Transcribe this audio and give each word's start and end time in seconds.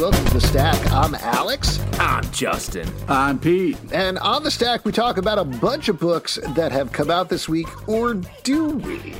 Welcome 0.00 0.24
to 0.24 0.32
the 0.32 0.40
Stack. 0.40 0.90
I'm 0.92 1.14
Alex, 1.14 1.78
I'm 1.98 2.24
Justin. 2.32 2.88
I'm 3.06 3.38
Pete. 3.38 3.76
and 3.92 4.18
on 4.18 4.42
the 4.42 4.50
Stack, 4.50 4.84
we 4.86 4.92
talk 4.92 5.18
about 5.18 5.38
a 5.38 5.44
bunch 5.44 5.88
of 5.90 6.00
books 6.00 6.38
that 6.54 6.72
have 6.72 6.90
come 6.90 7.10
out 7.10 7.28
this 7.28 7.48
week, 7.50 7.68
or 7.86 8.14
do 8.42 8.68
we? 8.76 9.14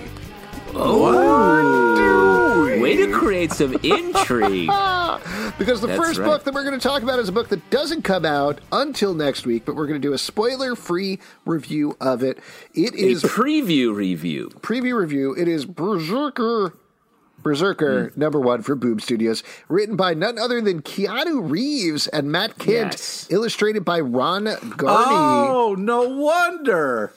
Oh. 0.73 2.65
do 2.65 2.73
we? 2.73 2.81
Way 2.81 2.97
to 2.97 3.13
create 3.13 3.53
some 3.53 3.75
intrigue. 3.83 4.71
Because 5.59 5.83
the 5.83 5.89
That's 5.89 6.01
first 6.01 6.19
right. 6.21 6.25
book 6.25 6.45
that 6.45 6.55
we're 6.55 6.65
going 6.65 6.79
to 6.79 6.89
talk 6.89 7.03
about 7.03 7.19
is 7.19 7.29
a 7.29 7.33
book 7.33 7.49
that 7.49 7.69
doesn't 7.69 8.01
come 8.03 8.25
out 8.25 8.61
until 8.73 9.13
next 9.13 9.45
week, 9.45 9.67
but 9.67 9.75
we're 9.77 9.87
going 9.87 10.01
to 10.01 10.09
do 10.09 10.15
a 10.15 10.19
spoiler-free 10.19 11.19
review 11.45 11.97
of 12.01 12.23
it. 12.23 12.39
It 12.73 12.95
is 12.95 13.25
A 13.25 13.29
preview 13.29 13.95
review. 13.95 14.49
preview 14.61 14.97
review. 14.97 15.35
It 15.35 15.49
is 15.49 15.67
BRZRKR. 15.67 16.73
BRZRKR 17.43 18.13
Hmm. 18.13 18.21
number 18.21 18.41
one 18.41 18.63
for 18.63 18.75
Boom 18.75 19.01
Studios, 19.01 19.43
written 19.69 19.97
by 19.97 20.15
none 20.15 20.39
other 20.39 20.61
than 20.61 20.83
Keanu 20.83 21.51
Reeves 21.51 22.07
and 22.09 22.31
Matt 22.31 22.59
Kindt, 22.59 22.93
Yes. 22.93 23.27
illustrated 23.31 23.85
by 23.85 24.01
Ron 24.01 24.45
Garney. 24.77 25.07
Oh, 25.17 25.75
no 25.79 26.03
wonder. 26.09 27.13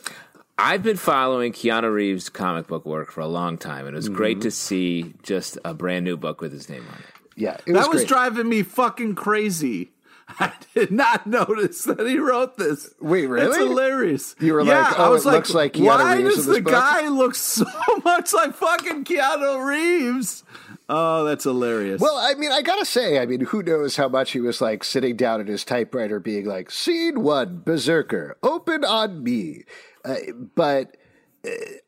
I've 0.57 0.83
been 0.83 0.97
following 0.97 1.52
Keanu 1.52 1.91
Reeves' 1.91 2.30
comic 2.30 2.67
book 2.67 2.85
work 2.85 3.11
for 3.11 3.21
a 3.21 3.27
long 3.27 3.57
time, 3.57 3.85
and 3.88 3.95
it 3.95 3.97
was 3.97 4.07
great 4.09 4.41
to 4.41 4.52
see 4.52 5.13
just 5.23 5.57
a 5.65 5.73
brand 5.73 6.05
new 6.05 6.15
book 6.15 6.41
with 6.41 6.52
his 6.53 6.69
name 6.69 6.83
on 6.89 6.99
it. 6.99 7.05
Yeah, 7.35 7.58
it 7.65 7.73
was 7.73 7.81
that 7.81 7.89
was 7.91 8.02
great. 8.02 8.08
driving 8.09 8.49
me 8.49 8.61
fucking 8.61 9.15
crazy. 9.15 9.91
I 10.27 10.53
did 10.73 10.91
not 10.91 11.27
notice 11.27 11.83
that 11.83 12.07
he 12.07 12.17
wrote 12.17 12.57
this. 12.57 12.93
Wait, 12.99 13.27
really? 13.27 13.47
It's 13.47 13.57
hilarious. 13.57 14.35
You 14.39 14.53
were 14.53 14.61
yeah, 14.61 14.83
like, 14.83 14.99
I 14.99 15.05
oh, 15.07 15.11
was 15.11 15.25
it 15.25 15.27
like, 15.27 15.35
looks 15.35 15.53
like 15.53 15.73
Keanu 15.73 15.85
why 15.85 16.15
Reeves 16.15 16.35
does 16.35 16.45
the 16.45 16.61
book? 16.61 16.73
guy 16.73 17.07
look 17.09 17.35
so 17.35 17.65
much 18.05 18.33
like 18.33 18.55
fucking 18.55 19.03
Keanu 19.03 19.65
Reeves? 19.65 20.43
Oh, 20.89 21.23
that's 21.23 21.43
hilarious. 21.45 22.02
Well, 22.02 22.17
I 22.17 22.33
mean, 22.35 22.52
I 22.52 22.61
gotta 22.61 22.85
say, 22.85 23.19
I 23.19 23.25
mean, 23.25 23.41
who 23.41 23.63
knows 23.63 23.95
how 23.95 24.09
much 24.09 24.31
he 24.31 24.39
was 24.39 24.61
like 24.61 24.83
sitting 24.83 25.15
down 25.15 25.39
at 25.39 25.47
his 25.47 25.63
typewriter, 25.63 26.19
being 26.19 26.45
like, 26.45 26.71
"Scene 26.71 27.21
one, 27.21 27.61
BRZRKR, 27.65 28.33
open 28.43 28.83
on 28.83 29.23
me." 29.23 29.63
Uh, 30.03 30.15
but 30.55 30.97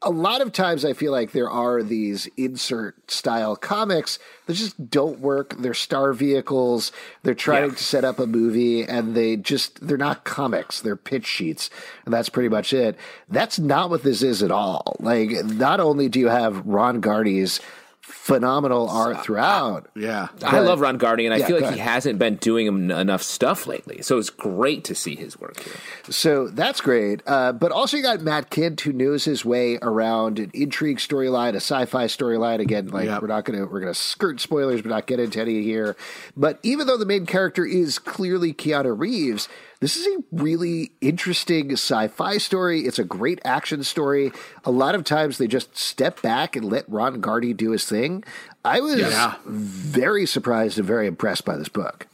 a 0.02 0.09
lot 0.09 0.42
of 0.42 0.52
times, 0.52 0.84
I 0.84 0.92
feel 0.94 1.14
like 1.14 1.31
there 1.31 1.50
are 1.50 1.81
these 1.81 2.28
insert 2.36 3.09
style 3.09 3.56
comics 3.56 4.20
that 4.48 4.53
just 4.53 4.89
don't 4.89 5.20
work. 5.22 5.56
They're 5.58 5.73
star 5.73 6.11
vehicles. 6.11 6.92
They're 7.23 7.34
trying 7.34 7.70
Yeah. 7.70 7.76
to 7.76 7.83
set 7.83 8.03
up 8.03 8.20
a 8.20 8.28
movie, 8.28 8.83
and 8.83 9.16
they 9.16 9.38
just 9.38 9.88
they're 9.88 9.98
not 9.98 10.26
comics. 10.26 10.81
They're 10.81 10.98
pitch 10.98 11.26
sheets, 11.26 11.70
and 12.03 12.14
that's 12.14 12.28
pretty 12.30 12.50
much 12.50 12.73
it. 12.73 12.98
That's 13.30 13.58
not 13.58 13.89
what 13.89 14.03
this 14.03 14.22
is 14.22 14.44
at 14.44 14.52
all. 14.52 14.98
Like, 15.00 15.31
not 15.45 15.80
only 15.80 16.09
do 16.09 16.20
you 16.20 16.28
have 16.28 16.66
Ron 16.66 17.00
Garney's 17.00 17.61
phenomenal 18.06 18.88
art 18.89 19.23
throughout. 19.23 19.88
yeah. 19.95 20.27
I 20.43 20.60
love 20.60 20.80
Ron 20.80 20.98
Garney, 20.99 21.26
and 21.26 21.33
I 21.33 21.38
Yeah, 21.38 21.48
feel 21.48 21.60
like 21.61 21.73
he 21.73 21.80
hasn't 21.80 22.20
been 22.20 22.36
doing 22.36 22.67
enough 22.92 23.23
stuff 23.23 23.66
lately. 23.66 24.02
So 24.04 24.17
it's 24.20 24.30
great 24.30 24.83
to 24.86 24.95
see 24.95 25.16
his 25.16 25.39
work 25.39 25.60
here. 25.60 25.73
So 26.10 26.48
that's 26.48 26.82
great. 26.82 27.21
Uh, 27.26 27.52
but 27.52 27.71
also, 27.71 27.98
you 27.98 28.04
got 28.04 28.21
Matt 28.21 28.52
Kindt 28.52 28.82
who 28.82 28.93
knows 28.93 29.26
his 29.26 29.43
way 29.43 29.77
around 29.82 30.38
an 30.39 30.52
intrigue 30.54 30.98
storyline, 30.99 31.54
a 31.54 31.55
sci-fi 31.58 32.05
storyline. 32.05 32.60
Again, 32.60 32.88
like 32.89 33.05
Yep. 33.05 33.21
we're 33.23 33.27
not 33.27 33.43
gonna 33.45 33.66
we're 33.66 33.80
gonna 33.82 33.93
skirt 33.95 34.39
spoilers, 34.39 34.82
but 34.83 34.89
not 34.89 35.08
get 35.08 35.20
into 35.20 35.42
any 35.42 35.64
here. 35.64 35.95
But 36.37 36.60
even 36.64 36.86
though 36.87 36.98
the 36.98 37.05
main 37.05 37.26
character 37.26 37.66
is 37.66 37.98
clearly 37.99 38.54
Keanu 38.54 38.98
Reeves, 38.98 39.49
this 39.86 39.98
is 39.98 40.08
a 40.08 40.18
really 40.32 40.90
interesting 41.00 41.72
sci-fi 41.73 42.40
story. 42.40 42.88
It's 42.88 42.98
a 42.98 43.04
great 43.04 43.40
action 43.46 43.84
story. 43.84 44.32
A 44.64 44.72
lot 44.72 44.96
of 44.96 45.04
times 45.04 45.38
they 45.38 45.46
just 45.46 45.78
step 45.78 46.23
back 46.23 46.56
and 46.56 46.66
let 46.66 46.90
Ron 46.90 47.22
Garney 47.22 47.56
do 47.56 47.70
his 47.70 47.86
thing. 47.86 48.23
I 48.64 48.80
was 48.80 48.98
Yeah. 49.00 49.36
very 49.46 50.26
surprised 50.26 50.80
and 50.80 50.88
very 50.88 51.06
impressed 51.06 51.46
by 51.46 51.56
this 51.56 51.70
book. 51.70 52.08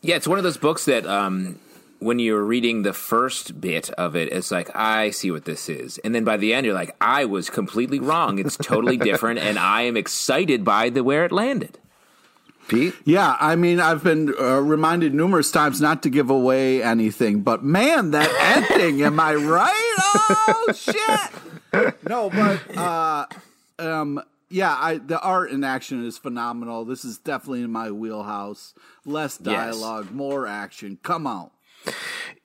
Yeah, 0.00 0.16
it's 0.16 0.26
one 0.26 0.38
of 0.38 0.44
those 0.44 0.56
books 0.56 0.86
that 0.86 1.04
um, 1.04 1.58
when 1.98 2.18
you're 2.20 2.42
reading 2.42 2.84
the 2.84 2.94
first 2.94 3.60
bit 3.60 3.90
of 3.90 4.16
it, 4.16 4.32
it's 4.32 4.50
like, 4.50 4.74
I 4.74 5.10
see 5.10 5.30
what 5.30 5.44
this 5.44 5.68
is. 5.68 5.98
And 5.98 6.14
then 6.14 6.24
by 6.24 6.38
the 6.38 6.54
end, 6.54 6.64
you're 6.64 6.74
like, 6.74 6.96
I 7.02 7.26
was 7.26 7.50
completely 7.50 8.00
wrong. 8.00 8.38
It's 8.38 8.56
totally 8.56 8.96
different, 9.10 9.40
and 9.40 9.58
I 9.58 9.82
am 9.82 9.98
excited 9.98 10.64
by 10.64 10.88
the 10.88 11.04
where 11.04 11.26
it 11.26 11.32
landed. 11.32 11.78
Pete, 12.68 12.94
Yeah, 13.04 13.36
I 13.40 13.56
mean, 13.56 13.80
I've 13.80 14.04
been 14.04 14.34
uh, 14.38 14.60
reminded 14.60 15.14
numerous 15.14 15.50
times 15.50 15.80
not 15.80 16.02
to 16.04 16.10
give 16.10 16.30
away 16.30 16.82
anything, 16.82 17.40
but 17.40 17.64
man, 17.64 18.10
that 18.12 18.30
ending, 18.70 19.02
am 19.02 19.18
I 19.18 19.34
right? 19.34 19.94
Oh 19.98 20.72
shit! 20.74 20.94
No, 22.08 22.30
but 22.30 22.76
uh, 22.78 23.26
um, 23.78 24.22
yeah, 24.48 24.74
I 24.74 24.96
the 24.98 25.20
art 25.20 25.50
and 25.50 25.62
action 25.64 26.04
is 26.06 26.16
phenomenal. 26.16 26.84
This 26.86 27.04
is 27.04 27.18
definitely 27.18 27.62
in 27.62 27.70
my 27.70 27.90
wheelhouse. 27.90 28.72
Less 29.04 29.38
Yes. 29.42 29.54
dialogue, 29.54 30.10
more 30.10 30.46
action. 30.46 30.98
Come 31.02 31.26
on. 31.26 31.50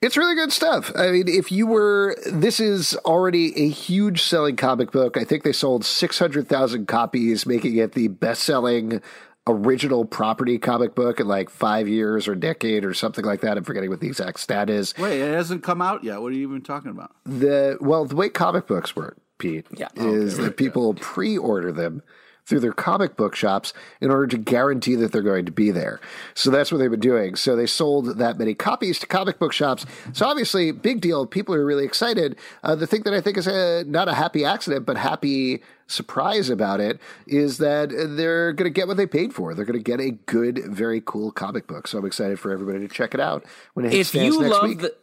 It's 0.02 0.16
really 0.18 0.34
good 0.34 0.52
stuff. 0.52 0.92
I 0.94 1.10
mean, 1.10 1.28
if 1.28 1.50
you 1.50 1.66
were, 1.66 2.16
this 2.30 2.60
is 2.60 2.94
already 3.06 3.56
a 3.58 3.68
huge 3.68 4.22
selling 4.22 4.56
comic 4.56 4.92
book. 4.92 5.16
I 5.16 5.24
think 5.24 5.42
they 5.42 5.52
sold 5.52 5.84
600,000 5.84 6.86
copies, 6.86 7.46
making 7.46 7.76
it 7.76 7.92
the 7.92 8.08
best 8.08 8.42
selling 8.42 9.00
original 9.46 10.04
property 10.04 10.58
comic 10.58 10.94
book 10.94 11.20
in 11.20 11.28
like 11.28 11.50
five 11.50 11.86
years 11.88 12.26
or 12.26 12.34
decade 12.34 12.84
or 12.84 12.94
something 12.94 13.24
like 13.24 13.40
that. 13.42 13.58
I'm 13.58 13.64
forgetting 13.64 13.90
what 13.90 14.00
the 14.00 14.06
exact 14.06 14.40
stat 14.40 14.70
is. 14.70 14.94
Wait, 14.96 15.20
it 15.20 15.34
hasn't 15.34 15.62
come 15.62 15.82
out 15.82 16.02
yet. 16.02 16.22
What 16.22 16.32
are 16.32 16.36
you 16.36 16.48
even 16.48 16.62
talking 16.62 16.90
about? 16.90 17.12
The, 17.24 17.76
well, 17.80 18.04
the 18.06 18.16
way 18.16 18.30
comic 18.30 18.66
books 18.66 18.96
work, 18.96 19.18
Pete, 19.38 19.66
Yeah. 19.76 19.88
is 19.96 20.38
oh, 20.38 20.42
that 20.44 20.56
people 20.56 20.94
pre 20.94 21.36
order 21.36 21.72
them 21.72 22.02
through 22.46 22.60
their 22.60 22.72
comic 22.72 23.16
book 23.16 23.34
shops 23.34 23.72
in 24.00 24.10
order 24.10 24.26
to 24.26 24.36
guarantee 24.38 24.94
that 24.96 25.12
they're 25.12 25.22
going 25.22 25.46
to 25.46 25.52
be 25.52 25.70
there. 25.70 26.00
So 26.34 26.50
that's 26.50 26.70
what 26.70 26.78
they've 26.78 26.90
been 26.90 27.00
doing. 27.00 27.36
So 27.36 27.56
they 27.56 27.66
sold 27.66 28.18
that 28.18 28.38
many 28.38 28.54
copies 28.54 28.98
to 29.00 29.06
comic 29.06 29.38
book 29.38 29.52
shops. 29.52 29.86
So 30.12 30.26
obviously, 30.26 30.70
big 30.72 31.00
deal. 31.00 31.26
People 31.26 31.54
are 31.54 31.64
really 31.64 31.84
excited. 31.84 32.36
Uh, 32.62 32.74
the 32.74 32.86
thing 32.86 33.02
that 33.04 33.14
I 33.14 33.20
think 33.20 33.36
is 33.38 33.46
a, 33.46 33.84
not 33.86 34.08
a 34.08 34.14
happy 34.14 34.44
accident, 34.44 34.84
but 34.84 34.96
happy 34.96 35.62
surprise 35.86 36.48
about 36.48 36.80
it 36.80 36.98
is 37.26 37.58
that 37.58 37.90
they're 37.90 38.52
going 38.52 38.64
to 38.64 38.70
get 38.74 38.88
what 38.88 38.96
they 38.96 39.06
paid 39.06 39.32
for. 39.34 39.54
They're 39.54 39.64
going 39.66 39.78
to 39.78 39.82
get 39.82 40.00
a 40.00 40.10
good, 40.12 40.60
very 40.66 41.02
cool 41.04 41.30
comic 41.30 41.66
book. 41.66 41.86
So 41.86 41.98
I'm 41.98 42.06
excited 42.06 42.38
for 42.38 42.50
everybody 42.52 42.80
to 42.86 42.88
check 42.88 43.14
it 43.14 43.20
out 43.20 43.44
when 43.74 43.84
it 43.86 43.92
hits 43.92 44.00
If 44.00 44.06
stands 44.08 44.36
you 44.36 44.42
next 44.42 44.52
love 44.52 44.68
week. 44.68 44.80
the. 44.80 44.94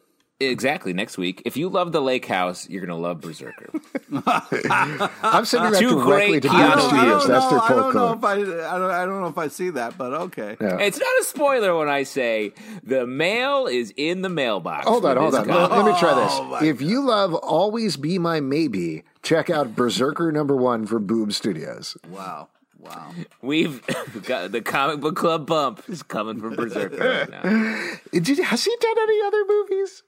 Exactly, 0.41 0.93
next 0.93 1.17
week. 1.17 1.41
If 1.45 1.55
you 1.57 1.69
love 1.69 1.91
the 1.91 2.01
lake 2.01 2.25
house, 2.25 2.67
you're 2.69 2.85
going 2.85 2.95
to 2.97 3.01
love 3.01 3.21
BRZRKR. 3.21 5.09
I'm 5.23 5.45
sending 5.45 5.71
that 5.71 5.79
Two 5.79 5.91
directly 6.03 6.39
great 6.39 6.43
to 6.43 6.49
Keanu 6.49 6.75
Boob 6.75 6.75
Reeves. 6.75 7.23
Studios. 7.23 7.27
That's 7.27 7.47
their 7.49 7.59
I 7.61 7.69
don't 7.69 7.93
know 7.93 8.07
code. 8.07 8.17
if 8.17 8.23
I, 8.23 8.33
I 8.33 8.79
don't, 8.79 8.91
I 8.91 9.05
don't 9.05 9.21
know 9.21 9.27
if 9.27 9.37
I 9.37 9.47
see 9.47 9.69
that, 9.71 9.97
but 9.97 10.13
okay. 10.13 10.57
Yeah. 10.59 10.77
It's 10.79 10.99
not 10.99 11.07
a 11.19 11.23
spoiler 11.23 11.75
when 11.77 11.89
I 11.89 12.03
say 12.03 12.53
the 12.83 13.05
mail 13.07 13.67
is 13.67 13.93
in 13.97 14.21
the 14.21 14.29
mailbox. 14.29 14.87
Hold 14.87 15.05
on, 15.05 15.17
hold 15.17 15.35
on. 15.35 15.47
Let, 15.47 15.71
let 15.71 15.85
me 15.85 15.99
try 15.99 16.11
Oh, 16.13 16.59
this. 16.59 16.69
If 16.69 16.81
you 16.81 17.01
love 17.01 17.33
Always 17.35 17.97
Be 17.97 18.17
My 18.19 18.39
Maybe, 18.39 19.03
check 19.23 19.49
out 19.49 19.75
BRZRKR 19.75 20.33
number 20.33 20.55
one 20.55 20.85
for 20.85 20.99
Boob 20.99 21.31
Studios. 21.33 21.95
Wow. 22.09 22.49
Wow. 22.79 23.11
We've 23.43 23.81
got 24.25 24.51
the 24.51 24.61
comic 24.61 24.99
book 25.01 25.15
club 25.15 25.45
bump 25.45 25.83
is 25.87 26.01
coming 26.01 26.39
from 26.41 26.55
BRZRKR 26.55 26.99
right 26.99 27.29
now. 27.29 27.97
Did, 28.19 28.39
has 28.39 28.65
he 28.65 28.75
done 28.79 28.95
any 28.99 29.21
other 29.21 29.43
movies? 29.47 30.03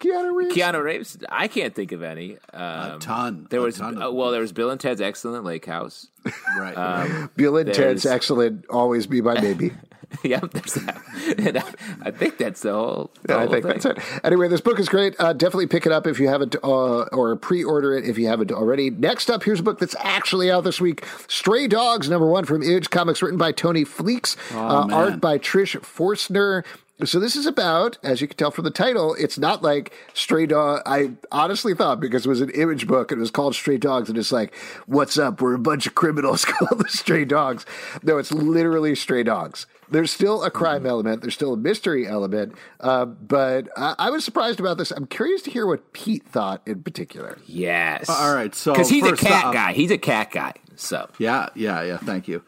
Keanu 0.00 0.34
Reeves? 0.34 0.54
Keanu 0.54 0.82
Reeves, 0.82 1.18
I 1.28 1.48
can't 1.48 1.74
think 1.74 1.92
of 1.92 2.02
any. 2.02 2.38
Um, 2.52 3.00
ton. 3.00 3.46
There 3.50 3.60
A 3.60 3.62
was 3.62 3.78
ton 3.78 4.00
uh, 4.00 4.10
well, 4.10 4.30
there 4.30 4.40
was 4.40 4.52
Bill 4.52 4.70
and 4.70 4.80
Ted's 4.80 5.00
Excellent 5.00 5.44
Lake 5.44 5.66
House. 5.66 6.08
Right. 6.58 7.28
Bill 7.36 7.56
and 7.56 7.72
Ted's 7.72 8.04
excellent 8.04 8.66
Always 8.68 9.06
Be 9.06 9.20
My 9.22 9.40
Baby. 9.40 9.72
yep, 10.24 10.50
there's 10.52 10.74
that. 10.74 11.02
And 11.38 11.58
I, 11.58 11.64
I 12.02 12.10
think 12.12 12.38
that's 12.38 12.62
the 12.62 12.72
whole. 12.72 13.10
The 13.24 13.34
I 13.34 13.40
whole 13.40 13.52
think 13.52 13.64
thing. 13.64 13.72
that's 13.80 13.84
it. 13.86 14.20
Anyway, 14.24 14.48
this 14.48 14.60
book 14.60 14.78
is 14.78 14.88
great. 14.88 15.14
Uh, 15.18 15.32
definitely 15.32 15.66
pick 15.66 15.86
it 15.86 15.92
up 15.92 16.06
if 16.06 16.18
you 16.20 16.28
haven't, 16.28 16.54
uh, 16.62 17.02
or 17.04 17.34
pre-order 17.36 17.96
it 17.96 18.08
if 18.08 18.16
you 18.16 18.26
haven't 18.28 18.52
already. 18.52 18.90
Next 18.90 19.28
up, 19.30 19.42
here's 19.42 19.60
a 19.60 19.62
book 19.64 19.78
that's 19.78 19.96
actually 20.00 20.50
out 20.50 20.62
this 20.64 20.80
week: 20.80 21.04
Stray 21.28 21.66
Dogs, 21.66 22.08
number 22.08 22.26
one 22.26 22.44
from 22.44 22.62
Image 22.62 22.90
Comics, 22.90 23.22
written 23.22 23.38
by 23.38 23.50
Tony 23.52 23.84
Fleecs, 23.84 24.36
uh, 24.54 24.88
art 24.90 25.20
by 25.20 25.38
Trish 25.38 25.80
Forstner. 25.84 26.64
So 27.04 27.20
this 27.20 27.36
is 27.36 27.44
about, 27.44 27.98
as 28.02 28.22
you 28.22 28.28
can 28.28 28.36
tell 28.38 28.50
from 28.50 28.64
the 28.64 28.70
title, 28.70 29.14
it's 29.18 29.38
not 29.38 29.62
like 29.62 29.92
Stray 30.14 30.46
Dog. 30.46 30.80
I 30.86 31.12
honestly 31.30 31.74
thought 31.74 32.00
because 32.00 32.24
it 32.24 32.28
was 32.28 32.40
an 32.40 32.50
image 32.50 32.86
book 32.86 33.12
and 33.12 33.18
it 33.18 33.20
was 33.20 33.30
called 33.30 33.54
Stray 33.54 33.76
Dogs, 33.76 34.08
and 34.08 34.16
it's 34.16 34.32
like, 34.32 34.54
what's 34.86 35.18
up? 35.18 35.42
We're 35.42 35.54
a 35.54 35.58
bunch 35.58 35.86
of 35.86 35.94
criminals 35.94 36.44
called 36.46 36.80
the 36.80 36.88
Stray 36.88 37.26
Dogs. 37.26 37.66
No, 38.02 38.16
it's 38.16 38.32
literally 38.32 38.94
Stray 38.94 39.22
Dogs. 39.22 39.66
There's 39.90 40.10
still 40.10 40.42
a 40.42 40.50
crime 40.50 40.78
mm-hmm. 40.78 40.86
element. 40.86 41.20
There's 41.22 41.34
still 41.34 41.52
a 41.52 41.56
mystery 41.56 42.08
element. 42.08 42.54
Uh, 42.80 43.04
but 43.04 43.68
I, 43.76 43.94
I, 43.98 44.10
was 44.10 44.24
surprised 44.24 44.58
about 44.58 44.78
this. 44.78 44.90
I'm 44.90 45.06
curious 45.06 45.42
to 45.42 45.50
hear 45.50 45.66
what 45.66 45.92
Pete 45.92 46.26
thought 46.26 46.62
in 46.66 46.82
particular. 46.82 47.38
Yes. 47.46 48.08
All 48.08 48.34
right. 48.34 48.54
So 48.54 48.72
because 48.72 48.88
he's 48.88 49.04
a 49.04 49.16
cat 49.16 49.52
guy. 49.52 49.74
He's 49.74 49.90
a 49.90 49.98
cat 49.98 50.32
guy. 50.32 50.54
So 50.74 51.08
yeah, 51.18 51.50
yeah, 51.54 51.82
yeah. 51.82 51.98
Thank 51.98 52.26
you. 52.26 52.42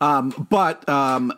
Um, 0.00 0.46
but 0.50 0.88
um, 0.88 1.32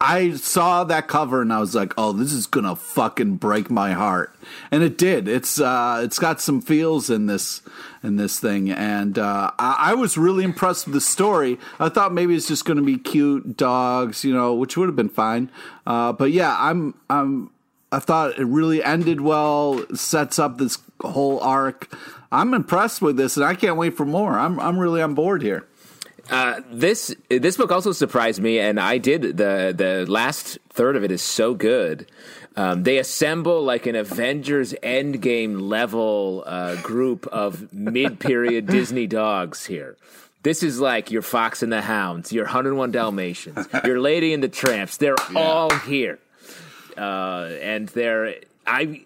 I 0.00 0.32
saw 0.32 0.84
that 0.84 1.08
cover 1.08 1.40
and 1.40 1.50
I 1.50 1.60
was 1.60 1.74
like, 1.74 1.94
"Oh, 1.96 2.12
this 2.12 2.32
is 2.32 2.46
gonna 2.46 2.76
fucking 2.76 3.36
break 3.36 3.70
my 3.70 3.92
heart," 3.92 4.36
and 4.70 4.82
it 4.82 4.98
did. 4.98 5.28
It's 5.28 5.58
uh, 5.58 6.02
it's 6.04 6.18
got 6.18 6.42
some 6.42 6.60
feels 6.60 7.08
in 7.08 7.24
this 7.24 7.62
in 8.02 8.16
this 8.16 8.38
thing, 8.38 8.70
and 8.70 9.18
uh, 9.18 9.50
I, 9.58 9.76
I, 9.78 9.94
was 9.94 10.18
really 10.18 10.44
impressed 10.44 10.86
with 10.86 10.92
the 10.92 11.00
story. 11.00 11.58
I 11.80 11.88
thought 11.88 12.12
maybe 12.12 12.34
it's 12.34 12.46
just 12.46 12.66
gonna 12.66 12.82
be 12.82 12.98
cute 12.98 13.56
dogs, 13.56 14.24
you 14.24 14.34
know, 14.34 14.52
which 14.52 14.76
would 14.76 14.88
have 14.88 14.96
been 14.96 15.08
fine. 15.08 15.50
Uh, 15.86 16.12
but 16.12 16.32
yeah, 16.32 16.54
I'm 16.60 16.94
I'm 17.08 17.50
I 17.90 17.98
thought 17.98 18.38
it 18.38 18.44
really 18.44 18.84
ended 18.84 19.22
well. 19.22 19.86
Sets 19.94 20.38
up 20.38 20.58
this 20.58 20.76
whole 21.00 21.40
arc. 21.40 21.90
I'm 22.30 22.52
impressed 22.52 23.00
with 23.00 23.16
this, 23.16 23.38
and 23.38 23.46
I 23.46 23.54
can't 23.54 23.78
wait 23.78 23.96
for 23.96 24.04
more. 24.04 24.38
I'm 24.38 24.60
I'm 24.60 24.78
really 24.78 25.00
on 25.00 25.14
board 25.14 25.40
here. 25.40 25.66
Uh, 26.30 26.60
this 26.70 27.14
this 27.28 27.56
book 27.56 27.70
also 27.70 27.92
surprised 27.92 28.40
me, 28.40 28.58
and 28.58 28.80
I 28.80 28.98
did 28.98 29.36
the 29.36 29.74
the 29.76 30.06
last 30.08 30.58
third 30.70 30.96
of 30.96 31.04
it 31.04 31.10
is 31.10 31.22
so 31.22 31.54
good. 31.54 32.10
Um, 32.56 32.84
they 32.84 32.98
assemble 32.98 33.62
like 33.62 33.86
an 33.86 33.96
Avengers 33.96 34.74
Endgame 34.82 35.60
level 35.60 36.44
uh, 36.46 36.76
group 36.82 37.26
of 37.26 37.72
mid 37.72 38.20
period 38.20 38.66
Disney 38.78 39.06
dogs 39.06 39.66
here. 39.66 39.96
This 40.42 40.62
is 40.62 40.78
like 40.78 41.10
your 41.10 41.22
Fox 41.22 41.62
and 41.62 41.72
the 41.72 41.80
Hounds, 41.80 42.32
your 42.32 42.44
101 42.44 42.92
Dalmatians, 42.92 43.66
your 43.84 43.98
Lady 43.98 44.34
and 44.34 44.42
the 44.42 44.48
Tramps. 44.48 44.98
They're 44.98 45.16
yeah. 45.32 45.38
all 45.38 45.74
here, 45.80 46.18
uh, 46.96 47.48
and 47.60 47.88
they're 47.88 48.36
I 48.66 49.02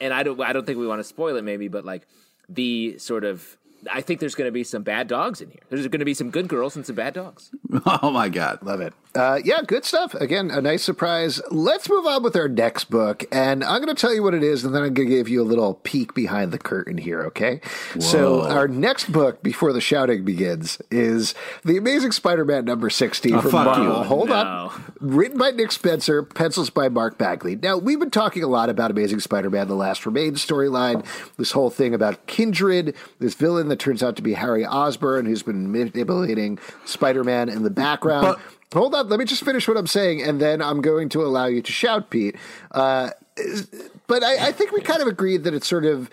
and 0.00 0.12
I 0.12 0.22
don't 0.22 0.40
I 0.40 0.52
don't 0.52 0.66
think 0.66 0.78
we 0.78 0.86
want 0.86 1.00
to 1.00 1.04
spoil 1.04 1.36
it 1.36 1.42
maybe, 1.42 1.68
but 1.68 1.84
like 1.84 2.06
the 2.48 2.98
sort 2.98 3.24
of 3.24 3.56
I 3.90 4.00
think 4.00 4.20
there's 4.20 4.34
going 4.34 4.48
to 4.48 4.52
be 4.52 4.64
some 4.64 4.82
bad 4.82 5.08
dogs 5.08 5.40
in 5.40 5.50
here. 5.50 5.62
There's 5.68 5.86
going 5.88 5.98
to 6.00 6.04
be 6.04 6.14
some 6.14 6.30
good 6.30 6.48
girls 6.48 6.76
and 6.76 6.84
some 6.86 6.96
bad 6.96 7.14
dogs. 7.14 7.50
Oh 7.86 8.10
my 8.10 8.28
god, 8.28 8.62
love 8.62 8.80
it. 8.80 8.92
Uh, 9.14 9.38
yeah, 9.44 9.60
good 9.66 9.84
stuff. 9.84 10.14
Again, 10.14 10.50
a 10.50 10.62
nice 10.62 10.82
surprise. 10.82 11.40
Let's 11.50 11.88
move 11.90 12.06
on 12.06 12.22
with 12.22 12.34
our 12.34 12.48
next 12.48 12.84
book, 12.84 13.24
and 13.30 13.62
I'm 13.62 13.82
going 13.82 13.94
to 13.94 14.00
tell 14.00 14.14
you 14.14 14.22
what 14.22 14.32
it 14.32 14.42
is, 14.42 14.64
and 14.64 14.74
then 14.74 14.82
I'm 14.82 14.94
going 14.94 15.08
to 15.08 15.14
give 15.14 15.28
you 15.28 15.42
a 15.42 15.44
little 15.44 15.74
peek 15.74 16.14
behind 16.14 16.50
the 16.50 16.58
curtain 16.58 16.96
here. 16.96 17.22
Okay. 17.24 17.60
Whoa. 17.94 18.00
So 18.00 18.42
our 18.48 18.66
next 18.66 19.12
book 19.12 19.42
before 19.42 19.74
the 19.74 19.82
shouting 19.82 20.24
begins 20.24 20.80
is 20.90 21.34
the 21.62 21.76
Amazing 21.76 22.12
Spider-Man 22.12 22.64
number 22.64 22.88
60 22.88 23.34
oh, 23.34 23.40
from 23.42 23.52
Marvel. 23.52 24.02
Hold 24.04 24.30
no. 24.30 24.34
on, 24.34 24.92
written 25.00 25.36
by 25.36 25.50
Nick 25.50 25.72
Spencer, 25.72 26.22
pencils 26.22 26.70
by 26.70 26.88
Mark 26.88 27.18
Bagley. 27.18 27.56
Now 27.56 27.76
we've 27.76 28.00
been 28.00 28.10
talking 28.10 28.42
a 28.42 28.48
lot 28.48 28.70
about 28.70 28.90
Amazing 28.90 29.20
Spider-Man: 29.20 29.68
The 29.68 29.74
Last 29.74 30.06
Remains 30.06 30.44
storyline. 30.44 31.04
This 31.36 31.52
whole 31.52 31.70
thing 31.70 31.92
about 31.92 32.26
Kindred, 32.26 32.94
this 33.18 33.34
villain 33.34 33.68
that 33.68 33.78
turns 33.78 34.02
out 34.02 34.16
to 34.16 34.22
be 34.22 34.32
Harry 34.32 34.64
Osborn, 34.64 35.26
who's 35.26 35.42
been 35.42 35.70
manipulating 35.70 36.58
Spider-Man 36.86 37.50
in 37.50 37.62
the 37.62 37.70
background. 37.70 38.22
But- 38.22 38.40
Hold 38.72 38.94
on, 38.94 39.08
let 39.08 39.18
me 39.18 39.24
just 39.24 39.44
finish 39.44 39.68
what 39.68 39.76
I'm 39.76 39.86
saying, 39.86 40.22
and 40.22 40.40
then 40.40 40.62
I'm 40.62 40.80
going 40.80 41.08
to 41.10 41.22
allow 41.22 41.46
you 41.46 41.60
to 41.60 41.72
shout, 41.72 42.08
Pete. 42.08 42.36
Uh, 42.70 43.10
but 44.06 44.22
I, 44.22 44.48
I, 44.48 44.52
think 44.52 44.72
we 44.72 44.80
kind 44.80 45.02
of 45.02 45.08
agreed 45.08 45.44
that 45.44 45.52
it's 45.52 45.66
sort 45.66 45.84
of 45.84 46.10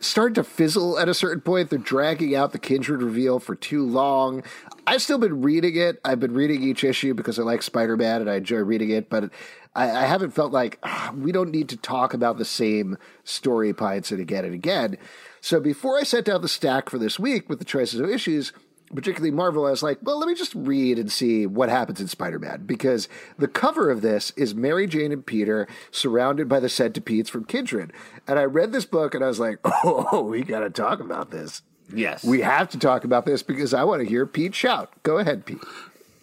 started 0.00 0.34
to 0.34 0.44
fizzle 0.44 0.98
at 0.98 1.08
a 1.08 1.14
certain 1.14 1.40
point. 1.40 1.70
They're 1.70 1.78
dragging 1.78 2.34
out 2.34 2.52
the 2.52 2.58
Kindred 2.58 3.02
reveal 3.02 3.38
for 3.38 3.54
too 3.54 3.84
long. 3.84 4.42
I've 4.86 5.00
still 5.00 5.18
been 5.18 5.42
reading 5.42 5.76
it. 5.76 6.00
I've 6.04 6.20
been 6.20 6.34
reading 6.34 6.62
each 6.62 6.84
issue 6.84 7.14
because 7.14 7.38
I 7.38 7.42
like 7.42 7.62
Spider 7.62 7.96
Man 7.96 8.20
and 8.20 8.30
I 8.30 8.36
enjoy 8.36 8.58
reading 8.58 8.90
it, 8.90 9.08
but 9.08 9.30
I, 9.74 9.90
I 9.90 10.04
haven't 10.04 10.32
felt 10.32 10.52
like 10.52 10.78
ah, 10.82 11.12
we 11.16 11.32
don't 11.32 11.50
need 11.50 11.68
to 11.70 11.76
talk 11.76 12.14
about 12.14 12.36
the 12.36 12.44
same 12.44 12.98
story 13.24 13.72
pints 13.72 14.10
and 14.10 14.20
again 14.20 14.44
and 14.44 14.54
again. 14.54 14.98
So 15.40 15.60
before 15.60 15.98
I 15.98 16.02
set 16.02 16.24
down 16.24 16.42
the 16.42 16.48
stack 16.48 16.90
for 16.90 16.98
this 16.98 17.18
week 17.18 17.48
with 17.48 17.58
the 17.58 17.64
choices 17.64 18.00
of 18.00 18.10
issues, 18.10 18.52
particularly 18.94 19.30
Marvel, 19.30 19.66
I 19.66 19.70
was 19.70 19.82
like, 19.82 19.98
well, 20.02 20.18
let 20.18 20.28
me 20.28 20.34
just 20.34 20.54
read 20.54 20.98
and 20.98 21.10
see 21.10 21.46
what 21.46 21.68
happens 21.68 22.00
in 22.00 22.08
Spider 22.08 22.38
Man 22.38 22.64
because 22.66 23.08
the 23.38 23.48
cover 23.48 23.90
of 23.90 24.02
this 24.02 24.30
is 24.36 24.54
Mary 24.54 24.86
Jane 24.86 25.12
and 25.12 25.24
Peter 25.24 25.66
surrounded 25.90 26.48
by 26.48 26.60
the 26.60 26.68
centipedes 26.68 27.30
from 27.30 27.44
Kindred. 27.44 27.92
And 28.26 28.38
I 28.38 28.44
read 28.44 28.72
this 28.72 28.84
book 28.84 29.14
and 29.14 29.24
I 29.24 29.28
was 29.28 29.40
like, 29.40 29.58
oh, 29.64 30.22
we 30.28 30.42
got 30.42 30.60
to 30.60 30.70
talk 30.70 31.00
about 31.00 31.30
this. 31.30 31.62
Yes. 31.94 32.24
We 32.24 32.40
have 32.40 32.70
to 32.70 32.78
talk 32.78 33.04
about 33.04 33.26
this 33.26 33.42
because 33.42 33.74
I 33.74 33.84
want 33.84 34.02
to 34.02 34.08
hear 34.08 34.26
Pete 34.26 34.54
shout. 34.54 34.90
Go 35.02 35.18
ahead, 35.18 35.44
Pete. 35.44 35.60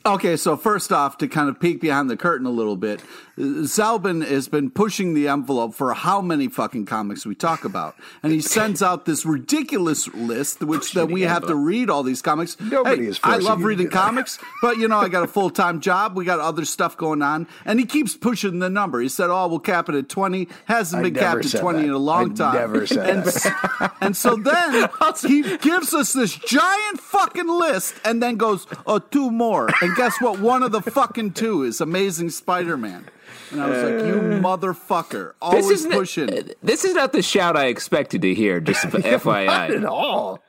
Okay, 0.06 0.38
so 0.38 0.56
first 0.56 0.94
off, 0.94 1.18
to 1.18 1.28
kind 1.28 1.50
of 1.50 1.60
peek 1.60 1.82
behind 1.82 2.10
the 2.10 2.16
curtain 2.16 2.48
a 2.48 2.52
little 2.52 2.78
bit, 2.78 3.02
Zalben 3.38 4.26
has 4.26 4.48
been 4.48 4.70
pushing 4.70 5.14
the 5.14 5.28
envelope 5.28 5.74
for 5.76 5.94
how 5.94 6.22
many 6.22 6.48
fucking 6.48 6.86
comics 6.86 7.26
we 7.26 7.36
talk 7.36 7.66
about, 7.66 7.96
and 8.24 8.32
he 8.32 8.40
sends 8.40 8.82
out 8.82 9.06
this 9.06 9.26
ridiculous 9.26 10.08
list, 10.14 10.62
which 10.62 10.94
then 10.94 11.12
we 11.12 11.22
have 11.22 11.46
to 11.48 11.56
read 11.56 11.90
all 11.90 12.04
these 12.04 12.22
comics. 12.22 12.58
Nobody 12.60 13.04
hey, 13.04 13.10
is. 13.10 13.20
I 13.24 13.38
love 13.38 13.64
reading 13.64 13.90
comics, 13.90 14.40
but 14.62 14.78
you 14.78 14.88
know, 14.88 15.00
I 15.00 15.10
got 15.10 15.24
a 15.24 15.28
full 15.28 15.50
time 15.50 15.82
job. 15.82 16.16
We 16.16 16.24
got 16.24 16.40
other 16.40 16.64
stuff 16.64 16.96
going 16.96 17.22
on, 17.22 17.48
and 17.66 17.78
he 17.78 17.86
keeps 17.86 18.16
pushing 18.16 18.60
the 18.60 18.70
number. 18.70 19.02
He 19.02 19.10
said, 19.10 19.30
"Oh, 19.30 19.48
we'll 19.48 19.60
cap 19.60 19.90
it 19.90 19.96
at 19.96 20.08
20. 20.08 20.48
Hasn't 20.66 21.04
been 21.04 21.14
capped 21.14 21.46
at 21.46 21.60
twenty 21.60 21.82
that. 21.82 21.88
in 21.88 21.94
a 21.94 21.98
long 21.98 22.32
I 22.32 22.36
time. 22.36 22.56
Never 22.56 22.88
said 22.88 23.10
and, 23.10 23.24
that. 23.26 23.96
and 24.02 24.16
so 24.16 24.36
then 24.38 24.90
he 25.28 25.58
gives 25.58 25.94
us 25.94 26.14
this 26.14 26.36
giant 26.36 27.00
fucking 27.00 27.48
list, 27.48 27.96
and 28.06 28.24
then 28.24 28.38
goes, 28.38 28.66
"Oh, 28.88 29.00
two 29.00 29.30
more." 29.30 29.70
And 29.82 29.89
guess 29.96 30.20
what? 30.22 30.40
One 30.40 30.64
of 30.64 30.72
the 30.72 30.82
fucking 30.82 31.34
two 31.34 31.64
is 31.64 31.82
Amazing 31.82 32.30
Spider-Man. 32.30 33.06
And 33.52 33.62
I 33.62 33.70
was 33.70 33.84
like, 33.84 34.06
"You 34.06 34.20
uh, 34.20 34.40
motherfucker! 34.42 35.34
Always 35.42 35.68
this 35.68 35.80
isn't, 35.80 35.92
pushing." 35.92 36.52
This 36.62 36.86
is 36.86 36.94
not 36.94 37.14
the 37.14 37.22
shout 37.22 37.58
I 37.58 37.66
expected 37.66 38.22
to 38.22 38.34
hear. 38.34 38.60
Just 38.60 38.86
FYI, 38.86 39.46
not 39.46 39.72
at 39.72 39.86
all. 39.86 40.44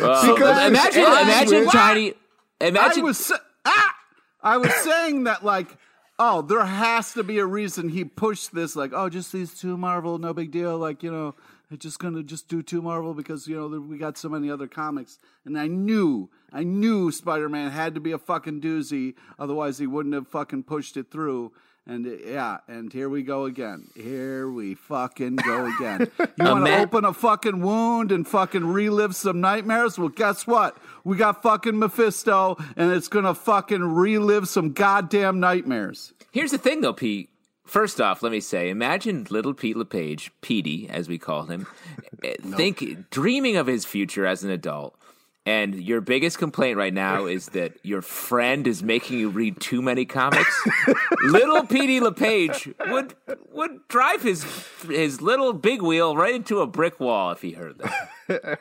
Well, 0.00 0.34
because 0.34 0.66
imagine, 0.66 1.02
imagine 1.02 1.64
was, 1.64 1.72
tiny. 1.72 2.14
Imagine 2.60 3.02
I 3.02 3.04
was, 3.04 3.32
ah, 3.64 3.94
I 4.42 4.56
was 4.58 4.74
saying 4.74 5.24
that 5.24 5.44
like, 5.44 5.76
oh, 6.18 6.42
there 6.42 6.64
has 6.64 7.14
to 7.14 7.24
be 7.24 7.38
a 7.38 7.46
reason 7.46 7.88
he 7.88 8.04
pushed 8.04 8.54
this. 8.54 8.76
Like, 8.76 8.92
oh, 8.94 9.08
just 9.08 9.32
these 9.32 9.58
two 9.58 9.76
Marvel, 9.76 10.18
no 10.18 10.34
big 10.34 10.50
deal. 10.50 10.76
Like, 10.78 11.02
you 11.02 11.10
know, 11.10 11.34
just 11.76 11.98
gonna 11.98 12.22
just 12.22 12.48
do 12.48 12.62
two 12.62 12.82
Marvel 12.82 13.14
because 13.14 13.46
you 13.46 13.56
know 13.56 13.66
we 13.80 13.96
got 13.96 14.18
so 14.18 14.28
many 14.28 14.50
other 14.50 14.66
comics, 14.66 15.18
and 15.44 15.58
I 15.58 15.66
knew 15.68 16.28
I 16.52 16.64
knew 16.64 17.12
Spider 17.12 17.48
Man 17.48 17.70
had 17.70 17.94
to 17.94 18.00
be 18.00 18.12
a 18.12 18.18
fucking 18.18 18.60
doozy, 18.60 19.14
otherwise 19.38 19.78
he 19.78 19.86
wouldn't 19.86 20.14
have 20.14 20.28
fucking 20.28 20.64
pushed 20.64 20.96
it 20.96 21.10
through. 21.10 21.52
And 21.86 22.06
uh, 22.06 22.10
yeah, 22.24 22.58
and 22.68 22.92
here 22.92 23.08
we 23.08 23.22
go 23.22 23.46
again. 23.46 23.88
Here 23.96 24.50
we 24.50 24.74
fucking 24.74 25.36
go 25.36 25.66
again. 25.66 26.10
You 26.38 26.44
want 26.46 26.66
to 26.66 26.78
open 26.78 27.04
a 27.04 27.12
fucking 27.12 27.60
wound 27.60 28.12
and 28.12 28.26
fucking 28.26 28.64
relive 28.64 29.14
some 29.14 29.40
nightmares? 29.40 29.98
Well, 29.98 30.08
guess 30.08 30.46
what? 30.46 30.78
We 31.04 31.16
got 31.16 31.42
fucking 31.42 31.78
Mephisto, 31.78 32.56
and 32.76 32.92
it's 32.92 33.08
gonna 33.08 33.34
fucking 33.34 33.82
relive 33.82 34.48
some 34.48 34.72
goddamn 34.72 35.38
nightmares. 35.38 36.14
Here's 36.32 36.50
the 36.50 36.58
thing, 36.58 36.80
though, 36.80 36.92
Pete. 36.92 37.30
First 37.70 38.00
off, 38.00 38.20
let 38.24 38.32
me 38.32 38.40
say, 38.40 38.68
imagine 38.68 39.28
little 39.30 39.54
Pete 39.54 39.76
LePage, 39.76 40.32
Petey, 40.40 40.88
as 40.90 41.08
we 41.08 41.18
call 41.18 41.44
him, 41.44 41.68
eh, 42.24 42.34
nope. 42.42 42.56
think 42.56 43.10
dreaming 43.10 43.56
of 43.56 43.68
his 43.68 43.84
future 43.84 44.26
as 44.26 44.42
an 44.42 44.50
adult. 44.50 44.96
And 45.46 45.80
your 45.80 46.00
biggest 46.00 46.36
complaint 46.36 46.78
right 46.78 46.92
now 46.92 47.26
is 47.36 47.46
that 47.50 47.74
your 47.84 48.02
friend 48.02 48.66
is 48.66 48.82
making 48.82 49.20
you 49.20 49.28
read 49.28 49.60
too 49.60 49.82
many 49.82 50.04
comics. 50.04 50.66
little 51.22 51.64
Petey 51.64 52.00
LePage 52.00 52.74
would 52.88 53.14
would 53.52 53.86
drive 53.86 54.22
his 54.22 54.44
his 54.88 55.22
little 55.22 55.52
big 55.52 55.80
wheel 55.80 56.16
right 56.16 56.34
into 56.34 56.58
a 56.58 56.66
brick 56.66 56.98
wall 56.98 57.30
if 57.30 57.40
he 57.40 57.52
heard 57.52 57.78
that. 57.78 58.58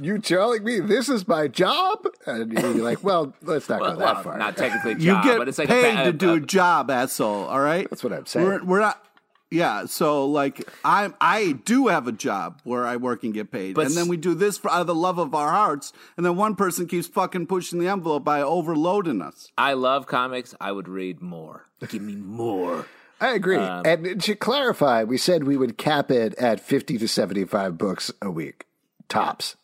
You 0.00 0.18
telling 0.18 0.64
me 0.64 0.80
this 0.80 1.08
is 1.08 1.26
my 1.28 1.48
job? 1.48 2.06
And 2.26 2.52
you're 2.52 2.74
like, 2.74 3.04
well, 3.04 3.34
let's 3.42 3.68
not 3.68 3.80
well, 3.80 3.92
go 3.92 3.98
that 3.98 4.14
well, 4.14 4.22
far. 4.22 4.38
Not 4.38 4.56
technically 4.56 4.94
job, 4.94 5.24
you 5.24 5.30
get 5.30 5.38
but 5.38 5.48
it's 5.48 5.58
like 5.58 5.68
paid 5.68 5.98
a, 5.98 6.04
to 6.04 6.12
do 6.12 6.34
a 6.34 6.40
job, 6.40 6.90
asshole. 6.90 7.44
All 7.44 7.60
right, 7.60 7.88
that's 7.90 8.02
what 8.02 8.12
I'm 8.12 8.26
saying. 8.26 8.46
We're, 8.46 8.64
we're 8.64 8.80
not. 8.80 9.04
Yeah, 9.50 9.86
so 9.86 10.26
like 10.26 10.68
I 10.84 11.12
I 11.20 11.52
do 11.64 11.88
have 11.88 12.06
a 12.06 12.12
job 12.12 12.60
where 12.62 12.86
I 12.86 12.96
work 12.96 13.24
and 13.24 13.34
get 13.34 13.50
paid, 13.50 13.74
but 13.74 13.86
and 13.86 13.96
then 13.96 14.06
we 14.06 14.16
do 14.16 14.34
this 14.34 14.56
for 14.56 14.70
out 14.70 14.80
of 14.80 14.86
the 14.86 14.94
love 14.94 15.18
of 15.18 15.34
our 15.34 15.50
hearts, 15.50 15.92
and 16.16 16.24
then 16.24 16.36
one 16.36 16.54
person 16.54 16.86
keeps 16.86 17.08
fucking 17.08 17.46
pushing 17.46 17.80
the 17.80 17.88
envelope 17.88 18.22
by 18.22 18.42
overloading 18.42 19.20
us. 19.20 19.50
I 19.58 19.72
love 19.72 20.06
comics. 20.06 20.54
I 20.60 20.70
would 20.70 20.88
read 20.88 21.20
more. 21.20 21.66
Give 21.88 22.02
me 22.02 22.14
more. 22.14 22.86
I 23.20 23.34
agree. 23.34 23.56
Um, 23.56 23.82
and 23.84 24.22
to 24.22 24.34
clarify, 24.34 25.04
we 25.04 25.18
said 25.18 25.44
we 25.44 25.56
would 25.56 25.76
cap 25.76 26.12
it 26.12 26.34
at 26.34 26.60
fifty 26.60 26.96
to 26.98 27.08
seventy-five 27.08 27.76
books 27.76 28.12
a 28.22 28.30
week, 28.30 28.66
tops. 29.08 29.56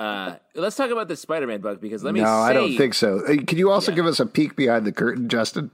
Uh, 0.00 0.36
let's 0.54 0.76
talk 0.76 0.90
about 0.90 1.08
the 1.08 1.16
Spider-Man 1.16 1.60
book 1.60 1.78
because 1.78 2.02
let 2.02 2.14
me. 2.14 2.20
No, 2.20 2.26
say, 2.26 2.30
I 2.32 2.52
don't 2.54 2.74
think 2.74 2.94
so. 2.94 3.20
Can 3.20 3.58
you 3.58 3.70
also 3.70 3.92
yeah. 3.92 3.96
give 3.96 4.06
us 4.06 4.18
a 4.18 4.24
peek 4.24 4.56
behind 4.56 4.86
the 4.86 4.92
curtain, 4.92 5.28
Justin? 5.28 5.70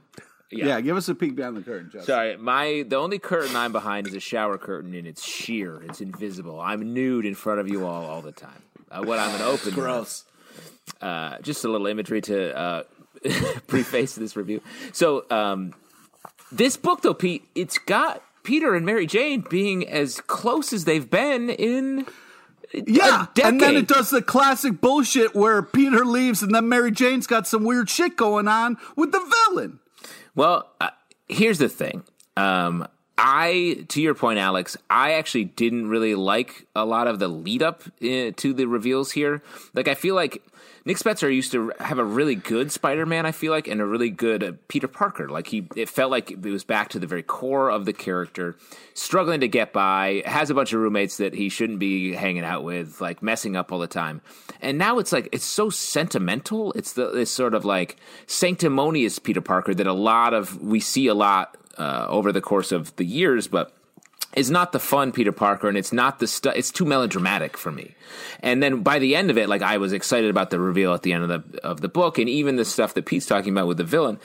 Yeah. 0.51 0.81
give 0.81 0.97
us 0.97 1.07
a 1.07 1.15
peek 1.15 1.35
behind 1.35 1.55
the 1.55 1.61
curtain, 1.61 1.89
Justin. 1.89 2.13
Sorry, 2.13 2.35
my 2.35 2.83
the 2.85 2.97
only 2.97 3.19
curtain 3.19 3.55
I'm 3.55 3.71
behind 3.71 4.05
is 4.05 4.13
a 4.13 4.19
shower 4.19 4.57
curtain, 4.57 4.93
and 4.93 5.07
it's 5.07 5.23
sheer. 5.23 5.81
It's 5.83 6.01
invisible. 6.01 6.59
I'm 6.59 6.93
nude 6.93 7.25
in 7.25 7.35
front 7.35 7.61
of 7.61 7.69
you 7.69 7.85
all 7.85 8.03
all 8.03 8.21
the 8.21 8.33
time. 8.33 8.61
Uh, 8.91 9.01
what 9.03 9.17
I'm 9.17 9.31
gonna 9.31 9.49
open. 9.49 9.73
Gross. 9.73 10.25
Uh, 10.99 11.39
just 11.39 11.63
a 11.63 11.69
little 11.69 11.87
imagery 11.87 12.19
to 12.21 12.57
uh, 12.57 12.83
preface 13.67 14.15
this 14.15 14.35
review. 14.35 14.61
So, 14.91 15.25
um, 15.29 15.73
this 16.51 16.75
book, 16.75 17.01
though, 17.01 17.13
Pete, 17.13 17.47
it's 17.55 17.77
got 17.77 18.21
Peter 18.43 18.75
and 18.75 18.85
Mary 18.85 19.07
Jane 19.07 19.45
being 19.49 19.87
as 19.87 20.19
close 20.19 20.73
as 20.73 20.83
they've 20.83 21.09
been 21.09 21.49
in. 21.49 22.05
Yeah, 22.73 23.27
and 23.43 23.61
then 23.61 23.75
it 23.75 23.87
does 23.87 24.09
the 24.09 24.21
classic 24.21 24.81
bullshit 24.81 25.33
where 25.35 25.61
Peter 25.61 26.05
leaves 26.05 26.43
and 26.43 26.53
then 26.53 26.67
Mary 26.67 26.91
Jane's 26.91 27.27
got 27.27 27.47
some 27.47 27.63
weird 27.63 27.89
shit 27.89 28.17
going 28.17 28.47
on 28.47 28.77
with 28.95 29.11
the 29.11 29.33
villain. 29.47 29.79
Well, 30.35 30.69
uh, 30.81 30.89
here's 31.27 31.57
the 31.57 31.69
thing. 31.69 32.03
Um, 32.35 32.87
I, 33.17 33.85
to 33.87 34.01
your 34.01 34.13
point, 34.13 34.37
Alex, 34.37 34.77
I 34.89 35.13
actually 35.13 35.45
didn't 35.45 35.89
really 35.89 36.13
like 36.13 36.67
a 36.75 36.85
lot 36.85 37.07
of 37.07 37.19
the 37.19 37.27
lead 37.27 37.63
up 37.63 37.83
uh, 38.01 38.31
to 38.35 38.53
the 38.53 38.65
reveals 38.65 39.11
here. 39.11 39.41
Like, 39.73 39.87
I 39.87 39.95
feel 39.95 40.13
like 40.13 40.43
Nick 40.87 40.97
Spencer 40.97 41.29
used 41.29 41.51
to 41.51 41.73
have 41.81 41.99
a 41.99 42.03
really 42.05 42.35
good 42.35 42.71
Spider 42.71 43.05
Man, 43.05 43.25
I 43.25 43.33
feel 43.33 43.51
like, 43.51 43.67
and 43.67 43.81
a 43.81 43.85
really 43.85 44.09
good 44.09 44.41
uh, 44.41 44.53
Peter 44.69 44.87
Parker. 44.87 45.27
Like, 45.27 45.47
he, 45.47 45.67
it 45.75 45.89
felt 45.89 46.11
like 46.11 46.31
it 46.31 46.41
was 46.41 46.63
back 46.63 46.87
to 46.91 46.99
the 46.99 47.05
very 47.05 47.23
core 47.23 47.69
of 47.69 47.83
the 47.83 47.91
character, 47.91 48.55
struggling 48.93 49.41
to 49.41 49.49
get 49.49 49.73
by, 49.73 50.23
has 50.25 50.49
a 50.49 50.53
bunch 50.53 50.71
of 50.71 50.79
roommates 50.79 51.17
that 51.17 51.33
he 51.33 51.49
shouldn't 51.49 51.79
be 51.79 52.13
hanging 52.13 52.45
out 52.45 52.63
with, 52.63 53.01
like 53.01 53.21
messing 53.21 53.57
up 53.57 53.73
all 53.73 53.79
the 53.79 53.87
time. 53.87 54.21
And 54.61 54.77
now 54.77 54.97
it's 54.97 55.11
like, 55.11 55.27
it's 55.33 55.43
so 55.43 55.69
sentimental. 55.69 56.71
It's 56.71 56.93
the, 56.93 57.11
this 57.11 57.31
sort 57.31 57.53
of 57.53 57.65
like 57.65 57.97
sanctimonious 58.25 59.19
Peter 59.19 59.41
Parker 59.41 59.73
that 59.73 59.87
a 59.87 59.93
lot 59.93 60.33
of, 60.33 60.61
we 60.61 60.79
see 60.79 61.07
a 61.07 61.13
lot 61.13 61.57
uh, 61.77 62.05
over 62.07 62.31
the 62.31 62.39
course 62.39 62.71
of 62.71 62.95
the 62.95 63.05
years, 63.05 63.49
but 63.49 63.73
is 64.35 64.51
not 64.51 64.71
the 64.71 64.79
fun 64.79 65.11
Peter 65.11 65.31
Parker, 65.31 65.67
and 65.67 65.77
it's 65.77 65.93
not 65.93 66.19
the 66.19 66.27
stuff. 66.27 66.53
It's 66.55 66.71
too 66.71 66.85
melodramatic 66.85 67.57
for 67.57 67.71
me. 67.71 67.95
And 68.41 68.61
then 68.61 68.83
by 68.83 68.99
the 68.99 69.15
end 69.15 69.31
of 69.31 69.37
it, 69.37 69.49
like 69.49 69.61
I 69.61 69.77
was 69.77 69.93
excited 69.93 70.29
about 70.29 70.49
the 70.49 70.59
reveal 70.59 70.93
at 70.93 71.03
the 71.03 71.13
end 71.13 71.23
of 71.23 71.29
the 71.29 71.59
of 71.63 71.81
the 71.81 71.89
book, 71.89 72.17
and 72.17 72.29
even 72.29 72.55
the 72.55 72.65
stuff 72.65 72.93
that 72.93 73.05
Pete's 73.05 73.25
talking 73.25 73.51
about 73.51 73.67
with 73.67 73.77
the 73.77 73.83
villain. 73.83 74.19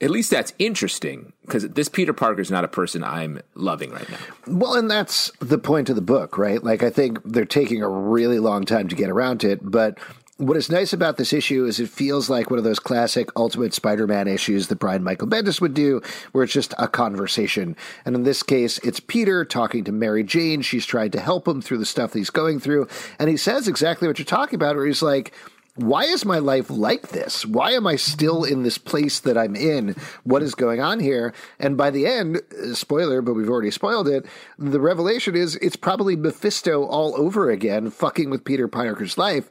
At 0.00 0.08
least 0.08 0.30
that's 0.30 0.54
interesting 0.58 1.34
because 1.42 1.68
this 1.68 1.90
Peter 1.90 2.14
Parker 2.14 2.40
is 2.40 2.50
not 2.50 2.64
a 2.64 2.68
person 2.68 3.04
I'm 3.04 3.42
loving 3.54 3.90
right 3.90 4.08
now. 4.08 4.16
Well, 4.46 4.76
and 4.76 4.90
that's 4.90 5.30
the 5.40 5.58
point 5.58 5.90
of 5.90 5.96
the 5.96 6.00
book, 6.00 6.38
right? 6.38 6.64
Like, 6.64 6.82
I 6.82 6.88
think 6.88 7.18
they're 7.22 7.44
taking 7.44 7.82
a 7.82 7.88
really 7.88 8.38
long 8.38 8.64
time 8.64 8.88
to 8.88 8.96
get 8.96 9.10
around 9.10 9.40
to 9.40 9.50
it, 9.50 9.60
but 9.62 9.98
what 10.46 10.56
is 10.56 10.70
nice 10.70 10.92
about 10.92 11.16
this 11.16 11.32
issue 11.32 11.64
is 11.64 11.80
it 11.80 11.88
feels 11.88 12.28
like 12.28 12.50
one 12.50 12.58
of 12.58 12.64
those 12.64 12.78
classic 12.78 13.30
Ultimate 13.36 13.72
Spider 13.72 14.06
Man 14.06 14.28
issues 14.28 14.68
that 14.68 14.76
Brian 14.76 15.02
Michael 15.02 15.28
Bendis 15.28 15.60
would 15.60 15.74
do, 15.74 16.02
where 16.32 16.44
it's 16.44 16.52
just 16.52 16.74
a 16.78 16.88
conversation. 16.88 17.76
And 18.04 18.14
in 18.14 18.24
this 18.24 18.42
case, 18.42 18.78
it's 18.78 19.00
Peter 19.00 19.44
talking 19.44 19.84
to 19.84 19.92
Mary 19.92 20.22
Jane. 20.22 20.62
She's 20.62 20.86
trying 20.86 21.10
to 21.12 21.20
help 21.20 21.48
him 21.48 21.62
through 21.62 21.78
the 21.78 21.86
stuff 21.86 22.12
that 22.12 22.18
he's 22.18 22.30
going 22.30 22.60
through. 22.60 22.88
And 23.18 23.30
he 23.30 23.36
says 23.36 23.68
exactly 23.68 24.08
what 24.08 24.18
you're 24.18 24.26
talking 24.26 24.56
about, 24.56 24.76
where 24.76 24.86
he's 24.86 25.02
like, 25.02 25.32
why 25.76 26.04
is 26.04 26.24
my 26.24 26.38
life 26.38 26.70
like 26.70 27.08
this? 27.08 27.44
Why 27.44 27.72
am 27.72 27.84
I 27.84 27.96
still 27.96 28.44
in 28.44 28.62
this 28.62 28.78
place 28.78 29.18
that 29.20 29.36
I'm 29.36 29.56
in? 29.56 29.96
What 30.22 30.42
is 30.42 30.54
going 30.54 30.80
on 30.80 31.00
here? 31.00 31.34
And 31.58 31.76
by 31.76 31.90
the 31.90 32.06
end, 32.06 32.42
spoiler, 32.74 33.20
but 33.20 33.34
we've 33.34 33.48
already 33.48 33.72
spoiled 33.72 34.06
it, 34.06 34.24
the 34.56 34.78
revelation 34.78 35.34
is 35.34 35.56
it's 35.56 35.74
probably 35.74 36.14
Mephisto 36.14 36.84
all 36.84 37.16
over 37.16 37.50
again, 37.50 37.90
fucking 37.90 38.30
with 38.30 38.44
Peter 38.44 38.68
Parker's 38.68 39.18
life. 39.18 39.48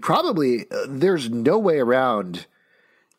Probably 0.00 0.66
uh, 0.70 0.86
there's 0.88 1.30
no 1.30 1.58
way 1.58 1.78
around. 1.78 2.46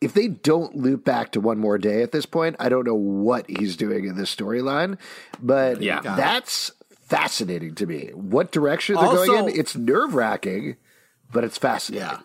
If 0.00 0.12
they 0.12 0.28
don't 0.28 0.76
loop 0.76 1.04
back 1.04 1.32
to 1.32 1.40
one 1.40 1.58
more 1.58 1.78
day 1.78 2.02
at 2.02 2.12
this 2.12 2.26
point, 2.26 2.56
I 2.58 2.68
don't 2.68 2.86
know 2.86 2.94
what 2.94 3.48
he's 3.48 3.76
doing 3.76 4.04
in 4.04 4.16
this 4.16 4.34
storyline, 4.34 4.98
but 5.40 5.80
Yeah. 5.80 6.00
that's 6.02 6.70
fascinating 7.08 7.74
to 7.76 7.86
me. 7.86 8.10
What 8.14 8.52
direction 8.52 8.96
they're 8.96 9.04
Also- 9.04 9.26
going 9.26 9.48
in, 9.54 9.58
it's 9.58 9.74
nerve 9.76 10.14
wracking, 10.14 10.76
but 11.32 11.44
it's 11.44 11.56
fascinating. 11.56 12.06
Yeah. 12.08 12.18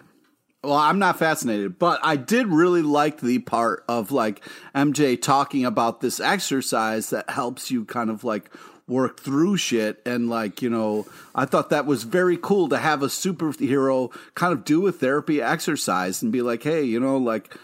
Well, 0.63 0.73
I'm 0.73 0.99
not 0.99 1.17
fascinated, 1.17 1.79
but 1.79 1.99
I 2.03 2.17
did 2.17 2.47
really 2.47 2.81
like 2.83 3.21
the 3.21 3.39
part 3.39 3.83
of 3.87 4.11
like 4.11 4.43
MJ 4.75 5.15
talking 5.15 5.65
about 5.65 6.01
this 6.01 6.19
exercise 6.19 7.09
that 7.11 7.29
helps 7.29 7.71
you 7.71 7.85
kind 7.85 8.09
of 8.09 8.23
like 8.23 8.51
work 8.91 9.19
through 9.21 9.57
shit. 9.57 10.01
And 10.05 10.29
like, 10.29 10.61
you 10.61 10.69
know, 10.69 11.07
I 11.33 11.45
thought 11.45 11.69
that 11.71 11.85
was 11.85 12.03
very 12.03 12.37
cool 12.37 12.69
to 12.69 12.77
have 12.77 13.01
a 13.01 13.07
superhero 13.07 14.13
kind 14.35 14.53
of 14.53 14.65
do 14.65 14.85
a 14.85 14.91
therapy 14.91 15.41
exercise 15.41 16.21
and 16.21 16.31
be 16.31 16.41
like, 16.41 16.61
hey, 16.61 16.83
you 16.83 16.99
know, 16.99 17.17
like, 17.17 17.55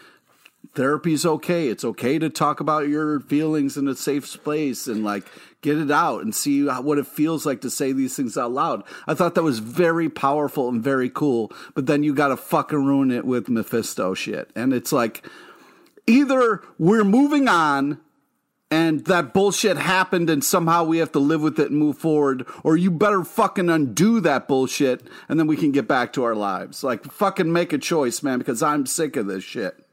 therapy's 0.73 1.25
okay. 1.25 1.69
It's 1.69 1.83
okay 1.83 2.19
to 2.19 2.29
talk 2.29 2.59
about 2.59 2.87
your 2.87 3.19
feelings 3.19 3.77
in 3.77 3.87
a 3.87 3.95
safe 3.95 4.27
space 4.27 4.87
and 4.87 5.03
like 5.03 5.25
get 5.61 5.77
it 5.77 5.89
out 5.89 6.21
and 6.21 6.35
see 6.35 6.65
what 6.65 6.99
it 6.99 7.07
feels 7.07 7.47
like 7.47 7.61
to 7.61 7.69
say 7.69 7.91
these 7.91 8.15
things 8.15 8.37
out 8.37 8.51
loud. 8.51 8.83
I 9.07 9.15
thought 9.15 9.33
that 9.35 9.43
was 9.43 9.57
very 9.57 10.07
powerful 10.07 10.69
and 10.69 10.83
very 10.83 11.09
cool. 11.09 11.51
But 11.73 11.87
then 11.87 12.03
you 12.03 12.13
got 12.13 12.27
to 12.27 12.37
fucking 12.37 12.85
ruin 12.85 13.11
it 13.11 13.25
with 13.25 13.49
Mephisto 13.49 14.13
shit. 14.13 14.51
And 14.55 14.71
it's 14.71 14.91
like 14.91 15.27
either 16.05 16.61
we're 16.77 17.03
moving 17.03 17.47
on 17.47 17.99
and 18.69 19.05
that 19.05 19.33
bullshit 19.33 19.77
happened 19.77 20.29
and 20.29 20.43
somehow 20.43 20.83
we 20.83 20.97
have 20.97 21.11
to 21.13 21.19
live 21.19 21.41
with 21.41 21.59
it 21.59 21.69
and 21.69 21.79
move 21.79 21.97
forward 21.97 22.45
or 22.63 22.75
you 22.75 22.91
better 22.91 23.23
fucking 23.23 23.69
undo 23.69 24.19
that 24.19 24.47
bullshit 24.47 25.07
and 25.29 25.39
then 25.39 25.47
we 25.47 25.55
can 25.55 25.71
get 25.71 25.87
back 25.87 26.11
to 26.13 26.23
our 26.23 26.35
lives. 26.35 26.83
Like 26.83 27.05
fucking 27.05 27.51
make 27.51 27.71
a 27.71 27.77
choice, 27.77 28.21
man, 28.21 28.39
because 28.39 28.61
I'm 28.61 28.85
sick 28.85 29.15
of 29.15 29.27
this 29.27 29.43
shit. 29.43 29.83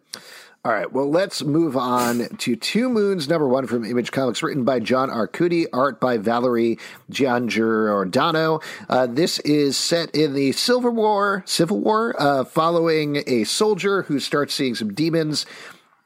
All 0.66 0.72
right, 0.72 0.90
well, 0.90 1.10
let's 1.10 1.42
move 1.44 1.76
on 1.76 2.26
to 2.38 2.56
Two 2.56 2.88
Moons, 2.88 3.28
number 3.28 3.46
one 3.46 3.66
from 3.66 3.84
Image 3.84 4.12
Comics, 4.12 4.42
written 4.42 4.64
by 4.64 4.80
John 4.80 5.10
Arcudi, 5.10 5.66
art 5.74 6.00
by 6.00 6.16
Valerie 6.16 6.78
Giangiordano. 7.10 8.62
Uh, 8.88 9.06
this 9.06 9.40
is 9.40 9.76
set 9.76 10.14
in 10.14 10.32
the 10.32 10.52
Civil 10.52 10.92
War, 10.92 11.42
Civil 11.46 11.80
War, 11.80 12.16
uh, 12.18 12.44
following 12.44 13.22
a 13.26 13.44
soldier 13.44 14.04
who 14.04 14.18
starts 14.18 14.54
seeing 14.54 14.74
some 14.74 14.94
demons 14.94 15.44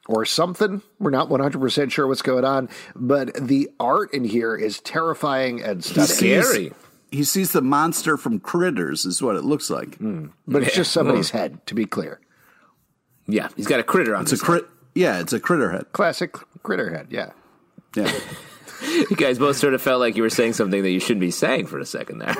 or 0.09 0.25
something. 0.25 0.81
We're 0.97 1.11
not 1.11 1.29
100% 1.29 1.91
sure 1.91 2.07
what's 2.07 2.23
going 2.23 2.43
on, 2.43 2.67
but 2.95 3.31
the 3.35 3.69
art 3.79 4.11
in 4.11 4.23
here 4.23 4.55
is 4.55 4.79
terrifying 4.79 5.61
and 5.61 5.83
stunning. 5.83 6.09
Scary. 6.09 6.73
He 7.11 7.23
sees 7.23 7.51
the 7.51 7.61
monster 7.61 8.17
from 8.17 8.39
Critters, 8.39 9.05
is 9.05 9.21
what 9.21 9.35
it 9.35 9.43
looks 9.43 9.69
like. 9.69 9.97
But 10.47 10.63
it's 10.63 10.75
just 10.75 10.91
somebody's 10.91 11.29
head, 11.29 11.65
to 11.67 11.75
be 11.75 11.85
clear. 11.85 12.19
Yeah, 13.27 13.49
he's 13.55 13.67
got 13.67 13.79
a 13.79 13.83
critter 13.83 14.15
on 14.15 14.23
It's 14.23 14.31
a 14.31 14.35
his 14.35 14.41
crit. 14.41 14.65
Yeah, 14.95 15.19
it's 15.19 15.33
a 15.33 15.39
critter 15.39 15.71
head. 15.71 15.85
Classic 15.93 16.35
critter 16.63 16.89
head, 16.89 17.07
yeah. 17.11 17.31
Yeah. 17.95 18.11
You 18.81 19.17
guys 19.17 19.37
both 19.37 19.57
sort 19.57 19.73
of 19.73 19.81
felt 19.81 19.99
like 19.99 20.15
you 20.15 20.23
were 20.23 20.29
saying 20.29 20.53
something 20.53 20.81
that 20.83 20.89
you 20.89 21.01
shouldn't 21.01 21.19
be 21.19 21.31
saying 21.31 21.65
for 21.65 21.79
a 21.79 21.85
second 21.85 22.19
there. 22.19 22.33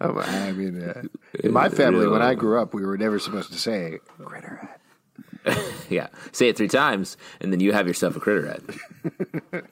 Um, 0.00 0.18
I 0.18 0.50
mean, 0.50 0.82
uh, 0.82 1.02
in 1.44 1.52
my 1.52 1.68
family, 1.68 2.08
when 2.08 2.20
I 2.20 2.34
grew 2.34 2.60
up, 2.60 2.74
we 2.74 2.84
were 2.84 2.98
never 2.98 3.20
supposed 3.20 3.52
to 3.52 3.58
say 3.58 4.00
critter 4.18 4.56
head. 4.56 4.80
yeah, 5.90 6.08
say 6.32 6.48
it 6.48 6.56
three 6.56 6.68
times, 6.68 7.16
and 7.40 7.52
then 7.52 7.60
you 7.60 7.72
have 7.72 7.86
yourself 7.86 8.16
a 8.16 8.20
critter 8.20 8.46
head. 8.46 8.62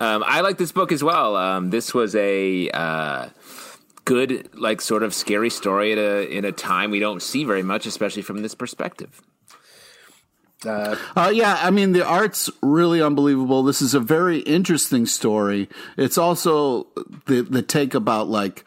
um, 0.00 0.24
I 0.26 0.40
like 0.40 0.58
this 0.58 0.72
book 0.72 0.92
as 0.92 1.02
well. 1.04 1.36
Um, 1.36 1.70
this 1.70 1.92
was 1.92 2.14
a 2.14 2.70
uh, 2.70 3.28
good, 4.04 4.48
like, 4.54 4.80
sort 4.80 5.02
of 5.02 5.14
scary 5.14 5.50
story 5.50 5.92
at 5.92 5.98
a 5.98 6.28
in 6.28 6.44
a 6.44 6.52
time 6.52 6.90
we 6.90 7.00
don't 7.00 7.22
see 7.22 7.44
very 7.44 7.62
much, 7.62 7.86
especially 7.86 8.22
from 8.22 8.42
this 8.42 8.54
perspective. 8.54 9.20
Uh, 10.64 10.96
yeah, 11.34 11.58
I 11.60 11.70
mean 11.70 11.92
the 11.92 12.06
art's 12.06 12.48
really 12.62 13.02
unbelievable. 13.02 13.64
This 13.64 13.82
is 13.82 13.94
a 13.94 14.00
very 14.00 14.38
interesting 14.38 15.06
story. 15.06 15.68
It's 15.96 16.16
also 16.16 16.86
the 17.26 17.42
the 17.42 17.62
take 17.62 17.94
about 17.94 18.28
like 18.28 18.64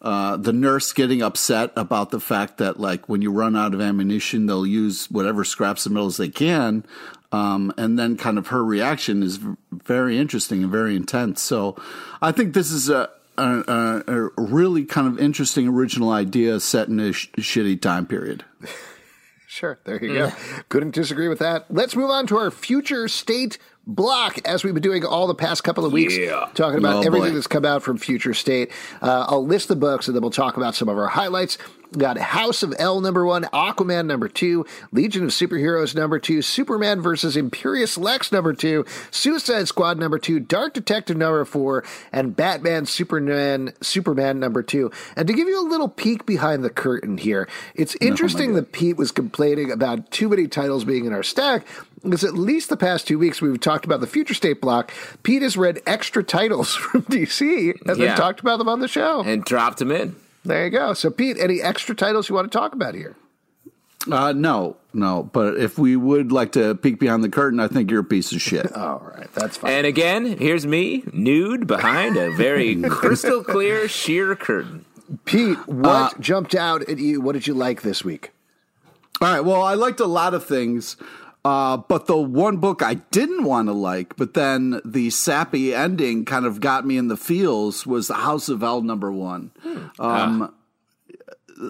uh, 0.00 0.36
the 0.36 0.52
nurse 0.52 0.92
getting 0.92 1.22
upset 1.22 1.72
about 1.76 2.10
the 2.10 2.20
fact 2.20 2.58
that 2.58 2.78
like 2.78 3.08
when 3.08 3.22
you 3.22 3.32
run 3.32 3.56
out 3.56 3.74
of 3.74 3.80
ammunition, 3.80 4.46
they'll 4.46 4.66
use 4.66 5.10
whatever 5.10 5.44
scraps 5.44 5.86
of 5.86 5.92
metals 5.92 6.16
they 6.16 6.28
can. 6.28 6.84
Um, 7.30 7.74
and 7.76 7.98
then 7.98 8.16
kind 8.16 8.38
of 8.38 8.48
her 8.48 8.64
reaction 8.64 9.22
is 9.22 9.38
very 9.70 10.18
interesting 10.18 10.62
and 10.62 10.72
very 10.72 10.96
intense. 10.96 11.42
So 11.42 11.76
I 12.22 12.32
think 12.32 12.54
this 12.54 12.70
is 12.70 12.88
a, 12.88 13.10
a, 13.36 13.64
a, 13.68 14.02
a 14.06 14.30
really 14.36 14.84
kind 14.84 15.06
of 15.06 15.18
interesting 15.18 15.68
original 15.68 16.10
idea 16.10 16.58
set 16.60 16.88
in 16.88 17.00
a 17.00 17.12
sh- 17.12 17.28
shitty 17.36 17.80
time 17.80 18.06
period. 18.06 18.44
Sure, 19.50 19.80
there 19.84 20.04
you 20.04 20.12
go. 20.12 20.32
Couldn't 20.68 20.94
disagree 20.94 21.26
with 21.26 21.38
that. 21.38 21.64
Let's 21.70 21.96
move 21.96 22.10
on 22.10 22.26
to 22.26 22.36
our 22.36 22.50
future 22.50 23.08
state 23.08 23.58
block, 23.88 24.38
as 24.44 24.62
we've 24.62 24.74
been 24.74 24.82
doing 24.82 25.04
all 25.04 25.26
the 25.26 25.34
past 25.34 25.64
couple 25.64 25.84
of 25.84 25.92
weeks, 25.92 26.16
Yeah. 26.16 26.46
talking 26.54 26.78
about 26.78 26.96
Oh, 26.96 27.06
everything 27.06 27.30
boy. 27.30 27.34
that's 27.34 27.46
come 27.46 27.64
out 27.64 27.82
from 27.82 27.96
Future 27.96 28.34
State. 28.34 28.70
Uh, 29.02 29.24
I'll 29.28 29.44
list 29.46 29.68
the 29.68 29.76
books 29.76 30.06
and 30.06 30.14
then 30.14 30.20
we'll 30.20 30.30
talk 30.30 30.56
about 30.58 30.74
some 30.74 30.88
of 30.88 30.98
our 30.98 31.08
highlights. 31.08 31.56
We 31.92 32.00
got 32.00 32.18
House 32.18 32.62
of 32.62 32.74
El 32.78 33.00
number 33.00 33.24
one, 33.24 33.44
Aquaman 33.44 34.04
number 34.06 34.28
two, 34.28 34.66
Legion 34.92 35.24
of 35.24 35.30
Superheroes 35.30 35.94
number 35.94 36.18
two, 36.18 36.42
Superman 36.42 37.00
versus 37.00 37.34
Imperious 37.36 37.96
Lex 37.96 38.30
number 38.30 38.52
two, 38.52 38.84
Suicide 39.10 39.68
Squad 39.68 39.98
number 39.98 40.18
two, 40.18 40.38
Dark 40.38 40.74
Detective 40.74 41.16
number 41.16 41.44
four, 41.46 41.82
and 42.12 42.36
Batman 42.36 42.84
Superman 42.84 43.72
Superman 43.80 44.38
number 44.38 44.62
two. 44.62 44.90
And 45.16 45.26
to 45.28 45.32
give 45.32 45.48
you 45.48 45.58
a 45.60 45.68
little 45.68 45.88
peek 45.88 46.26
behind 46.26 46.62
the 46.62 46.68
curtain 46.70 47.16
here, 47.16 47.48
it's 47.74 47.96
interesting 48.02 48.54
that 48.54 48.72
Pete 48.72 48.98
was 48.98 49.10
complaining 49.10 49.70
about 49.70 50.10
too 50.10 50.28
many 50.28 50.46
titles 50.46 50.84
being 50.84 51.06
in 51.06 51.14
our 51.14 51.22
stack, 51.22 51.66
because 52.02 52.22
at 52.22 52.34
least 52.34 52.68
the 52.68 52.76
past 52.76 53.08
two 53.08 53.18
weeks 53.18 53.40
we've 53.40 53.58
talked 53.60 53.86
about 53.86 54.00
the 54.00 54.06
future 54.06 54.34
state 54.34 54.60
block. 54.60 54.92
Pete 55.22 55.40
has 55.42 55.56
read 55.56 55.80
extra 55.86 56.22
titles 56.22 56.74
from 56.74 57.02
DC 57.04 57.70
and 57.86 57.96
Yeah. 57.98 58.08
then 58.08 58.16
talked 58.18 58.40
about 58.40 58.58
them 58.58 58.68
on 58.68 58.80
the 58.80 58.88
show. 58.88 59.22
and 59.22 59.42
dropped 59.42 59.78
them 59.78 59.90
in. 59.90 60.16
There 60.48 60.64
you 60.64 60.70
go. 60.70 60.94
So, 60.94 61.10
Pete, 61.10 61.36
any 61.38 61.60
extra 61.60 61.94
titles 61.94 62.28
you 62.28 62.34
want 62.34 62.50
to 62.50 62.58
talk 62.58 62.72
about 62.72 62.94
here? 62.94 63.16
Uh, 64.10 64.32
no, 64.32 64.76
no. 64.92 65.28
But 65.32 65.58
if 65.58 65.78
we 65.78 65.96
would 65.96 66.32
like 66.32 66.52
to 66.52 66.74
peek 66.74 66.98
behind 66.98 67.22
the 67.22 67.28
curtain, 67.28 67.60
I 67.60 67.68
think 67.68 67.90
you're 67.90 68.00
a 68.00 68.04
piece 68.04 68.32
of 68.32 68.40
shit. 68.40 68.72
All 68.76 69.12
right, 69.14 69.32
that's 69.34 69.56
fine. 69.56 69.72
And 69.72 69.86
again, 69.86 70.38
here's 70.38 70.66
me 70.66 71.04
nude 71.12 71.66
behind 71.66 72.16
a 72.16 72.30
very 72.32 72.80
crystal 72.88 73.44
clear 73.44 73.88
sheer 73.88 74.34
curtain. 74.34 74.84
Pete, 75.24 75.66
what 75.66 76.20
jumped 76.20 76.54
out 76.54 76.82
at 76.88 76.98
you? 76.98 77.20
What 77.20 77.32
did 77.32 77.46
you 77.46 77.54
like 77.54 77.82
this 77.82 78.04
week? 78.04 78.30
All 79.20 79.28
right. 79.28 79.40
Well, 79.40 79.62
I 79.62 79.74
liked 79.74 80.00
a 80.00 80.06
lot 80.06 80.34
of 80.34 80.46
things. 80.46 80.96
Uh, 81.44 81.76
but 81.76 82.06
the 82.06 82.16
one 82.16 82.58
book 82.58 82.82
I 82.82 82.94
didn't 82.94 83.44
want 83.44 83.68
to 83.68 83.72
like, 83.72 84.16
but 84.16 84.34
then 84.34 84.80
the 84.84 85.10
sappy 85.10 85.74
ending 85.74 86.24
kind 86.24 86.44
of 86.44 86.60
got 86.60 86.84
me 86.84 86.98
in 86.98 87.08
the 87.08 87.16
feels 87.16 87.86
was 87.86 88.08
the 88.08 88.14
House 88.14 88.48
of 88.48 88.62
El 88.62 88.82
number 88.82 89.10
one. 89.12 89.52
Um, 89.98 90.54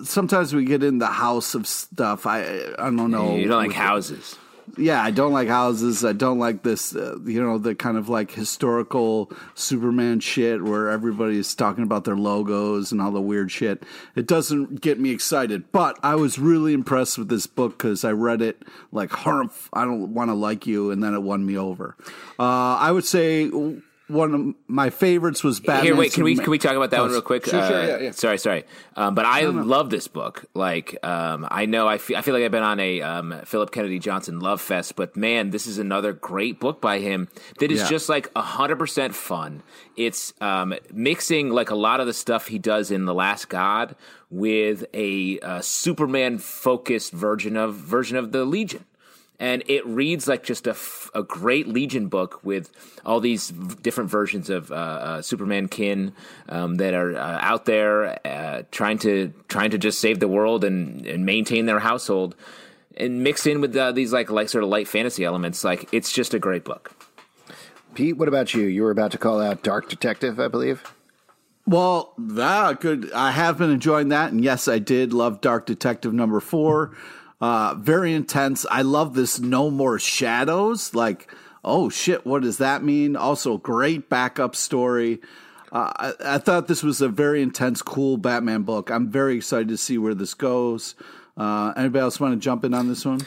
Sometimes 0.05 0.55
we 0.55 0.65
get 0.67 0.83
in 0.83 0.99
the 0.99 1.07
house 1.07 1.55
of 1.55 1.67
stuff. 1.67 2.27
I 2.27 2.43
I 2.79 2.91
don't 2.91 3.11
know. 3.11 3.37
You 3.37 3.49
don't 3.49 3.57
like 3.69 3.73
houses. 3.73 4.37
Yeah, 4.79 5.03
I 5.03 5.11
don't 5.11 5.33
like 5.33 5.49
houses. 5.49 6.05
I 6.05 6.13
don't 6.13 6.39
like 6.39 6.63
this, 6.63 6.95
uh, 6.95 7.19
you 7.25 7.43
know, 7.43 7.59
the 7.59 7.75
kind 7.75 7.97
of 7.97 8.09
like 8.09 8.31
historical 8.31 9.31
Superman 9.55 10.21
shit 10.21 10.63
where 10.63 10.89
everybody's 10.89 11.55
talking 11.55 11.85
about 11.85 12.05
their 12.05 12.17
logos 12.17 12.93
and 12.93 13.01
all 13.01 13.11
the 13.11 13.21
weird 13.21 13.51
shit. 13.51 13.85
It 14.15 14.27
doesn't 14.27 14.81
get 14.81 14.99
me 14.99 15.11
excited, 15.11 15.71
but 15.73 15.99
I 16.03 16.15
was 16.15 16.39
really 16.39 16.73
impressed 16.73 17.19
with 17.19 17.29
this 17.29 17.47
book 17.47 17.79
because 17.79 18.05
I 18.05 18.13
read 18.13 18.43
it 18.43 18.63
like, 18.93 19.11
"Humph, 19.11 19.69
I 19.73 19.85
don't 19.85 20.15
want 20.15 20.31
to 20.31 20.35
like 20.35 20.67
you, 20.67 20.91
and 20.91 21.03
then 21.03 21.15
it 21.15 21.23
won 21.23 21.45
me 21.45 21.57
over. 21.57 21.97
Uh, 22.39 22.77
I 22.77 22.93
would 22.93 23.05
say 23.05 23.51
one 24.09 24.35
of 24.35 24.55
my 24.67 24.91
favorites 24.91 25.45
was 25.45 25.61
Batman. 25.61 25.85
Here, 25.85 25.97
wait. 25.97 26.13
Can 26.13 26.25
we 26.25 26.35
can 26.37 26.51
we 26.51 26.59
talk 26.59 26.75
about 26.75 26.91
that 26.91 27.01
one 27.01 27.11
real 27.11 27.21
quick? 27.23 27.45
Sure, 27.45 27.53
sure, 27.67 27.83
Uh, 27.83 27.87
yeah, 27.87 27.99
yeah. 27.99 28.11
Sorry, 28.11 28.39
sorry. 28.39 28.65
Um, 28.97 29.15
but 29.15 29.25
I 29.27 29.43
love 29.45 29.91
this 29.91 30.09
book. 30.09 30.47
Like, 30.55 30.97
um, 31.07 31.47
I 31.51 31.67
know 31.67 31.87
I 31.87 31.99
feel, 31.99 32.17
I 32.17 32.23
feel 32.23 32.35
like 32.35 32.43
I've 32.43 32.51
been 32.51 32.63
on 32.63 32.81
a 32.81 33.01
um, 33.03 33.41
Phillip 33.45 33.71
Kennedy 33.71 33.99
Johnson 33.99 34.41
love 34.41 34.61
fest, 34.61 34.97
but 34.97 35.17
man, 35.17 35.51
this 35.51 35.67
is 35.67 35.79
another 35.79 36.13
great 36.13 36.59
book 36.59 36.81
by 36.81 36.99
him 36.99 37.29
that 37.61 37.71
is 37.71 37.81
Yeah. 37.81 37.89
just 37.89 38.09
like 38.09 38.31
hundred 38.37 38.77
percent 38.77 39.15
fun. 39.15 39.63
It's 39.97 40.33
um, 40.41 40.75
mixing 40.93 41.51
like 41.51 41.71
a 41.71 41.75
lot 41.77 42.01
of 42.01 42.07
the 42.07 42.15
stuff 42.15 42.49
he 42.49 42.59
does 42.59 42.91
in 42.91 43.05
The 43.05 43.15
Last 43.15 43.49
God 43.49 43.95
with 44.31 44.85
a 44.95 45.39
uh, 45.41 45.61
Superman 45.61 46.39
focused 46.39 47.13
version 47.13 47.57
of 47.57 47.75
version 47.75 48.17
of 48.17 48.33
the 48.33 48.45
Legion 48.45 48.85
and 49.41 49.63
it 49.67 49.87
reads 49.87 50.27
like 50.27 50.43
just 50.43 50.67
a, 50.67 50.71
f- 50.71 51.11
a 51.15 51.23
great 51.23 51.69
Legion 51.69 52.09
book 52.09 52.41
with 52.43 52.71
all 53.07 53.21
these 53.21 53.51
v- 53.51 53.77
different 53.83 54.11
versions 54.11 54.51
of 54.51 54.73
uh, 54.73 54.75
uh, 54.75 55.23
Superman 55.23 55.69
kin 55.69 56.13
um, 56.49 56.77
that 56.77 56.95
are 56.95 57.17
uh, 57.17 57.39
out 57.41 57.65
there 57.65 58.19
uh, 58.27 58.63
trying 58.71 58.99
to 58.99 59.33
trying 59.49 59.71
to 59.71 59.79
just 59.79 60.01
save 60.01 60.19
the 60.19 60.29
world 60.29 60.65
and, 60.65 61.07
and 61.07 61.25
maintain 61.25 61.67
their 61.67 61.79
household, 61.79 62.35
and 62.97 63.23
mix 63.23 63.47
in 63.47 63.61
with 63.61 63.77
uh, 63.77 63.93
these 63.93 64.13
like 64.13 64.31
like 64.31 64.49
sort 64.49 64.65
of 64.65 64.71
light 64.71 64.89
fantasy 64.89 65.25
elements. 65.25 65.63
Like 65.63 65.89
it's 65.93 66.13
just 66.13 66.35
a 66.35 66.39
great 66.39 66.65
book. 66.65 66.93
Pete, 67.95 68.17
what 68.17 68.29
about 68.29 68.55
you? 68.55 68.65
You 68.65 68.83
were 68.83 68.91
about 68.91 69.13
to 69.13 69.19
call 69.19 69.41
out 69.41 69.63
Dark 69.63 69.89
Detective, 69.89 70.39
I 70.39 70.49
believe. 70.49 70.83
Well, 71.67 72.15
that 72.17 72.81
could. 72.81 73.13
I 73.13 73.31
have 73.31 73.59
been 73.59 73.71
enjoying 73.71 74.09
that, 74.09 74.33
and 74.33 74.43
yes, 74.43 74.69
I 74.69 74.79
did 74.79 75.13
love 75.13 75.41
Dark 75.41 75.67
Detective 75.67 76.15
number 76.15 76.41
four. 76.41 76.97
Uh, 77.41 77.75
very 77.75 78.13
intense. 78.13 78.67
I 78.71 78.83
love 78.83 79.15
this 79.15 79.39
No 79.39 79.71
More 79.71 79.99
Shadows. 79.99 80.95
Like, 80.95 81.33
oh 81.65 81.89
shit, 81.89 82.27
what 82.27 82.43
does 82.43 82.59
that 82.59 82.83
mean? 82.83 83.17
Also, 83.17 83.59
great 83.59 84.09
backup 84.09 84.57
story. 84.57 85.21
Uh, 85.71 85.93
I, 85.97 86.13
I 86.35 86.39
thought 86.39 86.67
this 86.67 86.83
was 86.83 87.01
a 87.01 87.09
very 87.09 87.43
intense, 87.43 87.83
cool 87.83 88.17
Batman 88.17 88.63
book. 88.63 88.91
I'm 88.91 89.11
very 89.11 89.37
excited 89.37 89.69
to 89.69 89.77
see 89.77 89.99
where 89.99 90.15
this 90.15 90.35
goes. 90.35 90.95
Uh, 91.37 91.73
anybody 91.77 92.03
else 92.03 92.19
want 92.19 92.35
to 92.35 92.41
jump 92.41 92.65
in 92.65 92.75
on 92.75 92.89
this 92.89 93.05
one? 93.05 93.21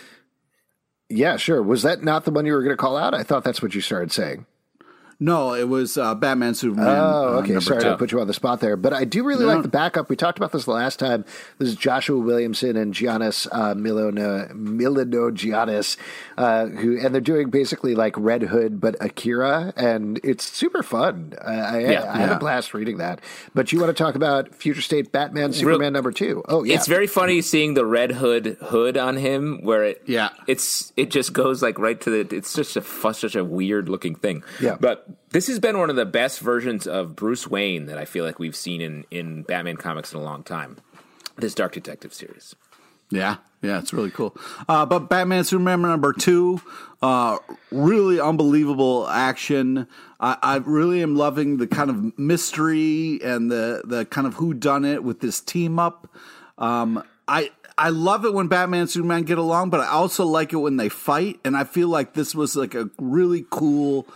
Yeah, 1.08 1.38
sure. 1.38 1.62
Was 1.62 1.84
that 1.84 2.04
not 2.04 2.26
the 2.26 2.32
one 2.32 2.46
you 2.46 2.54
were 2.54 2.64
going 2.64 2.76
to 2.76 2.82
call 2.82 2.98
out? 2.98 3.14
I 3.14 3.24
thought 3.24 3.44
that's 3.44 3.62
what 3.62 3.76
you 3.76 3.82
started 3.82 4.12
saying. 4.12 4.46
No, 5.24 5.54
it 5.54 5.70
was 5.70 6.00
uh, 6.00 6.16
Batman 6.16 6.56
Superman. 6.56 6.88
Oh, 6.88 7.36
uh, 7.36 7.40
okay. 7.42 7.50
number 7.50 7.62
Sorry 7.62 7.82
two. 7.84 7.90
to 7.90 7.98
put 7.98 8.12
you 8.12 8.20
on 8.20 8.26
the 8.26 8.34
spot 8.34 8.60
there, 8.60 8.76
but 8.76 8.92
I 8.92 9.06
do 9.06 9.24
really 9.24 9.46
like 9.46 9.62
the 9.62 9.68
backup. 9.68 10.10
We 10.10 10.16
talked 10.16 10.40
about 10.40 10.52
this 10.52 10.66
the 10.66 10.72
last 10.72 10.98
time. 10.98 11.26
This 11.60 11.70
is 11.70 11.76
Joshua 11.76 12.18
Williamson 12.18 12.76
and 12.76 12.92
Giannis 12.92 13.48
uh, 13.52 13.76
Milano 13.76 14.50
Milano 14.56 15.30
Giannis, 15.30 15.96
uh, 16.40 16.66
who 16.66 17.00
and 17.00 17.14
they're 17.14 17.22
doing 17.22 17.52
basically 17.52 17.94
like 17.94 18.16
Red 18.18 18.42
Hood 18.42 18.82
but 18.82 18.96
Akira, 19.00 19.72
and 19.78 20.20
it's 20.24 20.44
super 20.52 20.82
fun. 20.82 21.34
I, 21.40 21.54
I, 21.54 21.80
Yeah. 21.82 22.04
I 22.12 22.18
had 22.18 22.30
Yeah. 22.30 22.36
a 22.38 22.40
blast 22.40 22.74
reading 22.74 22.98
that. 22.98 23.22
But 23.54 23.72
you 23.72 23.80
want 23.80 23.96
to 23.96 24.04
talk 24.04 24.16
about 24.16 24.56
Future 24.56 24.82
State 24.82 25.12
Batman 25.12 25.54
Superman 25.54 25.94
number 25.94 26.12
two? 26.12 26.42
Oh, 26.50 26.64
yeah. 26.64 26.74
It's 26.74 26.88
very 26.88 27.06
funny 27.06 27.44
seeing 27.44 27.76
the 27.76 27.86
red 27.86 28.14
hood 28.14 28.58
hood 28.60 28.98
on 28.98 29.18
him, 29.18 29.60
where 29.62 29.84
it 29.84 30.02
Yeah. 30.08 30.30
it's 30.48 30.92
it 30.98 31.12
just 31.12 31.32
goes 31.34 31.62
like 31.62 31.78
right 31.78 32.02
to 32.02 32.24
the. 32.24 32.36
It's 32.36 32.54
just 32.56 32.76
a 32.76 32.82
such 33.14 33.36
a 33.36 33.44
weird 33.46 33.88
looking 33.88 34.16
thing. 34.16 34.44
Yeah. 34.60 34.78
but 34.80 35.06
this 35.30 35.48
has 35.48 35.60
been 35.60 35.78
one 35.78 35.90
of 35.90 35.96
the 35.96 36.06
best 36.06 36.40
versions 36.40 36.88
of 36.88 37.16
Bruce 37.16 37.48
Wayne 37.48 37.86
that 37.86 37.98
I 37.98 38.06
feel 38.06 38.26
like 38.26 38.40
we've 38.40 38.56
seen 38.56 38.82
in 38.82 39.06
in 39.12 39.44
Batman 39.44 39.78
comics 39.78 40.14
in 40.14 40.20
a 40.20 40.24
long 40.24 40.44
time. 40.44 40.78
This 41.38 41.56
Dark 41.56 41.74
Detective 41.74 42.14
series. 42.14 42.56
Yeah, 43.10 43.38
yeah, 43.62 43.80
it's 43.80 43.94
really 43.94 44.12
cool. 44.12 44.36
Uh, 44.70 44.86
but 44.86 45.10
Batman 45.10 45.44
Superman 45.44 45.82
number 45.82 46.14
two, 46.14 46.62
uh, 47.02 47.38
really 47.72 48.20
unbelievable 48.20 49.08
action. 49.08 49.88
I, 50.20 50.38
I 50.42 50.56
really 50.58 51.04
am 51.04 51.16
loving 51.16 51.58
the 51.58 51.68
kind 51.68 51.90
of 51.90 52.18
mystery 52.18 53.20
and 53.24 53.52
the 53.52 53.82
the 53.84 54.06
kind 54.06 54.28
of 54.28 54.36
who 54.36 54.54
done 54.54 54.86
it 54.86 55.04
with 55.04 55.20
this 55.20 55.42
team 55.42 55.78
up. 55.78 56.10
Um, 56.58 57.04
I 57.28 57.52
I 57.78 57.90
love 57.90 58.26
it 58.26 58.34
when 58.34 58.48
Batman 58.48 58.82
and 58.82 58.90
Superman 58.90 59.24
get 59.24 59.38
along, 59.38 59.72
but 59.72 59.80
I 59.80 59.88
also 59.88 60.26
like 60.26 60.54
it 60.54 60.58
when 60.58 60.78
they 60.78 60.90
fight. 60.90 61.40
And 61.44 61.58
I 61.58 61.64
feel 61.64 61.88
like 61.88 62.14
this 62.14 62.36
was 62.36 62.56
like 62.56 62.76
a 62.76 62.90
really 63.00 63.46
cool, 63.50 64.08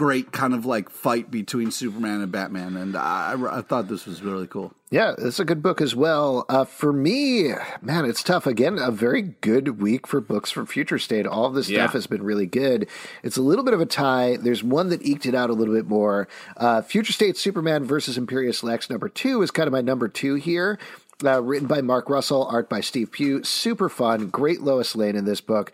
great 0.00 0.32
kind 0.32 0.54
of 0.54 0.64
like 0.64 0.88
fight 0.88 1.30
between 1.30 1.70
Superman 1.70 2.22
and 2.22 2.32
Batman, 2.32 2.74
and 2.74 2.96
I, 2.96 3.34
I 3.50 3.60
thought 3.60 3.86
this 3.88 4.06
was 4.06 4.22
really 4.22 4.46
cool. 4.46 4.72
Yeah, 4.90 5.12
it's 5.18 5.38
a 5.38 5.44
good 5.44 5.62
book 5.62 5.82
as 5.82 5.94
well. 5.94 6.46
Uh, 6.48 6.64
for 6.64 6.90
me, 6.90 7.52
man, 7.82 8.06
it's 8.06 8.22
tough. 8.22 8.46
Again, 8.46 8.78
a 8.78 8.90
very 8.90 9.20
good 9.20 9.78
week 9.78 10.06
for 10.06 10.22
books 10.22 10.50
from 10.50 10.64
Future 10.64 10.98
State. 10.98 11.26
All 11.26 11.44
of 11.44 11.52
this 11.52 11.68
Yeah. 11.68 11.82
stuff 11.84 11.92
has 11.92 12.06
been 12.06 12.22
really 12.22 12.46
good. 12.46 12.88
It's 13.22 13.36
a 13.36 13.42
little 13.42 13.62
bit 13.62 13.74
of 13.74 13.80
a 13.82 13.86
tie. 13.86 14.38
There's 14.40 14.64
one 14.64 14.88
that 14.88 15.02
eked 15.02 15.26
it 15.26 15.34
out 15.34 15.50
a 15.50 15.52
little 15.52 15.74
bit 15.74 15.86
more. 15.86 16.26
Uh, 16.56 16.80
Future 16.80 17.12
State 17.12 17.36
Superman 17.36 17.84
versus 17.84 18.16
Imperious 18.16 18.62
Lex 18.62 18.88
number 18.88 19.10
two 19.10 19.42
is 19.42 19.50
kind 19.50 19.66
of 19.66 19.72
my 19.72 19.82
number 19.82 20.08
two 20.08 20.36
here. 20.36 20.78
Uh, 21.22 21.42
written 21.42 21.66
by 21.68 21.82
Mark 21.82 22.08
Russell, 22.08 22.46
art 22.46 22.70
by 22.70 22.80
Steve 22.80 23.12
Pugh. 23.12 23.44
Super 23.44 23.90
fun. 23.90 24.28
Great 24.28 24.62
Lois 24.62 24.96
Lane 24.96 25.16
in 25.16 25.26
this 25.26 25.42
book. 25.42 25.70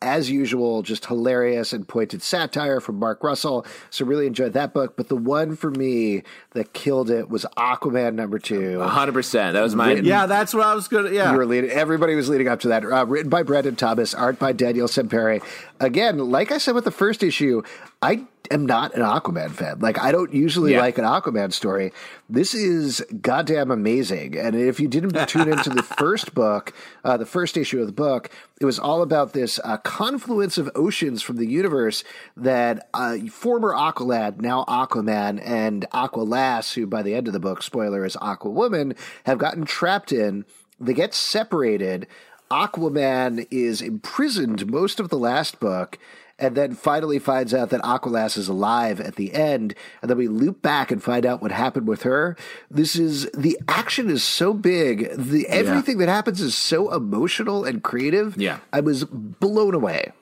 As 0.00 0.28
usual, 0.28 0.82
just 0.82 1.06
hilarious 1.06 1.72
and 1.72 1.86
pointed 1.86 2.20
satire 2.20 2.80
from 2.80 2.96
Mark 2.98 3.22
Russell. 3.22 3.64
So 3.90 4.04
really 4.04 4.26
enjoyed 4.26 4.54
that 4.54 4.74
book. 4.74 4.96
But 4.96 5.08
the 5.08 5.16
one 5.16 5.54
for 5.54 5.70
me 5.70 6.24
that 6.50 6.72
killed 6.72 7.10
it 7.10 7.28
was 7.28 7.46
Aquaman 7.56 8.14
number 8.14 8.40
two. 8.40 8.80
hundred 8.80 9.12
percent. 9.12 9.54
That 9.54 9.62
was 9.62 9.76
my 9.76 9.92
Yeah, 9.94 10.26
that's 10.26 10.52
what 10.52 10.66
I 10.66 10.74
was 10.74 10.88
gonna. 10.88 11.10
Yeah, 11.10 11.30
You 11.30 11.38
were 11.38 11.46
leading. 11.46 11.70
Everybody 11.70 12.16
was 12.16 12.28
leading 12.28 12.48
up 12.48 12.58
to 12.60 12.68
that. 12.68 12.84
Uh, 12.84 13.06
written 13.06 13.30
by 13.30 13.44
Brandon 13.44 13.76
Thomas, 13.76 14.14
art 14.14 14.38
by 14.40 14.52
Daniel 14.52 14.88
Sampere. 14.88 15.40
Again, 15.78 16.18
like 16.18 16.50
I 16.50 16.58
said 16.58 16.74
with 16.74 16.84
the 16.84 16.90
first 16.90 17.22
issue, 17.22 17.62
I 18.02 18.24
am 18.50 18.66
not 18.66 18.94
an 18.94 19.02
Aquaman 19.02 19.50
fan. 19.52 19.78
Like 19.78 19.98
I 19.98 20.12
don't 20.12 20.34
usually 20.34 20.72
Yeah. 20.72 20.80
like 20.80 20.98
an 20.98 21.04
Aquaman 21.04 21.52
story. 21.52 21.92
This 22.28 22.52
is 22.54 23.02
goddamn 23.22 23.70
amazing. 23.70 24.36
And 24.36 24.54
if 24.56 24.80
you 24.80 24.88
didn't 24.88 25.28
tune 25.28 25.48
into 25.48 25.70
the 25.70 25.82
first 25.82 26.34
book, 26.34 26.72
uh, 27.04 27.16
the 27.16 27.24
first 27.24 27.56
issue 27.56 27.80
of 27.80 27.86
the 27.86 27.92
book, 27.92 28.28
it 28.60 28.64
was 28.64 28.78
all 28.78 29.02
about 29.02 29.32
this 29.32 29.58
uh, 29.64 29.76
confluence 29.78 30.58
of 30.58 30.70
oceans 30.74 31.22
from 31.22 31.36
the 31.36 31.46
universe 31.46 32.04
that 32.36 32.88
uh, 32.92 33.18
former 33.30 33.72
Aqualad, 33.72 34.40
now 34.40 34.64
Aquaman, 34.68 35.40
and 35.44 35.86
Aqualass, 35.94 36.74
who 36.74 36.86
by 36.86 37.02
the 37.02 37.14
end 37.14 37.28
of 37.28 37.32
the 37.32 37.40
book, 37.40 37.62
spoiler, 37.62 38.04
is 38.04 38.16
Aquawoman, 38.16 38.96
have 39.24 39.38
gotten 39.38 39.64
trapped 39.64 40.12
in. 40.12 40.44
They 40.80 40.94
get 40.94 41.14
separated. 41.14 42.06
Aquaman 42.50 43.46
is 43.50 43.80
imprisoned 43.80 44.70
most 44.70 45.00
of 45.00 45.08
the 45.08 45.16
last 45.18 45.58
book, 45.58 45.98
and 46.42 46.56
then 46.56 46.74
finally 46.74 47.18
finds 47.20 47.54
out 47.54 47.70
that 47.70 47.80
Aqualass 47.82 48.36
is 48.36 48.48
alive 48.48 49.00
at 49.00 49.14
the 49.16 49.32
end, 49.32 49.74
and 50.02 50.10
then 50.10 50.18
we 50.18 50.26
loop 50.28 50.60
back 50.60 50.90
and 50.90 51.02
find 51.02 51.24
out 51.24 51.40
what 51.40 51.52
happened 51.52 51.86
with 51.86 52.02
her. 52.02 52.36
This 52.70 52.96
is 52.96 53.30
the 53.32 53.56
action 53.68 54.10
is 54.10 54.24
so 54.24 54.52
big, 54.52 55.10
the 55.16 55.46
everything 55.48 55.98
that 55.98 56.08
happens 56.08 56.40
is 56.40 56.56
so 56.56 56.92
emotional 56.92 57.64
and 57.64 57.82
creative. 57.82 58.36
Yeah. 58.36 58.58
I 58.72 58.80
was 58.80 59.04
blown 59.04 59.74
away. 59.74 60.12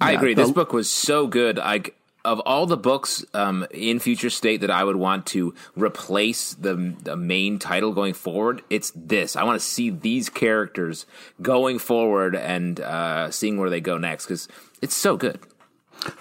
I 0.00 0.12
Yeah, 0.12 0.16
agree. 0.18 0.34
the- 0.34 0.42
This 0.42 0.52
book 0.52 0.72
was 0.72 0.90
so 0.90 1.26
good. 1.26 1.56
Like 1.58 1.96
of 2.24 2.40
all 2.40 2.66
the 2.66 2.76
books 2.76 3.24
um, 3.34 3.66
in 3.72 3.98
Future 3.98 4.30
State 4.30 4.60
that 4.60 4.70
I 4.70 4.84
would 4.84 4.96
want 4.96 5.26
to 5.26 5.54
replace 5.76 6.54
the, 6.54 6.94
the 7.02 7.16
main 7.16 7.58
title 7.58 7.92
going 7.92 8.14
forward, 8.14 8.62
it's 8.70 8.92
this. 8.94 9.34
I 9.34 9.42
want 9.44 9.60
to 9.60 9.66
see 9.66 9.90
these 9.90 10.28
characters 10.28 11.04
going 11.40 11.78
forward 11.78 12.36
and 12.36 12.78
uh, 12.80 13.30
seeing 13.30 13.58
where 13.58 13.70
they 13.70 13.80
go 13.80 13.98
next 13.98 14.26
because 14.26 14.48
it's 14.80 14.94
so 14.94 15.16
good. 15.16 15.40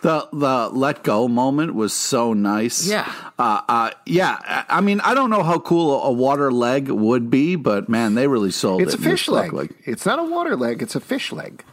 The 0.02 0.28
the 0.32 0.70
let 0.70 1.02
go 1.04 1.28
moment 1.28 1.74
was 1.74 1.92
so 1.92 2.34
nice. 2.34 2.88
Yeah. 2.88 3.12
Uh, 3.40 3.62
uh, 3.68 3.92
yeah. 4.06 4.66
I 4.70 4.80
mean, 4.80 5.02
I 5.02 5.16
don't 5.16 5.32
know 5.32 5.42
how 5.42 5.58
cool 5.58 6.04
a 6.04 6.12
water 6.12 6.52
leg 6.52 6.90
would 6.90 7.32
be, 7.32 7.56
but 7.56 7.90
man, 7.90 8.14
they 8.14 8.28
really 8.28 8.52
sold 8.52 8.82
It's 8.84 8.94
it. 8.94 8.98
It's 8.98 9.06
a 9.06 9.10
fish 9.10 9.26
book. 9.26 9.52
leg. 9.52 9.76
It's 9.86 10.06
not 10.06 10.20
a 10.20 10.24
water 10.24 10.56
leg. 10.56 10.84
It's 10.84 10.94
a 10.94 11.00
fish 11.00 11.32
leg. 11.32 11.64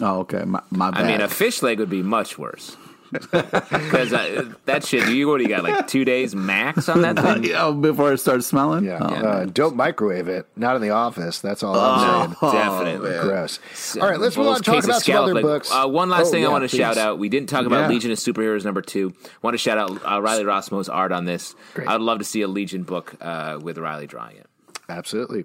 oh, 0.00 0.20
okay. 0.20 0.44
My, 0.44 0.62
my 0.70 0.90
bad. 0.90 1.04
I 1.04 1.06
mean, 1.06 1.20
a 1.20 1.28
fish 1.28 1.62
leg 1.62 1.78
would 1.80 1.90
be 1.90 2.02
much 2.02 2.38
worse. 2.38 2.76
Because 3.12 4.12
uh, 4.12 4.52
that 4.66 4.84
shit, 4.84 5.08
you 5.08 5.28
what 5.28 5.38
do 5.38 5.42
you 5.44 5.48
got 5.48 5.62
like 5.62 5.86
two 5.86 6.04
days 6.04 6.34
max 6.34 6.88
on 6.88 7.02
that 7.02 7.16
thing? 7.18 7.50
oh, 7.56 7.72
before 7.72 8.12
it 8.12 8.18
starts 8.18 8.46
smelling. 8.46 8.84
Yeah. 8.84 8.98
Oh, 9.00 9.06
uh, 9.14 9.44
don't 9.46 9.76
microwave 9.76 10.28
it. 10.28 10.46
Not 10.56 10.76
in 10.76 10.82
the 10.82 10.90
office. 10.90 11.40
That's 11.40 11.62
all 11.62 11.74
I'm 11.76 12.34
saying. 12.40 12.52
Definitely. 12.52 13.10
Gross. 13.20 13.58
All 13.96 14.08
right, 14.08 14.18
let's 14.20 14.36
move 14.36 14.48
on. 14.48 14.60
Talk 14.62 14.74
case 14.74 14.84
of 14.84 14.90
about 14.90 15.02
some 15.02 15.14
other 15.16 15.30
scallop 15.30 15.42
books. 15.42 15.70
Uh, 15.72 15.86
one 15.86 16.10
last 16.10 16.28
Oh, 16.28 16.30
thing 16.30 16.44
I 16.44 16.48
want 16.48 16.68
to 16.68 16.76
shout 16.76 16.98
out. 16.98 17.18
We 17.18 17.28
didn't 17.28 17.48
talk 17.48 17.66
about 17.66 17.82
Yeah. 17.82 17.88
Legion 17.88 18.10
of 18.10 18.18
Superheroes 18.18 18.64
number 18.64 18.82
two. 18.82 19.12
want 19.42 19.54
to 19.54 19.58
shout 19.58 19.78
out 19.78 19.90
uh, 20.10 20.20
Riley 20.20 20.44
Rossmo's 20.44 20.88
art 20.88 21.12
on 21.12 21.24
this. 21.24 21.54
Great. 21.74 21.88
I'd 21.88 22.00
love 22.00 22.18
to 22.18 22.24
see 22.24 22.42
a 22.42 22.48
Legion 22.48 22.82
book 22.82 23.14
uh, 23.20 23.58
with 23.62 23.78
Riley 23.78 24.06
drawing 24.06 24.36
it. 24.36 24.46
Absolutely. 24.88 25.44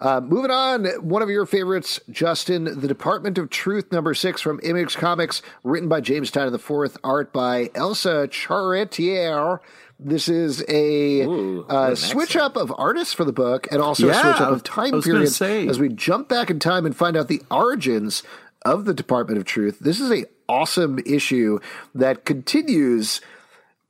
Uh, 0.00 0.20
moving 0.20 0.52
on, 0.52 0.86
one 1.02 1.20
of 1.20 1.28
your 1.28 1.46
favorites, 1.46 2.00
Justin, 2.10 2.80
The 2.80 2.86
Department 2.86 3.38
of 3.38 3.50
Truth, 3.50 3.90
number 3.90 4.14
six 4.14 4.40
from 4.40 4.60
Image 4.62 4.96
Comics, 4.96 5.42
written 5.64 5.88
by 5.88 6.00
James 6.00 6.30
Tynion 6.30 6.54
IV, 6.54 6.96
art 7.02 7.32
by 7.32 7.70
Elsa 7.74 8.28
Charretier. 8.28 9.58
This 9.98 10.28
is 10.28 10.64
a 10.68 11.22
Ooh, 11.22 11.66
uh, 11.68 11.94
switch 11.94 12.36
up 12.36 12.56
of 12.56 12.72
artists 12.76 13.14
for 13.14 13.24
the 13.24 13.32
book 13.32 13.66
and 13.70 13.80
also 13.80 14.08
a 14.08 14.14
switch 14.14 14.40
up 14.40 14.52
of 14.52 14.62
time 14.62 15.02
periods 15.02 15.40
as 15.40 15.78
we 15.78 15.88
jump 15.88 16.28
back 16.28 16.50
in 16.50 16.58
time 16.58 16.86
and 16.86 16.96
find 16.96 17.16
out 17.16 17.28
the 17.28 17.42
origins 17.50 18.22
of 18.64 18.84
the 18.84 18.94
Department 18.94 19.38
of 19.38 19.44
Truth. 19.44 19.80
This 19.80 20.00
is 20.00 20.10
a 20.10 20.24
awesome 20.48 20.98
issue 21.06 21.58
that 21.94 22.24
continues 22.24 23.20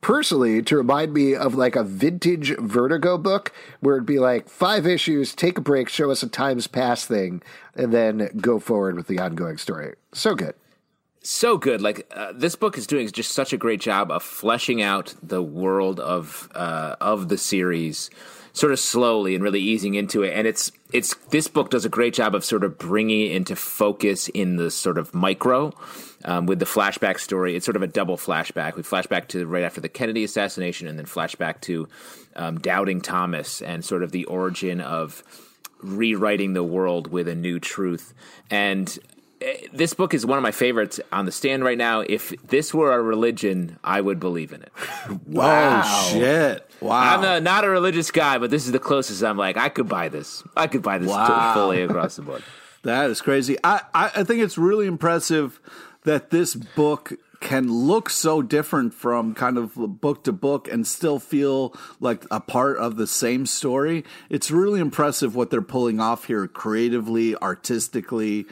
personally 0.04 0.60
to 0.60 0.76
remind 0.76 1.14
me 1.14 1.34
of 1.34 1.54
like 1.54 1.74
a 1.74 1.82
vintage 1.82 2.54
Vertigo 2.58 3.16
book 3.16 3.52
where 3.80 3.96
it'd 3.96 4.04
be 4.04 4.18
like 4.18 4.50
five 4.50 4.86
issues, 4.86 5.34
take 5.34 5.56
a 5.56 5.62
break, 5.62 5.88
show 5.88 6.10
us 6.10 6.22
a 6.22 6.28
times 6.28 6.66
past 6.66 7.08
thing, 7.08 7.40
and 7.74 7.90
then 7.90 8.28
go 8.36 8.58
forward 8.58 8.96
with 8.96 9.06
the 9.06 9.18
ongoing 9.18 9.56
story. 9.56 9.94
So 10.12 10.34
good. 10.34 10.54
so 11.22 11.56
good. 11.56 11.80
Like 11.80 12.06
uh, 12.14 12.32
this 12.34 12.54
book 12.54 12.76
is 12.76 12.86
doing 12.86 13.10
just 13.10 13.32
such 13.32 13.54
a 13.54 13.56
great 13.56 13.80
job 13.80 14.10
of 14.10 14.22
fleshing 14.22 14.82
out 14.82 15.14
the 15.22 15.42
world 15.42 15.98
of 15.98 16.50
uh, 16.54 16.96
of 17.00 17.30
the 17.30 17.38
series, 17.38 18.10
sort 18.54 18.72
of 18.72 18.78
slowly 18.78 19.34
and 19.34 19.44
really 19.44 19.60
easing 19.60 19.94
into 19.94 20.22
it. 20.22 20.32
And 20.32 20.46
it's 20.46 20.72
it's 20.92 21.14
this 21.30 21.48
book 21.48 21.70
does 21.70 21.84
a 21.84 21.90
great 21.90 22.14
job 22.14 22.34
of 22.34 22.44
sort 22.44 22.64
of 22.64 22.78
bringing 22.78 23.26
it 23.26 23.32
into 23.32 23.54
focus 23.56 24.28
in 24.28 24.56
the 24.56 24.70
sort 24.70 24.96
of 24.96 25.12
micro. 25.12 25.74
Um, 26.24 26.46
with 26.46 26.58
the 26.58 26.64
flashback 26.64 27.18
story, 27.18 27.54
it's 27.54 27.66
sort 27.66 27.76
of 27.76 27.82
a 27.82 27.86
double 27.86 28.16
flashback. 28.16 28.76
We 28.76 28.82
flashback 28.82 29.28
to 29.28 29.44
right 29.44 29.64
after 29.64 29.82
the 29.82 29.90
Kennedy 29.90 30.24
assassination, 30.24 30.88
and 30.88 30.98
then 30.98 31.04
flashback 31.04 31.60
to 31.62 31.86
um, 32.34 32.58
doubting 32.60 33.02
Thomas 33.02 33.60
and 33.60 33.84
sort 33.84 34.02
of 34.02 34.10
the 34.10 34.24
origin 34.24 34.80
of 34.80 35.22
rewriting 35.82 36.54
the 36.54 36.64
world 36.64 37.08
with 37.08 37.28
a 37.28 37.34
new 37.34 37.60
truth. 37.60 38.14
And 38.50 38.98
this 39.72 39.94
book 39.94 40.14
is 40.14 40.24
one 40.26 40.38
of 40.38 40.42
my 40.42 40.50
favorites 40.50 41.00
on 41.12 41.24
the 41.26 41.32
stand 41.32 41.64
right 41.64 41.78
now. 41.78 42.00
If 42.00 42.30
this 42.46 42.72
were 42.72 42.92
a 42.92 43.02
religion, 43.02 43.78
I 43.84 44.00
would 44.00 44.20
believe 44.20 44.52
in 44.52 44.62
it. 44.62 44.72
Oh 45.36 46.10
shit! 46.12 46.70
Wow. 46.80 47.00
I'm 47.18 47.24
a, 47.24 47.40
not 47.40 47.64
a 47.64 47.68
religious 47.68 48.10
guy, 48.10 48.38
but 48.38 48.50
this 48.50 48.66
is 48.66 48.72
the 48.72 48.78
closest 48.78 49.22
I'm 49.22 49.36
like, 49.36 49.56
I 49.56 49.68
could 49.68 49.88
buy 49.88 50.08
this. 50.08 50.42
I 50.56 50.66
could 50.66 50.82
buy 50.82 50.98
this 50.98 51.08
Wow. 51.10 51.54
fully 51.54 51.82
across 51.82 52.16
the 52.16 52.22
board. 52.22 52.42
That 52.82 53.08
is 53.08 53.22
crazy. 53.22 53.56
I, 53.64 53.80
I, 53.94 54.10
I 54.16 54.24
think 54.24 54.42
it's 54.42 54.58
really 54.58 54.86
impressive 54.86 55.58
that 56.02 56.28
this 56.28 56.54
book 56.54 57.14
can 57.40 57.66
look 57.72 58.10
so 58.10 58.42
different 58.42 58.92
from 58.92 59.32
kind 59.34 59.56
of 59.56 59.72
book 59.74 60.24
to 60.24 60.32
book 60.32 60.68
and 60.68 60.86
still 60.86 61.18
feel 61.18 61.74
like 61.98 62.24
a 62.30 62.40
part 62.40 62.76
of 62.76 62.96
the 62.96 63.06
same 63.06 63.46
story. 63.46 64.04
It's 64.28 64.50
really 64.50 64.80
impressive 64.80 65.34
what 65.34 65.50
they're 65.50 65.62
pulling 65.62 65.98
off 65.98 66.26
here 66.26 66.46
creatively, 66.46 67.34
artistically. 67.36 68.44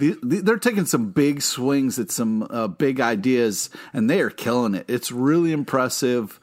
The- 0.00 0.18
the- 0.22 0.40
They're 0.42 0.56
taking 0.58 0.86
some 0.86 1.10
big 1.10 1.42
swings 1.42 1.98
at 1.98 2.10
some 2.10 2.46
uh, 2.50 2.66
big 2.66 3.00
ideas, 3.00 3.70
and 3.92 4.10
they 4.10 4.20
are 4.20 4.30
killing 4.30 4.74
it. 4.74 4.86
It's 4.88 5.12
really 5.12 5.52
impressive. 5.52 6.40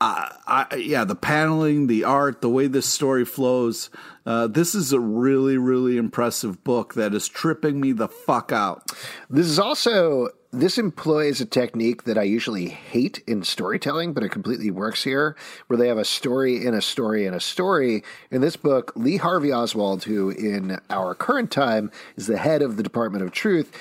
I, 0.00 0.34
I, 0.46 0.76
yeah, 0.76 1.04
the 1.04 1.14
paneling, 1.14 1.88
the 1.88 2.04
art, 2.04 2.40
the 2.40 2.48
way 2.48 2.68
this 2.68 2.86
story 2.86 3.26
flows. 3.26 3.90
Uh, 4.24 4.46
this 4.46 4.74
is 4.74 4.94
a 4.94 4.98
really, 5.00 5.58
really 5.58 5.98
impressive 5.98 6.64
book 6.64 6.94
that 6.94 7.12
is 7.12 7.28
tripping 7.28 7.80
me 7.80 7.92
the 7.92 8.08
fuck 8.08 8.50
out. 8.50 8.90
This 9.28 9.44
is 9.44 9.58
also 9.58 10.28
this 10.54 10.78
employs 10.78 11.40
a 11.40 11.46
technique 11.46 12.04
that 12.04 12.16
I 12.16 12.22
usually 12.22 12.68
hate 12.68 13.22
in 13.26 13.42
storytelling, 13.42 14.12
but 14.12 14.22
it 14.22 14.30
completely 14.30 14.70
works 14.70 15.02
here, 15.02 15.36
where 15.66 15.76
they 15.76 15.88
have 15.88 15.98
a 15.98 16.04
story 16.04 16.64
in 16.64 16.74
a 16.74 16.80
story 16.80 17.26
in 17.26 17.34
a 17.34 17.40
story. 17.40 18.04
In 18.30 18.40
this 18.40 18.56
book, 18.56 18.92
Lee 18.94 19.16
Harvey 19.16 19.52
Oswald, 19.52 20.04
who 20.04 20.30
in 20.30 20.80
our 20.90 21.14
current 21.14 21.50
time 21.50 21.90
is 22.16 22.26
the 22.26 22.38
head 22.38 22.62
of 22.62 22.76
the 22.76 22.82
Department 22.82 23.24
of 23.24 23.32
Truth, 23.32 23.72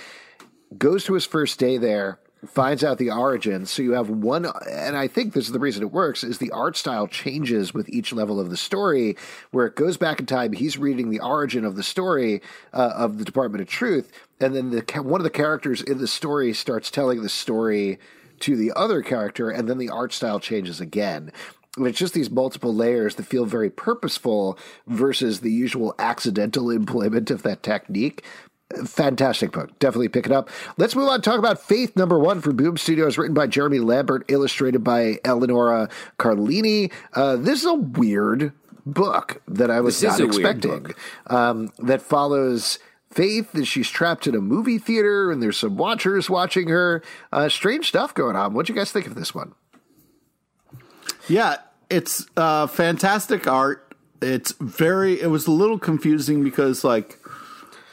goes 0.78 1.04
to 1.06 1.14
his 1.14 1.26
first 1.26 1.60
day 1.60 1.78
there, 1.78 2.20
finds 2.48 2.84
out 2.84 2.98
the 2.98 3.12
origin. 3.12 3.66
So 3.66 3.82
you 3.82 3.94
have 3.94 4.10
one, 4.10 4.46
and 4.70 4.98
I 4.98 5.08
think 5.08 5.34
this 5.34 5.46
is 5.46 5.52
the 5.52 5.60
reason 5.60 5.84
it 5.84 5.92
works, 5.92 6.24
is 6.24 6.38
the 6.38 6.52
art 6.52 6.78
style 6.78 7.08
changes 7.08 7.74
with 7.74 7.90
each 7.90 8.14
level 8.14 8.40
of 8.40 8.50
the 8.50 8.58
story, 8.58 9.16
where 9.52 9.66
it 9.66 9.76
goes 9.76 9.98
back 9.98 10.20
in 10.20 10.26
time. 10.26 10.54
He's 10.54 10.78
reading 10.78 11.10
the 11.10 11.20
origin 11.20 11.66
of 11.66 11.76
the 11.76 11.84
story 11.84 12.42
uh, 12.74 12.94
of 12.96 13.18
the 13.18 13.26
Department 13.26 13.62
of 13.62 13.68
Truth, 13.68 14.12
and 14.40 14.56
then 14.56 14.70
the 14.72 15.02
one 15.02 15.22
of 15.22 15.26
the 15.26 15.30
characters 15.30 15.82
in 15.82 15.98
the 15.98 16.08
story 16.08 16.54
starts 16.54 16.92
telling 16.92 17.22
the 17.22 17.30
story 17.30 18.00
to 18.42 18.56
the 18.56 18.72
other 18.76 19.02
character, 19.02 19.50
and 19.50 19.70
then 19.70 19.78
the 19.78 19.90
art 19.90 20.14
style 20.14 20.40
changes 20.40 20.82
again. 20.82 21.32
It's 21.80 21.98
just 21.98 22.14
these 22.14 22.30
multiple 22.30 22.74
layers 22.74 23.16
that 23.16 23.26
feel 23.26 23.46
very 23.46 23.72
purposeful 23.72 24.60
versus 24.86 25.40
the 25.40 25.52
usual 25.52 25.96
accidental 25.98 26.70
employment 26.70 27.32
of 27.32 27.44
that 27.44 27.64
technique 27.64 28.24
fantastic 28.86 29.52
book. 29.52 29.78
Definitely 29.80 30.10
pick 30.10 30.26
it 30.26 30.32
up. 30.32 30.50
Let's 30.78 30.96
move 30.96 31.10
on. 31.10 31.22
To 31.22 31.30
talk 31.30 31.40
about 31.40 31.62
Faith 31.62 31.96
number 31.96 32.20
one 32.20 32.42
for 32.42 32.52
Boom 32.52 32.78
Studios, 32.78 33.18
written 33.18 33.34
by 33.34 33.48
Jeremy 33.48 33.80
Lambert, 33.80 34.26
illustrated 34.28 34.84
by 34.84 35.20
Eleonora 35.24 35.90
Carlini. 36.20 36.92
Uh, 37.14 37.36
this 37.36 37.60
is 37.60 37.66
a 37.66 37.74
weird 37.74 38.54
book 38.86 39.42
that 39.48 39.72
I 39.72 39.82
was 39.82 40.00
This 40.00 40.20
not 40.20 40.28
expecting. 40.28 40.88
Um, 41.28 41.72
that 41.80 42.02
follows. 42.02 42.80
Faith 43.12 43.54
as 43.54 43.68
she's 43.68 43.92
trapped 43.92 44.26
in 44.26 44.34
a 44.34 44.42
movie 44.42 44.80
theater, 44.80 45.32
and 45.32 45.40
there's 45.40 45.60
some 45.60 45.78
watchers 45.78 46.32
watching 46.32 46.70
her. 46.70 47.04
Uh, 47.32 47.48
strange 47.48 47.90
stuff 47.90 48.12
going 48.16 48.36
on. 48.36 48.56
What 48.56 48.66
do 48.66 48.74
you 48.74 48.80
guys 48.80 48.92
think 48.92 49.06
of 49.06 49.14
this 49.14 49.36
one? 49.36 49.54
Yeah, 51.28 51.58
it's 51.92 52.26
uh, 52.36 52.66
fantastic 52.66 53.46
art. 53.46 53.94
It's 54.20 54.54
very. 54.60 55.22
It 55.22 55.28
was 55.28 55.46
a 55.46 55.52
little 55.52 55.78
confusing 55.78 56.44
because 56.44 56.84
like. 56.84 57.20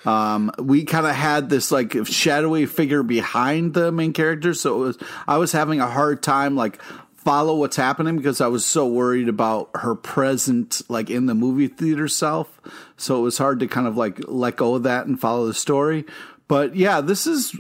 Um, 0.05 0.51
we 0.59 0.85
kind 0.85 1.07
of 1.07 1.15
had 1.15 1.51
this 1.51 1.71
like 1.71 1.95
shadowy 2.07 2.67
figure 2.67 3.03
behind 3.03 3.75
the 3.75 3.93
main 3.93 4.13
character, 4.13 4.55
so 4.55 4.83
it 4.83 4.87
was 4.87 4.99
I 5.27 5.37
was 5.37 5.53
having 5.53 5.81
a 5.81 5.87
hard 5.87 6.23
time 6.23 6.57
like 6.57 6.81
follow 7.15 7.55
what's 7.55 7.77
happening 7.77 8.17
because 8.17 8.41
I 8.41 8.47
was 8.47 8.65
so 8.65 8.87
worried 8.87 9.29
about 9.29 9.69
her 9.75 9.95
present 9.95 10.81
like 10.89 11.11
in 11.11 11.27
the 11.27 11.35
movie 11.35 11.69
theater 11.69 12.09
self. 12.09 12.61
So 12.97 13.19
it 13.19 13.23
was 13.23 13.37
hard 13.37 13.61
to 13.61 13.67
kind 13.67 13.87
of 13.87 13.97
like 13.97 14.21
let 14.27 14.57
go 14.57 14.75
of 14.75 14.85
that 14.85 15.07
and 15.07 15.21
follow 15.21 15.47
the 15.47 15.55
story. 15.55 16.07
But 16.49 16.75
yeah, 16.77 17.03
this 17.03 17.27
is 17.27 17.55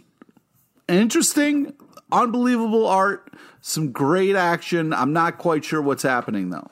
interesting, 0.88 1.74
unbelievable 2.11 2.87
art, 2.87 3.35
some 3.61 3.92
great 3.92 4.35
action. 4.35 4.94
I'm 4.94 5.12
not 5.12 5.37
quite 5.37 5.64
sure 5.64 5.83
what's 5.83 6.03
happening 6.03 6.48
though. 6.48 6.70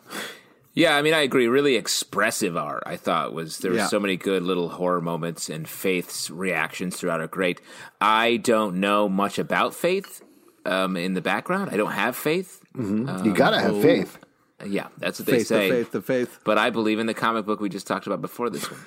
Yeah, 0.79 0.97
I 0.97 1.03
mean, 1.03 1.12
I 1.12 1.21
agree. 1.23 1.49
Really 1.49 1.75
expressive 1.75 2.57
art. 2.57 2.85
I 2.87 2.97
thought 2.97 3.33
was 3.33 3.59
there 3.59 3.73
were 3.73 3.79
Yeah. 3.79 3.88
so 3.88 3.99
many 3.99 4.17
good 4.17 4.43
little 4.45 4.69
horror 4.69 5.01
moments, 5.01 5.49
and 5.49 5.69
Faith's 5.69 6.31
reactions 6.31 6.97
throughout 6.97 7.21
are 7.21 7.27
great. 7.27 7.61
I 8.01 8.37
don't 8.37 8.77
know 8.77 9.09
much 9.09 9.38
about 9.41 9.75
Faith 9.75 10.23
um, 10.64 10.97
in 10.97 11.14
the 11.14 11.21
background. 11.21 11.71
I 11.73 11.77
don't 11.77 11.91
have 11.93 12.14
faith. 12.17 12.61
you 12.77 13.33
gotta 13.35 13.59
have 13.61 13.81
faith. 13.83 14.19
Yeah, 14.67 14.88
that's 14.99 15.19
what 15.21 15.27
they 15.27 15.43
say. 15.45 15.69
the 15.69 15.75
faith, 15.77 15.93
the 15.93 16.03
faith. 16.03 16.38
but 16.45 16.59
I 16.59 16.71
believe 16.71 16.99
in 16.99 17.07
the 17.07 17.14
comic 17.14 17.47
book 17.47 17.61
we 17.61 17.69
just 17.69 17.87
talked 17.87 18.07
about 18.07 18.21
before 18.21 18.51
this 18.51 18.69
one. 18.71 18.81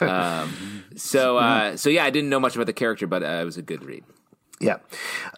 um, 0.08 0.84
so, 0.96 1.36
uh, 1.36 1.76
so 1.76 1.90
yeah, 1.90 2.04
I 2.04 2.10
didn't 2.10 2.30
know 2.30 2.40
much 2.40 2.54
about 2.54 2.66
the 2.66 2.72
character, 2.72 3.06
but 3.06 3.22
uh, 3.22 3.26
it 3.42 3.44
was 3.44 3.56
a 3.56 3.62
good 3.62 3.84
read. 3.84 4.04
Yeah. 4.60 4.78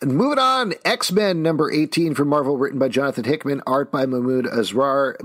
Moving 0.05 0.39
on, 0.39 0.75
X 0.85 1.11
Men 1.11 1.43
number 1.43 1.73
18 1.73 2.15
from 2.15 2.29
Marvel, 2.29 2.57
written 2.57 2.79
by 2.79 2.89
Jonathan 2.89 3.25
Hickman, 3.25 3.63
art 3.67 3.91
by 3.91 4.07
Mahmud 4.07 4.45
Asrar. 4.47 5.17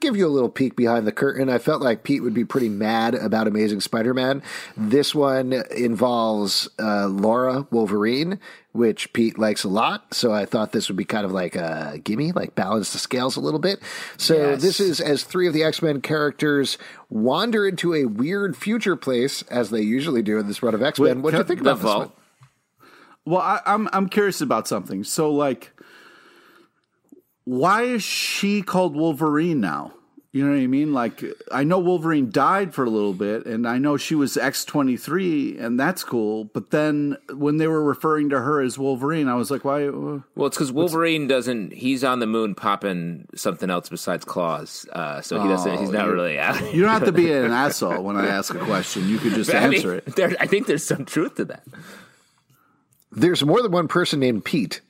Give 0.00 0.16
you 0.16 0.26
a 0.26 0.28
little 0.30 0.48
peek 0.48 0.76
behind 0.76 1.06
the 1.06 1.12
curtain. 1.12 1.48
I 1.48 1.58
felt 1.58 1.82
like 1.82 2.02
Pete 2.02 2.22
would 2.22 2.34
be 2.34 2.44
pretty 2.44 2.68
mad 2.68 3.14
about 3.14 3.46
Amazing 3.46 3.80
Spider-Man. 3.80 4.42
This 4.76 5.14
one 5.14 5.52
involves 5.74 6.68
uh, 6.78 7.06
Laura 7.08 7.66
Wolverine, 7.70 8.38
which 8.72 9.12
Pete 9.12 9.38
likes 9.38 9.64
a 9.64 9.68
lot. 9.68 10.14
So 10.14 10.32
I 10.32 10.44
thought 10.44 10.72
this 10.72 10.88
would 10.88 10.96
be 10.96 11.04
kind 11.04 11.24
of 11.24 11.32
like 11.32 11.56
a 11.56 12.00
gimme, 12.02 12.32
like 12.32 12.54
balance 12.54 12.92
the 12.92 12.98
scales 12.98 13.36
a 13.36 13.40
little 13.40 13.60
bit. 13.60 13.80
So 14.16 14.34
Yes. 14.34 14.62
this 14.62 14.80
is 14.80 15.00
as 15.00 15.24
three 15.24 15.46
of 15.46 15.52
the 15.54 15.62
X-Men 15.64 16.00
characters 16.00 16.78
wander 17.10 17.66
into 17.66 17.94
a 17.94 18.06
weird 18.06 18.56
future 18.56 18.96
place, 18.96 19.42
as 19.50 19.70
they 19.70 19.82
usually 19.82 20.22
do 20.22 20.38
in 20.38 20.46
this 20.48 20.62
run 20.62 20.74
of 20.74 20.82
X-Men. 20.82 21.22
What 21.22 21.32
do 21.32 21.38
you 21.38 21.44
think 21.44 21.60
about 21.60 21.76
this 21.76 21.84
one? 21.84 22.12
Well, 23.24 23.40
I, 23.40 23.60
I'm 23.66 23.88
I'm 23.92 24.08
curious 24.08 24.40
about 24.40 24.66
something. 24.66 25.04
So, 25.04 25.30
like, 25.30 25.70
why 27.44 27.82
is 27.82 28.02
she 28.02 28.62
called 28.62 28.94
Wolverine 28.94 29.60
now? 29.60 29.94
You 30.34 30.46
know 30.46 30.52
what 30.54 30.62
I 30.62 30.66
mean? 30.66 30.94
Like, 30.94 31.22
I 31.50 31.62
know 31.62 31.78
Wolverine 31.78 32.30
died 32.30 32.72
for 32.72 32.84
a 32.86 32.88
little 32.88 33.12
bit, 33.12 33.44
and 33.44 33.68
I 33.68 33.76
know 33.76 33.98
she 33.98 34.14
was 34.14 34.38
X 34.38 34.64
twenty 34.64 34.96
three, 34.96 35.58
and 35.58 35.78
that's 35.78 36.02
cool. 36.04 36.44
But 36.44 36.70
then 36.70 37.18
when 37.34 37.58
they 37.58 37.66
were 37.66 37.82
referring 37.84 38.30
to 38.30 38.40
her 38.40 38.62
as 38.62 38.78
Wolverine, 38.78 39.28
I 39.28 39.34
was 39.34 39.50
like, 39.50 39.62
why? 39.62 39.84
uh, 39.88 40.20
Well, 40.34 40.46
it's 40.46 40.56
because 40.56 40.72
Wolverine 40.72 41.26
doesn't. 41.28 41.74
He's 41.74 42.02
on 42.02 42.20
the 42.20 42.26
moon 42.26 42.54
popping 42.54 43.28
something 43.34 43.68
else 43.68 43.90
besides 43.90 44.24
claws, 44.24 44.86
uh, 44.92 45.20
so 45.20 45.38
he 45.38 45.46
doesn't. 45.48 45.78
He's 45.80 45.90
not 45.90 46.08
really 46.08 46.38
out. 46.38 46.72
You 46.74 46.80
don't 46.80 46.92
have 46.92 47.04
to 47.04 47.12
be 47.12 47.30
an 47.30 47.52
asshole 47.52 48.02
when 48.02 48.16
I 48.16 48.26
ask 48.28 48.54
a 48.54 48.58
question. 48.60 49.10
You 49.10 49.18
could 49.18 49.34
just 49.34 49.50
I 49.54 49.66
mean, 49.68 49.74
answer 49.74 49.96
it. 49.96 50.16
there, 50.16 50.34
I 50.40 50.46
think 50.46 50.66
there's 50.66 50.84
some 50.84 51.04
truth 51.04 51.34
to 51.34 51.44
that. 51.44 51.64
There's 53.10 53.44
more 53.44 53.60
than 53.60 53.70
one 53.70 53.86
person 53.86 54.18
named 54.18 54.46
Pete. 54.46 54.80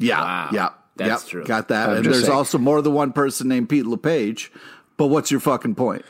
Yeah, 0.00 0.20
Wow. 0.20 0.48
yeah, 0.52 0.68
That's 0.96 1.24
yep, 1.24 1.30
true. 1.30 1.44
Got 1.44 1.68
that. 1.68 1.90
I'm 1.90 1.96
and 1.96 2.04
there's 2.06 2.22
saying. 2.22 2.32
also 2.32 2.58
more 2.58 2.82
than 2.82 2.94
one 2.94 3.12
person 3.12 3.48
named 3.48 3.68
Pete 3.68 3.86
LePage. 3.86 4.50
But 4.96 5.08
what's 5.08 5.30
your 5.30 5.40
fucking 5.40 5.74
point? 5.74 6.04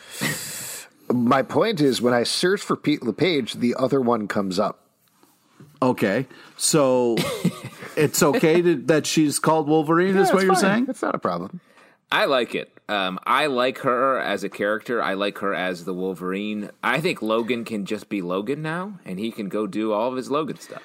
My 1.13 1.43
point 1.43 1.81
is, 1.81 2.01
when 2.01 2.15
I 2.15 2.23
search 2.23 2.61
for 2.61 2.77
Pete 2.77 3.03
LePage, 3.03 3.55
the 3.55 3.75
other 3.75 4.01
one 4.01 4.29
comes 4.29 4.59
up. 4.59 4.81
Okay, 5.83 6.27
so 6.57 7.17
it's 7.97 8.23
okay 8.23 8.63
to, 8.63 8.77
that 8.83 9.07
she's 9.07 9.39
called 9.39 9.69
Wolverine. 9.69 10.17
is 10.17 10.33
what 10.33 10.45
you're 10.45 10.55
saying? 10.55 10.87
It's 10.89 11.03
not 11.03 11.15
a 11.15 11.19
problem. 11.19 11.61
I 12.11 12.25
like 12.27 12.55
it. 12.55 12.73
Um, 12.89 13.19
I 13.27 13.47
like 13.47 13.79
her 13.79 14.19
as 14.19 14.45
a 14.45 14.49
character. 14.49 15.03
I 15.03 15.15
like 15.15 15.39
her 15.39 15.53
as 15.53 15.85
the 15.85 15.93
Wolverine. 15.93 16.71
I 16.83 17.01
think 17.01 17.21
Logan 17.21 17.65
can 17.65 17.85
just 17.85 18.09
be 18.09 18.23
Logan 18.23 18.63
now, 18.63 19.01
and 19.05 19.19
he 19.19 19.33
can 19.33 19.49
go 19.49 19.67
do 19.67 19.93
all 19.93 20.09
of 20.11 20.17
his 20.17 20.31
Logan 20.31 20.59
stuff. 20.59 20.83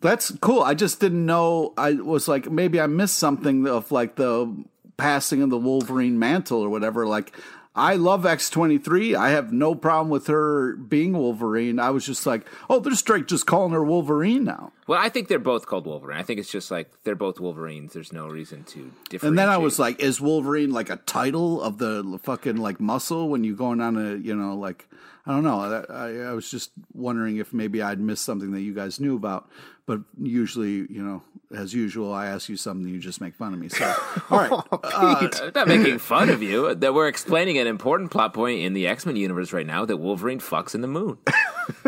That's 0.00 0.30
cool. 0.40 0.62
I 0.62 0.74
just 0.74 1.00
didn't 1.00 1.24
know. 1.24 1.72
I 1.78 1.92
was 1.92 2.28
like, 2.28 2.50
maybe 2.50 2.80
I 2.80 2.86
missed 2.86 3.18
something 3.18 3.66
of 3.66 3.90
like 3.90 4.16
the 4.16 4.64
passing 4.96 5.42
of 5.42 5.50
the 5.50 5.58
Wolverine 5.58 6.18
mantle 6.18 6.60
or 6.60 6.68
whatever. 6.68 7.06
Like, 7.06 7.34
I 7.74 7.96
love 7.96 8.24
X 8.24 8.48
twenty 8.48 8.78
three. 8.78 9.14
I 9.14 9.30
have 9.30 9.52
no 9.52 9.74
problem 9.74 10.08
with 10.08 10.28
her 10.28 10.76
being 10.76 11.12
Wolverine. 11.12 11.78
I 11.78 11.90
was 11.90 12.06
just 12.06 12.24
like, 12.24 12.46
oh, 12.70 12.80
they're 12.80 12.94
straight 12.94 13.28
just 13.28 13.46
calling 13.46 13.72
her 13.72 13.84
Wolverine 13.84 14.44
now. 14.44 14.72
Well, 14.86 14.98
I 14.98 15.10
think 15.10 15.28
they're 15.28 15.38
both 15.38 15.66
called 15.66 15.86
Wolverine. 15.86 16.18
I 16.18 16.22
think 16.22 16.40
it's 16.40 16.50
just 16.50 16.70
like 16.70 16.90
they're 17.04 17.14
both 17.14 17.38
Wolverines. 17.38 17.92
There's 17.92 18.14
no 18.14 18.28
reason 18.28 18.64
to 18.64 18.92
differentiate. 19.10 19.22
And 19.24 19.38
then 19.38 19.50
I 19.50 19.58
was 19.58 19.78
like, 19.78 20.00
is 20.00 20.22
Wolverine 20.22 20.72
like 20.72 20.88
a 20.88 20.96
title 20.96 21.60
of 21.60 21.76
the 21.76 22.18
fucking 22.22 22.56
like 22.56 22.80
muscle 22.80 23.28
when 23.28 23.44
you're 23.44 23.56
going 23.56 23.82
on 23.82 23.98
a 23.98 24.16
you 24.16 24.34
know 24.34 24.56
like 24.56 24.88
I 25.26 25.32
don't 25.32 25.44
know. 25.44 25.60
I, 25.60 25.92
I, 25.92 26.30
I 26.30 26.32
was 26.32 26.50
just 26.50 26.70
wondering 26.94 27.36
if 27.36 27.52
maybe 27.52 27.82
I'd 27.82 28.00
missed 28.00 28.24
something 28.24 28.52
that 28.52 28.62
you 28.62 28.72
guys 28.72 29.00
knew 29.00 29.16
about. 29.16 29.50
But 29.86 30.00
usually, 30.20 30.72
you 30.72 31.02
know, 31.02 31.22
as 31.54 31.72
usual, 31.72 32.12
I 32.12 32.26
ask 32.26 32.48
you 32.48 32.56
something, 32.56 32.92
you 32.92 32.98
just 32.98 33.20
make 33.20 33.36
fun 33.36 33.54
of 33.54 33.60
me. 33.60 33.68
So, 33.68 33.84
all 34.30 34.40
oh, 34.40 34.64
right, 34.72 35.40
uh, 35.40 35.44
I'm 35.44 35.52
not 35.54 35.68
making 35.68 35.98
fun 35.98 36.28
of 36.28 36.42
you. 36.42 36.74
That 36.74 36.92
we're 36.92 37.06
explaining 37.06 37.58
an 37.58 37.68
important 37.68 38.10
plot 38.10 38.34
point 38.34 38.60
in 38.60 38.72
the 38.72 38.88
X 38.88 39.06
Men 39.06 39.14
universe 39.14 39.52
right 39.52 39.66
now 39.66 39.84
that 39.84 39.98
Wolverine 39.98 40.40
fucks 40.40 40.74
in 40.74 40.80
the 40.80 40.88
moon. 40.88 41.18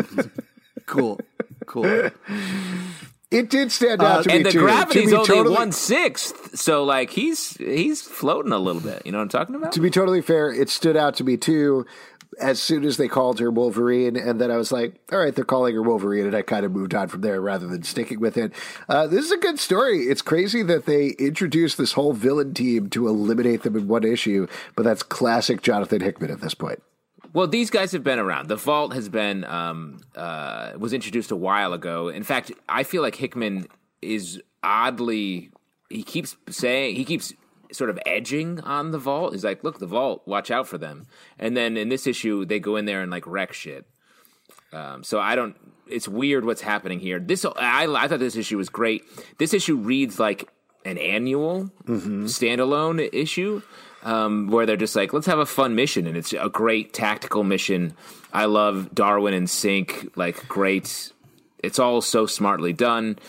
cool, 0.85 1.19
cool. 1.65 2.09
It 3.31 3.49
did 3.49 3.71
stand 3.71 4.01
out 4.01 4.19
uh, 4.19 4.23
to 4.23 4.29
me 4.29 4.35
and 4.37 4.45
the 4.45 4.51
too. 4.51 4.59
gravity's 4.59 5.09
to 5.11 5.17
only 5.17 5.27
totally, 5.27 5.55
one 5.55 5.71
sixth, 5.71 6.57
so 6.57 6.83
like 6.83 7.11
he's 7.11 7.57
he's 7.57 8.01
floating 8.01 8.51
a 8.51 8.57
little 8.57 8.81
bit. 8.81 9.03
You 9.05 9.11
know 9.11 9.19
what 9.19 9.23
I'm 9.23 9.29
talking 9.29 9.55
about? 9.55 9.73
To 9.73 9.81
be 9.81 9.91
totally 9.91 10.21
fair, 10.21 10.51
it 10.51 10.69
stood 10.69 10.97
out 10.97 11.15
to 11.15 11.23
me 11.23 11.37
too. 11.37 11.85
As 12.39 12.61
soon 12.61 12.85
as 12.85 12.97
they 12.97 13.07
called 13.07 13.39
her 13.39 13.49
Wolverine, 13.49 14.15
and 14.15 14.39
then 14.39 14.51
I 14.51 14.57
was 14.57 14.71
like, 14.71 14.95
"All 15.11 15.19
right, 15.19 15.33
they're 15.33 15.43
calling 15.43 15.75
her 15.75 15.81
Wolverine," 15.81 16.25
and 16.25 16.35
I 16.35 16.41
kind 16.41 16.65
of 16.65 16.71
moved 16.71 16.93
on 16.93 17.07
from 17.07 17.21
there 17.21 17.41
rather 17.41 17.67
than 17.67 17.83
sticking 17.83 18.19
with 18.19 18.37
it. 18.37 18.53
Uh, 18.87 19.07
this 19.07 19.25
is 19.25 19.31
a 19.31 19.37
good 19.37 19.59
story. 19.59 20.03
It's 20.03 20.21
crazy 20.21 20.61
that 20.63 20.85
they 20.85 21.09
introduced 21.19 21.77
this 21.77 21.93
whole 21.93 22.13
villain 22.13 22.53
team 22.53 22.89
to 22.91 23.07
eliminate 23.07 23.63
them 23.63 23.75
in 23.75 23.87
one 23.87 24.03
issue, 24.03 24.47
but 24.75 24.83
that's 24.83 25.03
classic 25.03 25.61
Jonathan 25.61 26.01
Hickman 26.01 26.31
at 26.31 26.41
this 26.41 26.53
point. 26.53 26.83
Well, 27.33 27.47
these 27.47 27.69
guys 27.69 27.91
have 27.91 28.03
been 28.03 28.19
around. 28.19 28.47
The 28.47 28.55
Vault 28.55 28.93
has 28.93 29.09
been 29.09 29.43
um, 29.43 29.99
uh, 30.15 30.73
was 30.77 30.93
introduced 30.93 31.31
a 31.31 31.35
while 31.35 31.73
ago. 31.73 32.09
In 32.09 32.23
fact, 32.23 32.51
I 32.67 32.83
feel 32.83 33.01
like 33.01 33.15
Hickman 33.15 33.67
is 34.01 34.41
oddly 34.63 35.51
he 35.89 36.03
keeps 36.03 36.35
saying 36.49 36.95
he 36.95 37.05
keeps 37.05 37.33
sort 37.71 37.89
of 37.89 37.99
edging 38.05 38.59
on 38.61 38.91
the 38.91 38.97
Vault. 38.97 39.33
He's 39.33 39.43
like, 39.43 39.63
"Look, 39.63 39.79
the 39.79 39.87
Vault, 39.87 40.21
watch 40.25 40.51
out 40.51 40.67
for 40.67 40.77
them." 40.77 41.07
And 41.37 41.55
then 41.55 41.77
in 41.77 41.89
this 41.89 42.07
issue, 42.07 42.45
they 42.45 42.59
go 42.59 42.75
in 42.75 42.85
there 42.85 43.01
and 43.01 43.11
like 43.11 43.25
wreck 43.27 43.53
shit. 43.53 43.85
Um, 44.71 45.03
so 45.03 45.19
I 45.19 45.35
don't. 45.35 45.55
It's 45.87 46.07
weird 46.07 46.45
what's 46.45 46.61
happening 46.61 46.99
here. 46.99 47.19
This 47.19 47.45
I, 47.45 47.85
I 47.85 48.07
thought 48.07 48.19
this 48.19 48.35
issue 48.35 48.57
was 48.57 48.69
great. 48.69 49.03
This 49.37 49.53
issue 49.53 49.75
reads 49.75 50.19
like 50.19 50.47
an 50.85 50.97
annual 50.97 51.71
standalone 51.87 53.09
issue 53.11 53.61
um, 54.03 54.47
where 54.47 54.65
they're 54.65 54.77
just 54.77 54.95
like, 54.95 55.13
let's 55.13 55.25
have 55.25 55.39
a 55.39 55.45
fun 55.45 55.75
mission, 55.75 56.07
and 56.07 56.15
it's 56.15 56.33
a 56.33 56.49
great 56.49 56.93
tactical 56.93 57.43
mission. 57.43 57.93
I 58.31 58.45
love 58.45 58.93
Darwin 58.93 59.33
and 59.33 59.47
Synch, 59.47 60.09
like 60.15 60.47
great. 60.47 61.11
It's 61.59 61.79
all 61.79 62.01
so 62.01 62.25
smartly 62.25 62.73
done. 62.73 63.19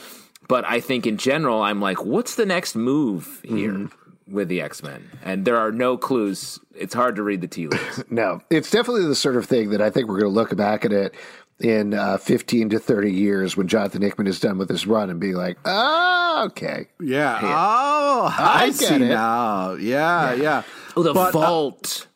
But 0.49 0.65
I 0.65 0.81
think 0.81 1.07
in 1.07 1.17
general, 1.17 1.63
I'm 1.63 1.81
like, 1.81 2.05
what's 2.05 2.35
the 2.35 2.47
next 2.47 2.75
move 2.75 3.41
here 3.45 3.89
with 4.31 4.49
the 4.49 4.61
X 4.63 4.83
Men? 4.83 5.11
And 5.25 5.45
there 5.45 5.57
are 5.59 5.73
no 5.73 5.97
clues. 5.97 6.59
It's 6.75 6.95
hard 6.95 7.17
to 7.17 7.23
read 7.23 7.41
the 7.41 7.49
tea 7.49 7.67
leaves. 7.69 8.05
No, 8.11 8.41
it's 8.51 8.71
definitely 8.71 9.07
the 9.07 9.15
sort 9.15 9.37
of 9.37 9.47
thing 9.47 9.71
that 9.71 9.81
I 9.81 9.91
think 9.91 10.09
we're 10.09 10.19
going 10.21 10.33
to 10.33 10.35
look 10.35 10.57
back 10.57 10.85
at 10.85 10.93
it 10.93 11.15
in 11.61 11.93
uh, 11.93 12.17
15 12.17 12.71
to 12.71 12.79
30 12.79 13.13
years 13.13 13.57
when 13.57 13.69
Jonathan 13.69 14.01
Hickman 14.03 14.27
is 14.27 14.41
done 14.41 14.57
with 14.57 14.71
his 14.71 14.87
run 14.87 15.11
and 15.11 15.21
be 15.21 15.35
like, 15.35 15.59
oh, 15.67 16.45
okay. 16.47 16.87
Yeah. 17.01 17.39
Oh, 17.43 18.35
I, 18.37 18.65
I 18.65 18.71
see 18.71 18.89
get 18.89 19.03
it. 19.03 19.09
now. 19.09 19.75
Yeah, 19.75 20.33
yeah. 20.35 20.63
Oh, 20.97 21.03
the 21.03 21.13
But, 21.13 21.29
uh, 21.29 21.39
Vault. 21.39 22.07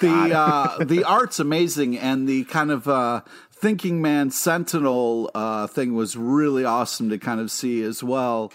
the 0.00 0.36
uh, 0.36 0.84
the 0.84 1.04
art's 1.04 1.38
amazing, 1.38 1.96
and 1.96 2.28
the 2.28 2.42
kind 2.44 2.72
of 2.72 2.88
uh, 2.88 3.20
thinking 3.52 4.02
man 4.02 4.30
sentinel 4.32 5.30
uh, 5.36 5.68
thing 5.68 5.94
was 5.94 6.16
really 6.16 6.64
awesome 6.64 7.08
to 7.10 7.18
kind 7.18 7.40
of 7.40 7.48
see 7.50 7.82
as 7.84 8.02
well. 8.02 8.52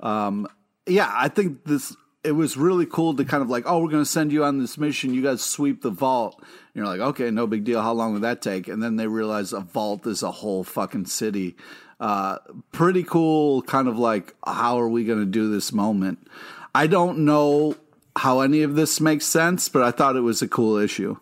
Um, 0.00 0.46
yeah, 0.86 1.10
I 1.12 1.28
think 1.28 1.64
this 1.64 1.96
it 2.22 2.32
was 2.32 2.56
really 2.56 2.86
cool 2.86 3.14
to 3.14 3.24
kind 3.24 3.42
of 3.42 3.48
like, 3.48 3.64
oh, 3.66 3.82
we're 3.82 3.90
going 3.90 4.04
to 4.04 4.10
send 4.10 4.32
you 4.32 4.44
on 4.44 4.58
this 4.58 4.76
mission. 4.76 5.14
You 5.14 5.22
guys 5.22 5.42
sweep 5.42 5.82
the 5.82 5.90
vault. 5.90 6.36
And 6.38 6.48
you're 6.74 6.86
like, 6.86 7.00
okay, 7.00 7.30
no 7.30 7.46
big 7.46 7.64
deal. 7.64 7.80
How 7.80 7.92
long 7.92 8.12
would 8.12 8.22
that 8.22 8.42
take? 8.42 8.68
And 8.68 8.82
then 8.82 8.96
they 8.96 9.06
realize 9.06 9.52
a 9.52 9.60
vault 9.60 10.06
is 10.06 10.22
a 10.22 10.30
whole 10.30 10.62
fucking 10.62 11.06
city. 11.06 11.56
Uh, 11.98 12.38
pretty 12.72 13.02
cool. 13.04 13.62
Kind 13.62 13.88
of 13.88 13.98
like, 13.98 14.34
how 14.46 14.78
are 14.80 14.88
we 14.88 15.04
going 15.04 15.20
to 15.20 15.26
do 15.26 15.50
this 15.50 15.72
moment? 15.72 16.26
I 16.74 16.86
don't 16.86 17.20
know 17.20 17.76
how 18.16 18.40
any 18.40 18.62
of 18.62 18.74
this 18.74 19.00
makes 19.00 19.24
sense, 19.24 19.68
but 19.68 19.82
I 19.82 19.90
thought 19.90 20.16
it 20.16 20.20
was 20.20 20.42
a 20.42 20.48
cool 20.48 20.76
issue. 20.76 21.16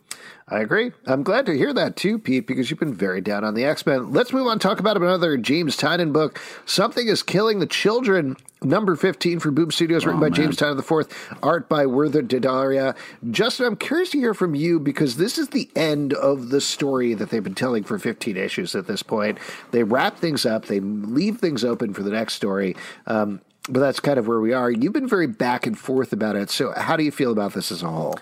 I 0.50 0.60
agree. 0.60 0.92
I'm 1.06 1.22
glad 1.22 1.44
to 1.46 1.56
hear 1.56 1.74
that 1.74 1.94
too, 1.94 2.18
Pete, 2.18 2.46
because 2.46 2.70
you've 2.70 2.80
been 2.80 2.94
very 2.94 3.20
down 3.20 3.44
on 3.44 3.54
the 3.54 3.64
X 3.64 3.84
Men. 3.84 4.12
Let's 4.12 4.32
move 4.32 4.46
on 4.46 4.58
talk 4.58 4.80
about 4.80 4.96
another 4.96 5.36
James 5.36 5.76
Tynion 5.76 6.10
book. 6.12 6.40
Something 6.64 7.06
is 7.08 7.22
Killing 7.22 7.58
the 7.58 7.66
Children, 7.66 8.34
number 8.62 8.96
15 8.96 9.40
for 9.40 9.50
Boom 9.50 9.70
Studios, 9.70 10.06
written 10.06 10.20
by 10.20 10.30
James 10.30 10.56
Tynion 10.56 10.78
IV, 10.78 11.38
art 11.42 11.68
by 11.68 11.84
Werther 11.84 12.22
Didaria. 12.22 12.96
Justin, 13.30 13.66
I'm 13.66 13.76
curious 13.76 14.08
to 14.10 14.18
hear 14.18 14.32
from 14.32 14.54
you 14.54 14.80
because 14.80 15.18
this 15.18 15.36
is 15.36 15.48
the 15.48 15.68
end 15.76 16.14
of 16.14 16.48
the 16.48 16.62
story 16.62 17.12
that 17.12 17.28
they've 17.28 17.44
been 17.44 17.54
telling 17.54 17.84
for 17.84 17.98
15 17.98 18.38
issues 18.38 18.74
at 18.74 18.86
this 18.86 19.02
point. 19.02 19.38
They 19.72 19.82
wrap 19.82 20.16
things 20.16 20.46
up, 20.46 20.64
they 20.64 20.80
leave 20.80 21.38
things 21.38 21.62
open 21.62 21.92
for 21.92 22.02
the 22.02 22.10
next 22.10 22.34
story. 22.34 22.74
Um, 23.06 23.42
but 23.68 23.80
that's 23.80 24.00
kind 24.00 24.18
of 24.18 24.26
where 24.26 24.40
we 24.40 24.54
are. 24.54 24.70
You've 24.70 24.94
been 24.94 25.08
very 25.08 25.26
back 25.26 25.66
and 25.66 25.78
forth 25.78 26.14
about 26.14 26.36
it. 26.36 26.48
So, 26.48 26.72
how 26.74 26.96
do 26.96 27.04
you 27.04 27.10
feel 27.10 27.30
about 27.30 27.52
this 27.52 27.70
as 27.70 27.82
a 27.82 27.88
whole? 27.88 28.18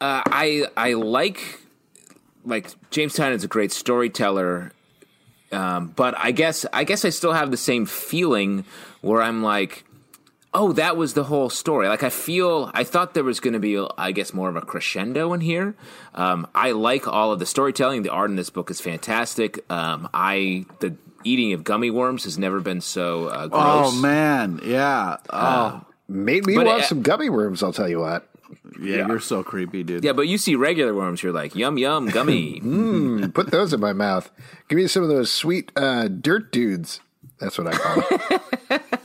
Uh, 0.00 0.22
I 0.26 0.66
I 0.76 0.94
like 0.94 1.60
like 2.44 2.68
James 2.90 3.14
Tynion's 3.14 3.44
a 3.44 3.48
great 3.48 3.72
storyteller, 3.72 4.72
um, 5.52 5.88
but 5.96 6.14
I 6.18 6.30
guess 6.32 6.66
I 6.72 6.84
guess 6.84 7.04
I 7.04 7.10
still 7.10 7.32
have 7.32 7.50
the 7.50 7.56
same 7.56 7.86
feeling 7.86 8.64
where 9.00 9.22
I'm 9.22 9.42
like, 9.42 9.84
oh, 10.52 10.72
that 10.72 10.96
was 10.96 11.14
the 11.14 11.24
whole 11.24 11.48
story. 11.48 11.88
Like 11.88 12.02
I 12.02 12.10
feel 12.10 12.70
I 12.74 12.84
thought 12.84 13.14
there 13.14 13.24
was 13.24 13.40
going 13.40 13.54
to 13.54 13.60
be 13.60 13.78
I 13.96 14.12
guess 14.12 14.34
more 14.34 14.48
of 14.48 14.56
a 14.56 14.60
crescendo 14.62 15.32
in 15.32 15.40
here. 15.40 15.74
Um, 16.14 16.46
I 16.54 16.72
like 16.72 17.08
all 17.08 17.32
of 17.32 17.38
the 17.38 17.46
storytelling. 17.46 18.02
The 18.02 18.10
art 18.10 18.30
in 18.30 18.36
this 18.36 18.50
book 18.50 18.70
is 18.70 18.80
fantastic. 18.80 19.64
Um, 19.70 20.08
I 20.12 20.66
the 20.80 20.96
eating 21.24 21.52
of 21.54 21.64
gummy 21.64 21.90
worms 21.90 22.24
has 22.24 22.38
never 22.38 22.60
been 22.60 22.80
so 22.80 23.28
uh, 23.28 23.46
gross. 23.46 23.62
Oh 23.62 24.00
man, 24.00 24.60
yeah. 24.62 25.16
Oh, 25.30 25.84
Made 26.06 26.46
me 26.46 26.56
want 26.56 26.68
uh, 26.68 26.82
some 26.82 27.02
gummy 27.02 27.30
worms. 27.30 27.62
I'll 27.62 27.72
tell 27.72 27.88
you 27.88 28.00
what. 28.00 28.28
Yeah, 28.80 29.06
you're 29.06 29.20
so 29.20 29.42
creepy, 29.42 29.82
dude. 29.82 30.04
Yeah, 30.04 30.12
but 30.12 30.28
you 30.28 30.38
see 30.38 30.56
regular 30.56 30.94
worms, 30.94 31.22
you're 31.22 31.32
like, 31.32 31.54
yum, 31.54 31.78
yum, 31.78 32.08
gummy. 32.08 32.60
Put 33.34 33.50
those 33.50 33.72
in 33.72 33.80
my 33.80 33.92
mouth. 33.92 34.30
Give 34.68 34.76
me 34.76 34.86
some 34.86 35.02
of 35.02 35.08
those 35.08 35.32
sweet 35.32 35.72
uh, 35.76 36.08
dirt 36.08 36.52
dudes. 36.52 37.00
That's 37.40 37.58
what 37.58 37.68
I 37.68 37.72
call 37.72 38.18
them. 38.18 38.40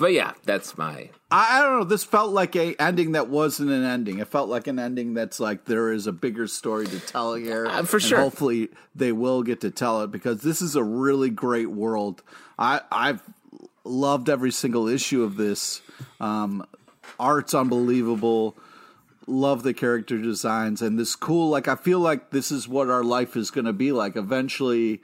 but 0.00 0.12
yeah, 0.12 0.32
that's 0.44 0.76
my. 0.78 1.10
I, 1.30 1.58
I 1.58 1.62
don't 1.62 1.78
know. 1.78 1.84
This 1.84 2.04
felt 2.04 2.32
like 2.32 2.56
a 2.56 2.74
ending 2.80 3.12
that 3.12 3.28
wasn't 3.28 3.70
an 3.70 3.84
ending. 3.84 4.18
It 4.18 4.28
felt 4.28 4.48
like 4.48 4.66
an 4.66 4.78
ending 4.78 5.14
that's 5.14 5.38
like 5.38 5.66
there 5.66 5.92
is 5.92 6.06
a 6.06 6.12
bigger 6.12 6.46
story 6.46 6.86
to 6.86 7.00
tell 7.00 7.34
here. 7.34 7.66
Uh, 7.66 7.84
for 7.84 7.98
and 7.98 8.04
sure. 8.04 8.18
Hopefully, 8.18 8.68
they 8.94 9.12
will 9.12 9.42
get 9.42 9.60
to 9.60 9.70
tell 9.70 10.02
it 10.02 10.10
because 10.10 10.42
this 10.42 10.62
is 10.62 10.74
a 10.74 10.82
really 10.82 11.30
great 11.30 11.70
world. 11.70 12.22
I 12.58 12.80
I've 12.90 13.22
loved 13.84 14.28
every 14.28 14.50
single 14.50 14.88
issue 14.88 15.22
of 15.22 15.36
this. 15.36 15.82
Um, 16.20 16.66
art's 17.18 17.54
unbelievable. 17.54 18.56
Love 19.26 19.62
the 19.62 19.74
character 19.74 20.18
designs 20.18 20.82
and 20.82 20.98
this 20.98 21.14
cool. 21.14 21.50
Like 21.50 21.68
I 21.68 21.76
feel 21.76 22.00
like 22.00 22.30
this 22.30 22.50
is 22.50 22.66
what 22.66 22.88
our 22.88 23.04
life 23.04 23.36
is 23.36 23.50
going 23.50 23.66
to 23.66 23.72
be 23.72 23.92
like. 23.92 24.16
Eventually, 24.16 25.00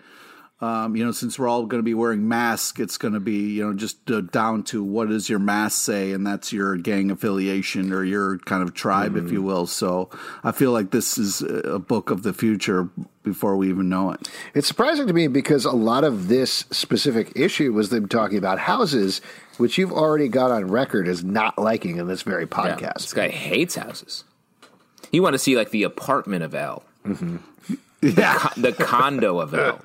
um, 0.61 0.97
you 0.97 1.05
know, 1.05 1.12
since 1.12 1.38
we're 1.38 1.49
all 1.49 1.66
going 1.66 1.81
to 1.81 1.85
be 1.85 1.92
wearing 1.92 2.27
masks, 2.29 2.81
it's 2.81 2.97
going 2.97 3.12
to 3.12 3.21
be, 3.21 3.55
you 3.55 3.64
know, 3.66 3.75
just 3.75 4.11
uh, 4.11 4.23
down 4.23 4.62
to 4.64 4.83
what 4.83 5.09
does 5.09 5.29
your 5.29 5.38
mask 5.38 5.83
say, 5.83 6.12
and 6.12 6.27
that's 6.27 6.51
your 6.53 6.77
gang 6.79 7.11
affiliation 7.11 7.92
or 7.92 8.03
your 8.05 8.38
kind 8.38 8.62
of 8.62 8.73
tribe, 8.73 9.16
if 9.16 9.31
you 9.31 9.42
will. 9.42 9.66
So 9.66 10.09
I 10.42 10.53
feel 10.53 10.73
like 10.73 10.92
this 10.92 11.19
is 11.19 11.42
a 11.42 11.79
book 11.79 12.11
of 12.11 12.23
the 12.23 12.33
future 12.33 12.88
before 13.23 13.57
we 13.57 13.69
even 13.69 13.88
know 13.90 14.12
it. 14.12 14.29
It's 14.55 14.66
surprising 14.69 15.07
to 15.09 15.12
me 15.12 15.27
because 15.29 15.64
a 15.66 15.73
lot 15.73 16.05
of 16.05 16.29
this 16.29 16.64
specific 16.71 17.33
issue 17.37 17.73
was 17.73 17.90
them 17.90 18.09
talking 18.09 18.38
about 18.38 18.59
houses, 18.61 19.21
which 19.59 19.77
you've 19.77 19.92
already 19.92 20.29
got 20.29 20.51
on 20.51 20.69
record 20.69 21.07
as 21.07 21.23
not 21.23 21.59
liking 21.59 21.97
in 21.99 22.07
this 22.07 22.23
very 22.23 22.45
Yeah, 22.45 22.49
podcast. 22.77 22.95
this 22.95 23.12
guy 23.12 23.29
hates 23.29 23.75
houses. 23.75 24.25
You 25.12 25.23
want 25.23 25.35
to 25.35 25.38
see 25.38 25.55
like 25.57 25.71
the 25.71 25.83
apartment 25.83 26.45
of 26.45 26.55
El, 26.55 26.83
Yeah, 28.03 28.39
co- 28.39 28.61
the 28.61 28.73
condo 28.73 29.41
of 29.41 29.55
El. 29.55 29.81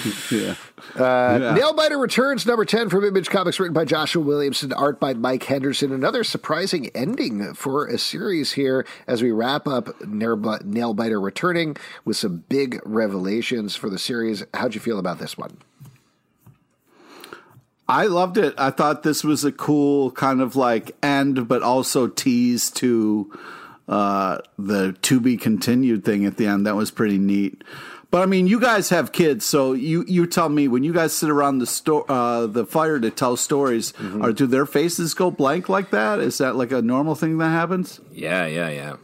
yeah. 0.30 0.54
Uh, 0.94 1.54
Nailbiter 1.56 2.00
returns 2.00 2.44
number 2.46 2.64
10 2.64 2.88
from 2.88 3.04
Image 3.04 3.30
Comics, 3.30 3.60
written 3.60 3.74
by 3.74 3.84
Joshua 3.84 4.22
Williamson, 4.22 4.72
art 4.72 4.98
by 4.98 5.14
Mike 5.14 5.44
Henderson. 5.44 5.92
Another 5.92 6.24
surprising 6.24 6.88
ending 6.94 7.54
for 7.54 7.86
a 7.86 7.98
series 7.98 8.52
here 8.52 8.86
as 9.06 9.22
we 9.22 9.30
wrap 9.30 9.68
up 9.68 9.86
Nailbiter 10.00 11.22
returning 11.22 11.76
with 12.04 12.16
some 12.16 12.44
big 12.48 12.80
revelations 12.84 13.76
for 13.76 13.88
the 13.88 13.98
series. 13.98 14.44
How'd 14.54 14.74
you 14.74 14.80
feel 14.80 14.98
about 14.98 15.18
this 15.18 15.38
one? 15.38 15.58
I 17.88 18.04
loved 18.06 18.36
it. 18.36 18.54
I 18.58 18.70
thought 18.70 19.02
this 19.02 19.24
was 19.24 19.44
a 19.44 19.52
cool 19.52 20.10
kind 20.10 20.42
of 20.42 20.56
like 20.56 20.94
end, 21.02 21.48
but 21.48 21.62
also 21.62 22.06
tease 22.06 22.70
to 22.72 23.32
uh, 23.88 24.38
the 24.58 24.92
to 25.02 25.20
be 25.20 25.36
continued 25.36 26.04
thing 26.04 26.24
at 26.24 26.36
the 26.36 26.46
end. 26.46 26.66
That 26.66 26.76
was 26.76 26.90
pretty 26.90 27.18
neat. 27.18 27.64
But 28.10 28.22
I 28.22 28.26
mean, 28.26 28.46
you 28.46 28.58
guys 28.58 28.88
have 28.88 29.12
kids, 29.12 29.44
so 29.44 29.74
you 29.74 30.04
you 30.08 30.26
tell 30.26 30.48
me 30.48 30.66
when 30.66 30.82
you 30.82 30.94
guys 30.94 31.12
sit 31.12 31.28
around 31.28 31.58
the 31.58 31.66
sto- 31.66 32.06
uh, 32.08 32.46
the 32.46 32.64
fire 32.64 32.98
to 32.98 33.10
tell 33.10 33.36
stories, 33.36 33.92
or 34.22 34.32
do 34.32 34.46
their 34.46 34.64
faces 34.64 35.12
go 35.12 35.30
blank 35.30 35.68
like 35.68 35.90
that? 35.90 36.18
Is 36.18 36.38
that 36.38 36.56
like 36.56 36.72
a 36.72 36.80
normal 36.80 37.14
thing 37.14 37.36
that 37.38 37.50
happens? 37.50 38.00
Yeah, 38.10 38.46
yeah, 38.46 38.70
yeah. 38.70 38.96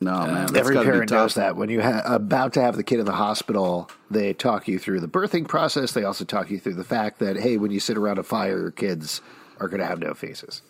No, 0.00 0.26
man. 0.26 0.54
Every 0.54 0.74
parent 0.84 1.10
knows 1.10 1.34
that. 1.36 1.56
When 1.56 1.70
you're 1.70 1.82
ha- 1.82 2.02
about 2.04 2.52
to 2.54 2.60
have 2.60 2.76
the 2.76 2.82
kid 2.82 2.98
in 2.98 3.06
the 3.06 3.12
hospital, 3.12 3.90
they 4.10 4.34
talk 4.34 4.68
you 4.68 4.78
through 4.78 5.00
the 5.00 5.08
birthing 5.08 5.48
process. 5.48 5.92
They 5.92 6.04
also 6.04 6.26
talk 6.26 6.50
you 6.50 6.58
through 6.58 6.74
the 6.74 6.84
fact 6.84 7.20
that, 7.20 7.36
hey, 7.38 7.56
when 7.56 7.70
you 7.70 7.80
sit 7.80 7.96
around 7.96 8.18
a 8.18 8.22
fire, 8.22 8.58
your 8.58 8.70
kids 8.70 9.22
are 9.58 9.68
going 9.68 9.80
to 9.80 9.86
have 9.86 10.00
no 10.00 10.12
faces. 10.12 10.60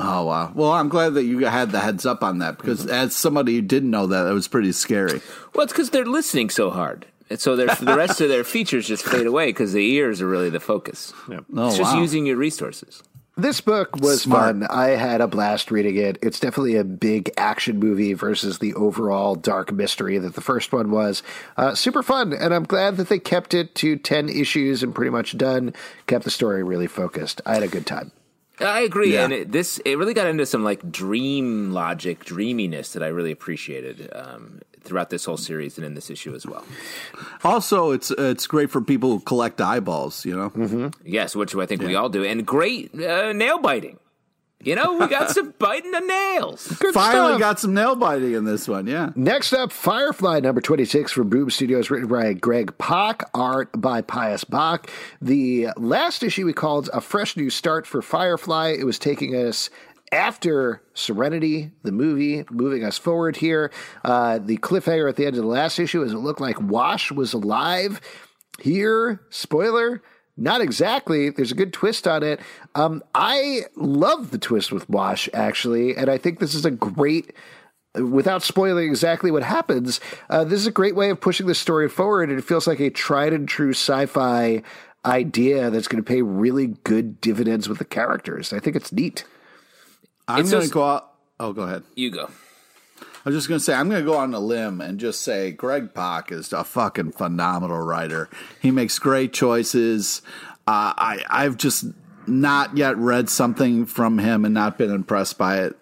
Oh 0.00 0.24
wow. 0.24 0.52
Well, 0.54 0.72
I'm 0.72 0.88
glad 0.88 1.14
that 1.14 1.24
you 1.24 1.44
had 1.46 1.72
the 1.72 1.80
heads 1.80 2.06
up 2.06 2.22
on 2.22 2.38
that 2.38 2.56
because 2.56 2.86
as 2.86 3.14
somebody 3.16 3.56
who 3.56 3.62
didn't 3.62 3.90
know 3.90 4.06
that, 4.06 4.26
it 4.26 4.32
was 4.32 4.48
pretty 4.48 4.72
scary. 4.72 5.20
Well, 5.54 5.64
it's 5.64 5.72
because 5.72 5.90
they're 5.90 6.06
listening 6.06 6.50
so 6.50 6.70
hard. 6.70 7.06
And 7.30 7.40
so 7.40 7.56
the 7.56 7.66
rest 7.66 8.20
of 8.20 8.28
their 8.28 8.44
features 8.44 8.86
just 8.86 9.04
fade 9.04 9.26
away 9.26 9.46
because 9.46 9.72
the 9.72 9.84
ears 9.84 10.22
are 10.22 10.28
really 10.28 10.50
the 10.50 10.60
focus. 10.60 11.12
Oh, 11.28 11.68
it's 11.68 11.76
just 11.76 11.94
wow. 11.94 12.00
using 12.00 12.26
your 12.26 12.36
resources. 12.36 13.02
This 13.36 13.60
book 13.60 13.94
was 13.96 14.22
Smart. 14.22 14.56
fun. 14.56 14.64
I 14.64 14.88
had 14.96 15.20
a 15.20 15.28
blast 15.28 15.70
reading 15.70 15.96
it. 15.96 16.18
It's 16.22 16.40
definitely 16.40 16.74
a 16.74 16.82
big 16.82 17.30
action 17.36 17.78
movie 17.78 18.12
versus 18.12 18.58
the 18.58 18.74
overall 18.74 19.36
dark 19.36 19.70
mystery 19.70 20.18
that 20.18 20.34
the 20.34 20.40
first 20.40 20.72
one 20.72 20.90
was. 20.90 21.22
Uh, 21.56 21.76
super 21.76 22.02
fun, 22.02 22.32
and 22.32 22.52
I'm 22.52 22.64
glad 22.64 22.96
that 22.96 23.08
they 23.08 23.20
kept 23.20 23.54
it 23.54 23.76
to 23.76 23.94
10 23.96 24.28
issues 24.28 24.82
and 24.82 24.92
pretty 24.92 25.10
much 25.10 25.38
done, 25.38 25.72
kept 26.08 26.24
the 26.24 26.32
story 26.32 26.64
really 26.64 26.88
focused. 26.88 27.40
I 27.46 27.54
had 27.54 27.62
a 27.62 27.68
good 27.68 27.86
time. 27.86 28.10
I 28.60 28.80
agree, 28.80 29.14
Yeah. 29.14 29.24
and 29.24 29.32
it, 29.32 29.52
this 29.52 29.78
it 29.84 29.96
really 29.98 30.14
got 30.14 30.26
into 30.26 30.44
some 30.46 30.64
like 30.64 30.90
dream 30.90 31.72
logic, 31.72 32.24
dreaminess 32.24 32.92
that 32.92 33.02
I 33.02 33.08
really 33.08 33.30
appreciated 33.32 34.10
um, 34.14 34.60
throughout 34.82 35.10
this 35.10 35.24
whole 35.24 35.36
series 35.36 35.76
and 35.78 35.86
in 35.86 35.94
this 35.94 36.10
issue 36.10 36.34
as 36.34 36.46
well. 36.46 36.64
Also, 37.44 37.90
it's 37.92 38.10
it's 38.12 38.46
great 38.46 38.70
for 38.70 38.80
people 38.80 39.10
who 39.10 39.20
collect 39.20 39.60
eyeballs. 39.60 40.24
You 40.24 40.36
know, 40.36 40.90
Yes, 41.04 41.36
which 41.36 41.54
I 41.54 41.66
think 41.66 41.82
we 41.82 41.94
all 41.94 42.08
do, 42.08 42.24
and 42.24 42.44
great 42.46 42.92
uh, 42.94 43.32
nail 43.32 43.58
biting. 43.58 43.98
You 44.62 44.74
know, 44.74 44.94
we 44.98 45.06
got 45.06 45.30
some 45.30 45.54
biting 45.58 45.92
the 45.92 46.00
nails. 46.00 46.66
Good 46.66 46.92
finally 46.92 47.28
stuff. 47.34 47.40
got 47.40 47.60
some 47.60 47.74
nail 47.74 47.94
biting 47.94 48.32
in 48.34 48.44
this 48.44 48.66
one. 48.66 48.86
Yeah, 48.88 49.10
Next 49.14 49.52
up, 49.52 49.70
Firefly 49.70 50.40
number 50.40 50.60
26 50.60 51.12
from 51.12 51.28
Boom 51.28 51.48
Studios, 51.50 51.90
written 51.90 52.08
by 52.08 52.32
Greg 52.32 52.76
Pak, 52.76 53.30
art 53.34 53.68
by 53.80 54.02
Pius 54.02 54.42
Bak. 54.44 54.90
The 55.22 55.68
last 55.76 56.22
issue 56.24 56.44
we 56.44 56.52
called 56.52 56.90
A 56.92 57.00
Fresh 57.00 57.36
New 57.36 57.50
Start 57.50 57.86
for 57.86 58.02
Firefly. 58.02 58.74
It 58.78 58.84
was 58.84 58.98
taking 58.98 59.34
us 59.36 59.70
after 60.10 60.82
Serenity, 60.94 61.70
the 61.84 61.92
movie, 61.92 62.44
moving 62.50 62.82
us 62.84 62.98
forward 62.98 63.36
here. 63.36 63.70
Uh, 64.04 64.38
the 64.38 64.56
cliffhanger 64.56 65.08
at 65.08 65.14
the 65.16 65.26
end 65.26 65.36
of 65.36 65.42
the 65.42 65.48
last 65.48 65.78
issue 65.78 66.02
is 66.02 66.12
it 66.12 66.18
looked 66.18 66.40
like 66.40 66.60
Wash 66.60 67.12
was 67.12 67.32
alive. 67.32 68.00
Here, 68.60 69.20
spoiler, 69.30 70.02
not 70.38 70.60
exactly. 70.60 71.30
There's 71.30 71.52
a 71.52 71.56
good 71.56 71.72
twist 71.72 72.06
on 72.06 72.22
it. 72.22 72.40
Um, 72.74 73.02
I 73.14 73.62
love 73.76 74.30
the 74.30 74.38
twist 74.38 74.72
with 74.72 74.88
Wash, 74.88 75.28
actually, 75.34 75.96
and 75.96 76.08
I 76.08 76.16
think 76.16 76.38
this 76.38 76.54
is 76.54 76.64
a 76.64 76.70
great 76.70 77.32
without 77.94 78.42
spoiling 78.42 78.88
exactly 78.88 79.30
what 79.30 79.42
happens, 79.42 80.00
uh, 80.30 80.44
this 80.44 80.60
is 80.60 80.66
a 80.66 80.72
great 80.72 80.94
way 80.94 81.10
of 81.10 81.20
pushing 81.20 81.46
the 81.46 81.54
story 81.54 81.88
forward. 81.88 82.30
And 82.30 82.38
it 82.38 82.42
feels 82.42 82.66
like 82.66 82.80
a 82.80 82.90
tried 82.90 83.32
and 83.32 83.48
true 83.48 83.70
sci 83.70 84.06
fi 84.06 84.62
idea 85.04 85.70
that's 85.70 85.88
going 85.88 86.02
to 86.02 86.06
pay 86.06 86.22
really 86.22 86.68
good 86.84 87.20
dividends 87.20 87.68
with 87.68 87.78
the 87.78 87.84
characters. 87.84 88.52
I 88.52 88.60
think 88.60 88.76
it's 88.76 88.92
neat. 88.92 89.24
I'm 90.26 90.48
going 90.48 90.66
to 90.66 90.72
go 90.72 90.84
out. 90.84 91.12
Oh, 91.40 91.52
go 91.52 91.62
ahead. 91.62 91.84
You 91.94 92.10
go. 92.10 92.30
I 93.28 93.30
was 93.30 93.36
just 93.36 93.48
going 93.50 93.58
to 93.58 93.64
say 93.64 93.74
I'm 93.74 93.90
going 93.90 94.02
to 94.02 94.10
go 94.10 94.16
on 94.16 94.32
a 94.32 94.40
limb 94.40 94.80
and 94.80 94.98
just 94.98 95.20
say 95.20 95.50
Greg 95.52 95.92
Pak 95.92 96.32
is 96.32 96.50
a 96.54 96.64
fucking 96.64 97.12
phenomenal 97.12 97.76
writer. 97.76 98.30
He 98.58 98.70
makes 98.70 98.98
great 98.98 99.34
choices. 99.34 100.22
Uh, 100.66 100.96
I 100.96 101.22
I've 101.28 101.58
just 101.58 101.84
not 102.26 102.74
yet 102.74 102.96
read 102.96 103.28
something 103.28 103.84
from 103.84 104.16
him 104.16 104.46
and 104.46 104.54
not 104.54 104.78
been 104.78 104.90
impressed 104.90 105.36
by 105.36 105.58
it. 105.58 105.76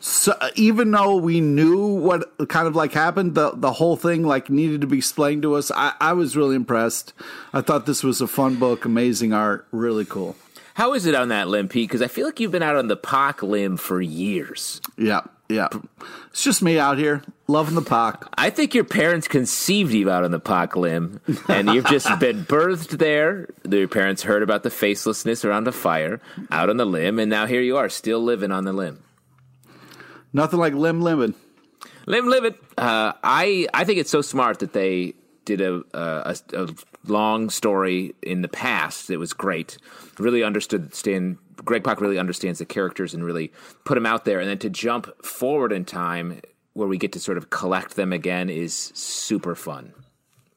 So 0.00 0.36
even 0.56 0.90
though 0.90 1.16
we 1.16 1.40
knew 1.40 1.86
what 1.86 2.50
kind 2.50 2.66
of 2.66 2.76
like 2.76 2.92
happened, 2.92 3.34
the 3.34 3.52
the 3.54 3.72
whole 3.72 3.96
thing 3.96 4.22
like 4.22 4.50
needed 4.50 4.82
to 4.82 4.86
be 4.86 4.98
explained 4.98 5.40
to 5.40 5.54
us. 5.54 5.70
I, 5.70 5.94
I 6.02 6.12
was 6.12 6.36
really 6.36 6.54
impressed. 6.54 7.14
I 7.54 7.62
thought 7.62 7.86
this 7.86 8.04
was 8.04 8.20
a 8.20 8.26
fun 8.26 8.56
book, 8.56 8.84
amazing 8.84 9.32
art, 9.32 9.66
really 9.72 10.04
cool. 10.04 10.36
How 10.74 10.92
is 10.92 11.06
it 11.06 11.14
on 11.14 11.28
that 11.28 11.48
limb, 11.48 11.68
Pete? 11.68 11.88
Because 11.88 12.02
I 12.02 12.08
feel 12.08 12.26
like 12.26 12.40
you've 12.40 12.52
been 12.52 12.62
out 12.62 12.76
on 12.76 12.88
the 12.88 12.96
Pak 12.96 13.42
limb 13.42 13.78
for 13.78 14.02
years. 14.02 14.82
Yeah, 14.98 15.22
yeah. 15.50 15.68
It's 16.30 16.44
just 16.44 16.62
me 16.62 16.78
out 16.78 16.96
here 16.96 17.22
loving 17.48 17.74
the 17.74 17.82
Pak. 17.82 18.24
I 18.38 18.50
think 18.50 18.74
your 18.74 18.84
parents 18.84 19.28
conceived 19.28 19.92
you 19.92 20.08
out 20.08 20.24
on 20.24 20.30
the 20.30 20.40
Pak 20.40 20.76
limb, 20.76 21.20
and 21.48 21.68
you've 21.68 21.86
just 21.86 22.06
been 22.20 22.44
birthed 22.44 22.98
there. 22.98 23.48
Your 23.68 23.88
parents 23.88 24.22
heard 24.22 24.42
about 24.42 24.62
the 24.62 24.70
facelessness 24.70 25.44
around 25.44 25.68
a 25.68 25.72
fire, 25.72 26.20
out 26.50 26.70
on 26.70 26.76
the 26.76 26.84
limb, 26.84 27.18
and 27.18 27.28
now 27.28 27.46
here 27.46 27.60
you 27.60 27.76
are, 27.76 27.88
still 27.88 28.20
living 28.20 28.52
on 28.52 28.64
the 28.64 28.72
limb. 28.72 29.02
Nothing 30.32 30.60
like 30.60 30.74
limb 30.74 31.00
limbing. 31.00 31.34
Limb 32.06 32.28
living. 32.28 32.54
Uh, 32.78 33.12
I 33.22 33.66
I 33.74 33.84
think 33.84 33.98
it's 33.98 34.10
so 34.10 34.22
smart 34.22 34.60
that 34.60 34.72
they 34.72 35.14
did 35.44 35.60
a, 35.60 35.82
a 35.94 36.36
a 36.52 36.68
long 37.06 37.50
story 37.50 38.14
in 38.22 38.42
the 38.42 38.48
past. 38.48 39.08
that 39.08 39.18
was 39.18 39.32
great. 39.32 39.78
Really 40.18 40.42
understood 40.42 40.94
Stan. 40.94 41.38
Greg 41.64 41.84
Pak 41.84 42.00
really 42.00 42.18
understands 42.18 42.58
the 42.58 42.64
characters 42.64 43.12
and 43.14 43.24
really 43.24 43.52
put 43.84 43.94
them 43.96 44.06
out 44.06 44.24
there. 44.24 44.40
And 44.40 44.48
then 44.48 44.58
to 44.58 44.70
jump 44.70 45.24
forward 45.24 45.72
in 45.72 45.84
time, 45.84 46.40
where 46.72 46.88
we 46.88 46.96
get 46.98 47.12
to 47.12 47.20
sort 47.20 47.36
of 47.38 47.50
collect 47.50 47.96
them 47.96 48.12
again, 48.12 48.48
is 48.48 48.92
super 48.94 49.54
fun. 49.54 49.92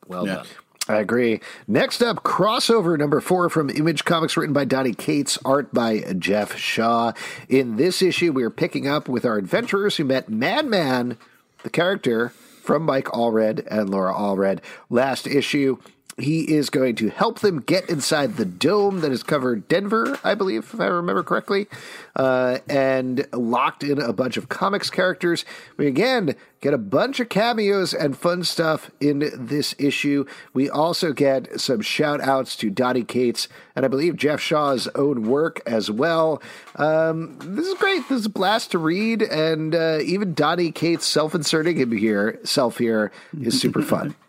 Well 0.08 0.26
Yeah. 0.26 0.36
done. 0.36 0.46
I 0.90 0.96
agree. 0.98 1.40
Next 1.66 2.02
up, 2.02 2.24
crossover 2.24 2.98
number 3.00 3.22
four 3.22 3.50
from 3.50 3.70
Image 3.70 4.04
Comics, 4.04 4.36
written 4.36 4.52
by 4.54 4.66
Donny 4.66 4.94
Cates, 4.94 5.38
art 5.46 5.74
by 5.74 6.00
Geoff 6.20 6.58
Shaw. 6.58 7.14
In 7.48 7.78
this 7.78 8.02
issue, 8.02 8.34
we 8.34 8.44
are 8.44 8.50
picking 8.50 8.86
up 8.86 9.08
with 9.08 9.24
our 9.26 9.38
adventurers 9.38 9.96
who 9.96 10.04
met 10.04 10.28
Madman, 10.28 11.18
the 11.64 11.70
character 11.70 12.34
from 12.64 12.84
Mike 12.84 13.08
Allred 13.08 13.68
and 13.70 13.90
Laura 13.90 14.14
Allred. 14.14 14.60
Last 14.90 15.28
issue, 15.28 15.78
he 16.18 16.42
is 16.54 16.70
going 16.70 16.96
to 16.98 17.10
help 17.10 17.40
them 17.40 17.60
get 17.60 17.90
inside 17.90 18.38
the 18.38 18.46
dome 18.46 19.02
that 19.02 19.12
has 19.12 19.24
covered 19.24 19.68
Denver, 19.68 20.20
I 20.24 20.36
believe, 20.36 20.72
if 20.74 20.80
I 20.80 20.86
remember 20.86 21.24
correctly, 21.24 21.68
uh, 22.16 22.60
and 22.70 23.26
locked 23.34 23.84
in 23.84 24.00
a 24.00 24.14
bunch 24.14 24.38
of 24.38 24.50
comics 24.50 24.90
characters. 24.90 25.44
We 25.78 25.88
again 25.88 26.36
get 26.62 26.74
a 26.74 26.78
bunch 26.78 27.20
of 27.20 27.30
cameos 27.30 27.94
and 27.94 28.18
fun 28.18 28.44
stuff 28.44 28.92
in 29.00 29.32
this 29.34 29.76
issue. 29.78 30.26
We 30.54 30.70
also 30.70 31.14
get 31.14 31.60
some 31.60 31.82
shout 31.82 32.22
outs 32.22 32.56
to 32.58 32.70
Donny 32.70 33.04
Cates 33.04 33.48
and 33.76 33.86
I 33.86 33.88
believe 33.88 34.16
Geoff 34.16 34.40
Shaw's 34.40 34.88
own 34.96 35.24
work 35.24 35.62
as 35.66 35.90
well. 35.90 36.42
Um, 36.76 37.38
this 37.40 37.68
is 37.68 37.74
great. 37.76 38.08
This 38.08 38.20
is 38.20 38.26
a 38.28 38.30
blast 38.30 38.72
to 38.72 38.78
read, 38.78 39.22
and 39.22 39.74
uh, 39.74 40.00
even 40.04 40.34
Donny 40.34 40.72
Cates 40.72 41.06
self 41.06 41.34
inserting 41.34 41.78
him 41.78 41.92
here, 41.92 42.40
self 42.44 42.78
here, 42.78 43.12
is 43.40 43.60
super 43.60 43.82
fun. 43.82 44.16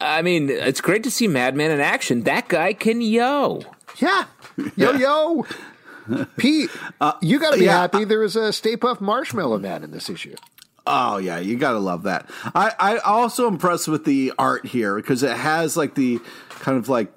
I 0.00 0.22
mean, 0.22 0.50
it's 0.50 0.80
great 0.80 1.02
to 1.04 1.10
see 1.10 1.28
Madman 1.28 1.70
in 1.70 1.80
action. 1.80 2.22
That 2.24 2.48
guy 2.48 2.72
can 2.72 3.00
yo. 3.00 3.62
Yeah. 3.98 4.24
Yo, 4.76 4.92
yo. 4.92 5.46
Pete, 6.36 6.70
uh, 7.00 7.12
you 7.22 7.38
got 7.38 7.52
to 7.52 7.58
be 7.58 7.64
yeah. 7.64 7.80
happy 7.80 8.04
there 8.04 8.20
was 8.20 8.36
a 8.36 8.52
Stay 8.52 8.76
Puft 8.76 9.00
Marshmallow 9.00 9.58
Man 9.58 9.82
in 9.82 9.90
this 9.90 10.10
issue. 10.10 10.36
Oh 10.86 11.16
yeah, 11.16 11.38
you 11.38 11.56
gotta 11.56 11.78
love 11.78 12.02
that. 12.02 12.28
I 12.54 12.72
I 12.78 12.98
also 12.98 13.48
impressed 13.48 13.88
with 13.88 14.04
the 14.04 14.34
art 14.38 14.66
here 14.66 14.96
because 14.96 15.22
it 15.22 15.34
has 15.34 15.78
like 15.78 15.94
the 15.94 16.20
kind 16.50 16.76
of 16.76 16.90
like 16.90 17.10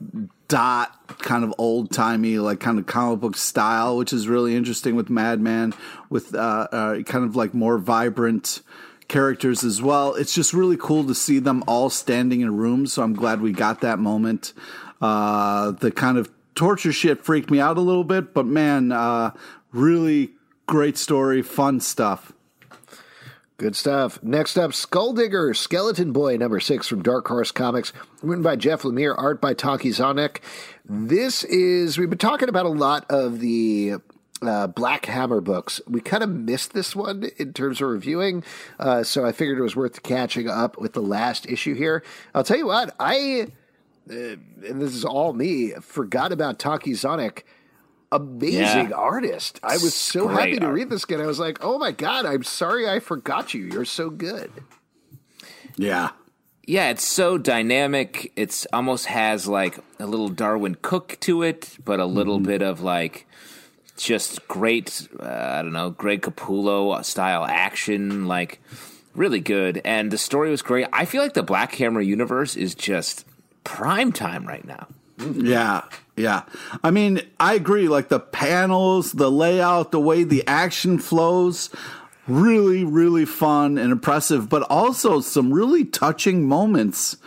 dot 0.48 0.94
kind 1.20 1.44
of 1.44 1.54
old 1.58 1.92
timey 1.92 2.40
like 2.40 2.62
kind 2.62 2.80
of 2.80 2.86
comic 2.86 3.20
book 3.20 3.36
style, 3.36 3.98
which 3.98 4.14
is 4.14 4.30
really 4.30 4.56
interesting 4.56 4.96
with 4.96 5.10
Madman 5.10 5.74
with 6.10 6.34
uh, 6.34 6.68
uh, 6.72 7.02
kind 7.02 7.26
of 7.26 7.36
like 7.36 7.54
more 7.54 7.78
vibrant 7.78 8.62
characters 9.08 9.64
as 9.64 9.82
well. 9.82 10.16
It's 10.16 10.34
just 10.34 10.54
really 10.54 10.78
cool 10.78 11.06
to 11.06 11.16
see 11.16 11.40
them 11.40 11.64
all 11.68 11.90
standing 11.90 12.42
in 12.42 12.58
rooms. 12.58 12.94
So 12.94 13.04
I'm 13.04 13.14
glad 13.14 13.42
we 13.42 13.52
got 13.52 13.82
that 13.82 14.00
moment. 14.00 14.54
Uh, 15.02 15.72
the 15.72 15.92
kind 15.92 16.18
of 16.18 16.30
torture 16.56 16.92
shit 16.92 17.24
freaked 17.24 17.52
me 17.52 17.60
out 17.60 17.78
a 17.78 17.82
little 17.82 18.04
bit, 18.04 18.34
but 18.34 18.46
man, 18.46 18.92
uh, 18.92 19.32
really 19.72 20.32
great 20.66 20.98
story, 20.98 21.42
fun 21.42 21.80
stuff. 21.80 22.34
Good 23.58 23.76
stuff. 23.76 24.22
Next 24.22 24.56
up, 24.56 24.72
Skulldigger, 24.72 25.56
Skeleton 25.56 26.12
Boy, 26.12 26.38
number 26.38 26.60
six 26.60 26.88
from 26.88 27.02
Dark 27.02 27.28
Horse 27.28 27.50
Comics, 27.50 27.92
written 28.22 28.44
by 28.44 28.56
Jeff 28.56 28.84
Lemire, 28.84 29.16
art 29.18 29.42
by 29.42 29.56
Tonči 29.56 29.90
Zonjić. 29.90 30.38
This 30.86 31.44
is, 31.44 31.98
we've 31.98 32.10
been 32.10 32.20
talking 32.20 32.50
about 32.50 32.68
a 32.68 32.70
lot 32.70 33.06
of 33.10 33.40
the 33.40 33.96
uh, 34.42 34.68
Black 34.68 35.06
Hammer 35.06 35.42
books. 35.42 35.82
We 35.88 36.02
kind 36.02 36.24
of 36.24 36.30
missed 36.30 36.74
this 36.74 36.96
one 36.96 37.30
in 37.38 37.54
terms 37.54 37.82
of 37.82 37.90
reviewing, 37.90 38.44
uh, 38.80 39.04
so 39.04 39.26
I 39.26 39.32
figured 39.32 39.58
it 39.58 39.64
was 39.64 39.76
worth 39.76 40.04
catching 40.04 40.50
up 40.50 40.78
with 40.78 40.94
the 40.94 41.02
last 41.02 41.46
issue 41.48 41.74
here. 41.74 42.04
I'll 42.36 42.44
tell 42.44 42.58
you 42.58 42.68
what, 42.68 42.96
I, 43.00 43.48
uh, 44.10 44.14
and 44.14 44.82
this 44.82 44.94
is 44.96 45.06
all 45.06 45.34
me, 45.34 45.72
forgot 45.82 46.32
about 46.32 46.60
Tonči 46.60 46.92
Zonjić 46.92 47.44
amazing 48.12 48.90
yeah. 48.90 48.96
artist. 48.96 49.60
I 49.64 49.74
was 49.74 49.94
so 49.94 50.28
Great 50.28 50.40
happy 50.40 50.60
to 50.60 50.66
art. 50.68 50.76
read 50.76 50.90
this 50.90 51.04
again. 51.04 51.22
I 51.22 51.26
was 51.26 51.40
like, 51.40 51.60
oh 51.62 51.78
my 51.78 51.92
God, 51.92 52.26
I'm 52.26 52.44
sorry 52.44 52.90
I 52.90 53.00
forgot 53.00 53.54
you. 53.54 53.66
You're 53.66 53.86
so 53.86 54.10
good. 54.10 54.52
Yeah. 55.76 56.12
Yeah, 56.66 56.90
it's 56.90 57.08
so 57.08 57.38
dynamic. 57.38 58.34
It's 58.36 58.68
almost 58.74 59.06
has 59.06 59.48
like 59.48 59.80
a 60.00 60.06
little 60.06 60.30
Darwyn 60.30 60.76
Cooke 60.82 61.18
to 61.22 61.44
it, 61.44 61.78
but 61.84 62.00
a 62.00 62.06
little 62.06 62.38
mm-hmm. 62.38 62.48
bit 62.48 62.62
of 62.62 62.82
like 62.82 63.26
just 64.04 64.48
great, 64.48 65.08
uh, 65.20 65.26
I 65.26 65.62
don't 65.62 65.74
know, 65.74 65.90
Greg 65.90 66.22
Capullo 66.22 67.04
style 67.04 67.46
action, 67.46 68.28
like 68.28 68.62
really 69.16 69.40
good. 69.40 69.82
And 69.84 70.12
the 70.12 70.18
story 70.18 70.50
was 70.50 70.62
great. 70.62 70.88
I 70.94 71.06
feel 71.06 71.22
like 71.22 71.34
the 71.34 71.44
Black 71.44 71.76
Hammer 71.76 72.02
universe 72.02 72.56
is 72.56 72.76
just 72.76 73.26
prime 73.64 74.12
time 74.12 74.46
right 74.46 74.66
now. 74.66 74.88
Yeah, 75.20 75.84
yeah. 76.16 76.44
I 76.84 76.92
mean, 76.92 77.22
I 77.40 77.56
agree. 77.56 77.88
Like 77.88 78.10
the 78.10 78.20
panels, 78.20 79.14
the 79.14 79.32
layout, 79.32 79.92
the 79.92 80.00
way 80.00 80.24
the 80.24 80.46
action 80.48 81.00
flows, 81.00 81.70
really, 82.28 82.84
really 82.84 83.26
fun 83.26 83.78
and 83.78 83.92
impressive, 83.92 84.50
but 84.50 84.64
also 84.64 85.22
some 85.22 85.52
really 85.52 85.86
touching 85.86 86.48
moments. 86.48 87.18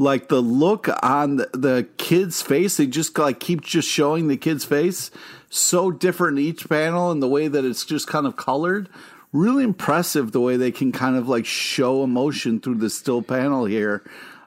Like 0.00 0.28
the 0.28 0.40
look 0.40 0.88
on 1.02 1.36
the, 1.36 1.50
the 1.52 1.88
kid's 1.96 2.40
face, 2.40 2.76
they 2.76 2.86
just 2.86 3.18
like 3.18 3.40
keep 3.40 3.62
just 3.62 3.88
showing 3.88 4.28
the 4.28 4.36
kid's 4.36 4.64
face. 4.64 5.10
So 5.50 5.90
different 5.90 6.38
each 6.38 6.68
panel 6.68 7.10
and 7.10 7.22
the 7.22 7.28
way 7.28 7.48
that 7.48 7.64
it's 7.64 7.84
just 7.84 8.06
kind 8.06 8.26
of 8.26 8.36
colored. 8.36 8.88
Really 9.32 9.64
impressive 9.64 10.32
the 10.32 10.40
way 10.40 10.56
they 10.56 10.72
can 10.72 10.92
kind 10.92 11.16
of 11.16 11.28
like 11.28 11.46
show 11.46 12.02
emotion 12.02 12.60
through 12.60 12.76
the 12.76 12.90
still 12.90 13.22
panel 13.22 13.64
here. 13.64 14.02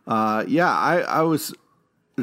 Uh, 0.07 0.43
yeah, 0.47 0.71
I, 0.71 1.01
I 1.01 1.21
was 1.21 1.53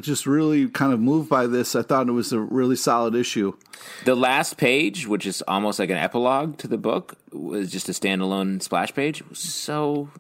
just 0.00 0.26
really 0.26 0.68
kind 0.68 0.92
of 0.92 1.00
moved 1.00 1.28
by 1.28 1.46
this. 1.46 1.74
I 1.74 1.82
thought 1.82 2.08
it 2.08 2.12
was 2.12 2.32
a 2.32 2.40
really 2.40 2.76
solid 2.76 3.14
issue. 3.14 3.56
The 4.04 4.14
last 4.14 4.56
page, 4.56 5.06
which 5.06 5.26
is 5.26 5.42
almost 5.48 5.78
like 5.78 5.90
an 5.90 5.96
epilogue 5.96 6.58
to 6.58 6.68
the 6.68 6.78
book, 6.78 7.16
was 7.32 7.70
just 7.70 7.88
a 7.88 7.92
standalone 7.92 8.62
splash 8.62 8.94
page. 8.94 9.22
So 9.32 10.10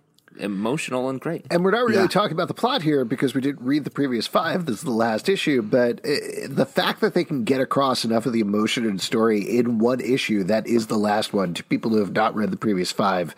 emotional 0.40 1.08
and 1.08 1.20
great. 1.20 1.46
And 1.50 1.64
we're 1.64 1.70
not 1.70 1.84
really 1.84 2.02
yeah. 2.02 2.06
talking 2.06 2.32
about 2.32 2.48
the 2.48 2.54
plot 2.54 2.82
here 2.82 3.04
because 3.04 3.34
we 3.34 3.40
didn't 3.40 3.64
read 3.64 3.84
the 3.84 3.90
previous 3.90 4.26
five. 4.26 4.66
This 4.66 4.76
is 4.76 4.82
the 4.82 4.90
last 4.90 5.28
issue, 5.28 5.62
but 5.62 6.00
uh, 6.04 6.48
the 6.48 6.66
fact 6.66 7.00
that 7.00 7.14
they 7.14 7.24
can 7.24 7.44
get 7.44 7.60
across 7.60 8.04
enough 8.04 8.26
of 8.26 8.32
the 8.32 8.40
emotion 8.40 8.86
and 8.86 9.00
story 9.00 9.40
in 9.40 9.78
one 9.78 10.00
issue 10.00 10.44
that 10.44 10.66
is 10.66 10.86
the 10.86 10.98
last 10.98 11.32
one 11.32 11.54
to 11.54 11.64
people 11.64 11.90
who 11.90 11.98
have 11.98 12.12
not 12.12 12.34
read 12.34 12.50
the 12.50 12.56
previous 12.56 12.92
five 12.92 13.34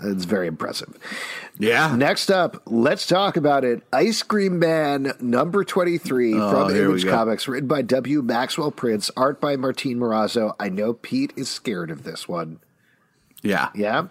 it's 0.00 0.24
very 0.24 0.46
impressive. 0.46 0.96
Yeah. 1.58 1.94
Next 1.96 2.30
up, 2.30 2.62
let's 2.66 3.06
talk 3.06 3.36
about 3.36 3.64
it. 3.64 3.82
Ice 3.92 4.22
Cream 4.22 4.58
Man 4.58 5.12
number 5.20 5.64
23 5.64 6.34
oh, 6.34 6.50
from 6.50 6.76
Image 6.76 7.06
Comics, 7.06 7.48
written 7.48 7.68
by 7.68 7.82
W. 7.82 8.22
Maxwell 8.22 8.70
Prince, 8.70 9.10
art 9.16 9.40
by 9.40 9.56
Martin 9.56 9.98
Morazzo. 9.98 10.54
I 10.60 10.68
know 10.68 10.92
Pete 10.92 11.32
is 11.36 11.48
scared 11.48 11.90
of 11.90 12.02
this 12.02 12.28
one. 12.28 12.60
Yeah. 13.42 13.70
Yeah. 13.74 14.08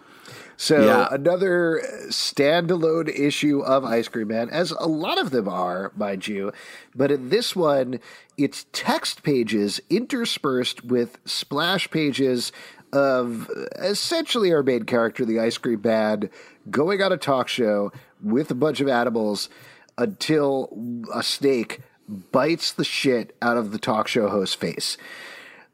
So 0.59 0.85
yeah. 0.85 1.07
another 1.11 1.83
standalone 2.07 3.09
issue 3.09 3.61
of 3.61 3.85
Ice 3.85 4.07
Cream 4.07 4.29
Man, 4.29 4.49
as 4.49 4.71
a 4.71 4.87
lot 4.87 5.19
of 5.19 5.29
them 5.29 5.47
are, 5.47 5.91
mind 5.95 6.27
you. 6.27 6.51
But 6.95 7.11
in 7.11 7.29
this 7.29 7.55
one, 7.55 7.99
it's 8.37 8.65
text 8.73 9.21
pages 9.21 9.79
interspersed 9.89 10.83
with 10.83 11.19
splash 11.25 11.89
pages 11.91 12.51
of 12.91 13.49
essentially 13.77 14.51
our 14.51 14.63
main 14.63 14.83
character, 14.83 15.25
the 15.25 15.39
ice 15.39 15.57
cream 15.57 15.81
man, 15.83 16.29
going 16.71 17.01
on 17.01 17.11
a 17.11 17.17
talk 17.17 17.47
show 17.47 17.91
with 18.21 18.49
a 18.49 18.55
bunch 18.55 18.81
of 18.81 18.87
animals 18.87 19.49
until 19.97 20.69
a 21.13 21.21
snake 21.21 21.81
bites 22.07 22.71
the 22.71 22.83
shit 22.83 23.35
out 23.41 23.57
of 23.57 23.71
the 23.71 23.79
talk 23.79 24.07
show 24.07 24.29
host's 24.29 24.55
face. 24.55 24.97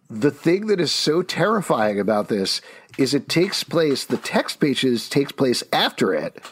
The 0.10 0.32
thing 0.32 0.68
that 0.68 0.82
is 0.82 0.92
so 0.92 1.22
terrifying 1.22 2.00
about 2.00 2.28
this 2.28 2.62
is 2.98 3.14
it 3.14 3.28
takes 3.30 3.64
place, 3.64 4.06
the 4.06 4.18
text 4.18 4.60
pages 4.60 5.10
takes 5.10 5.32
place 5.32 5.64
after 5.72 6.14
it 6.14 6.44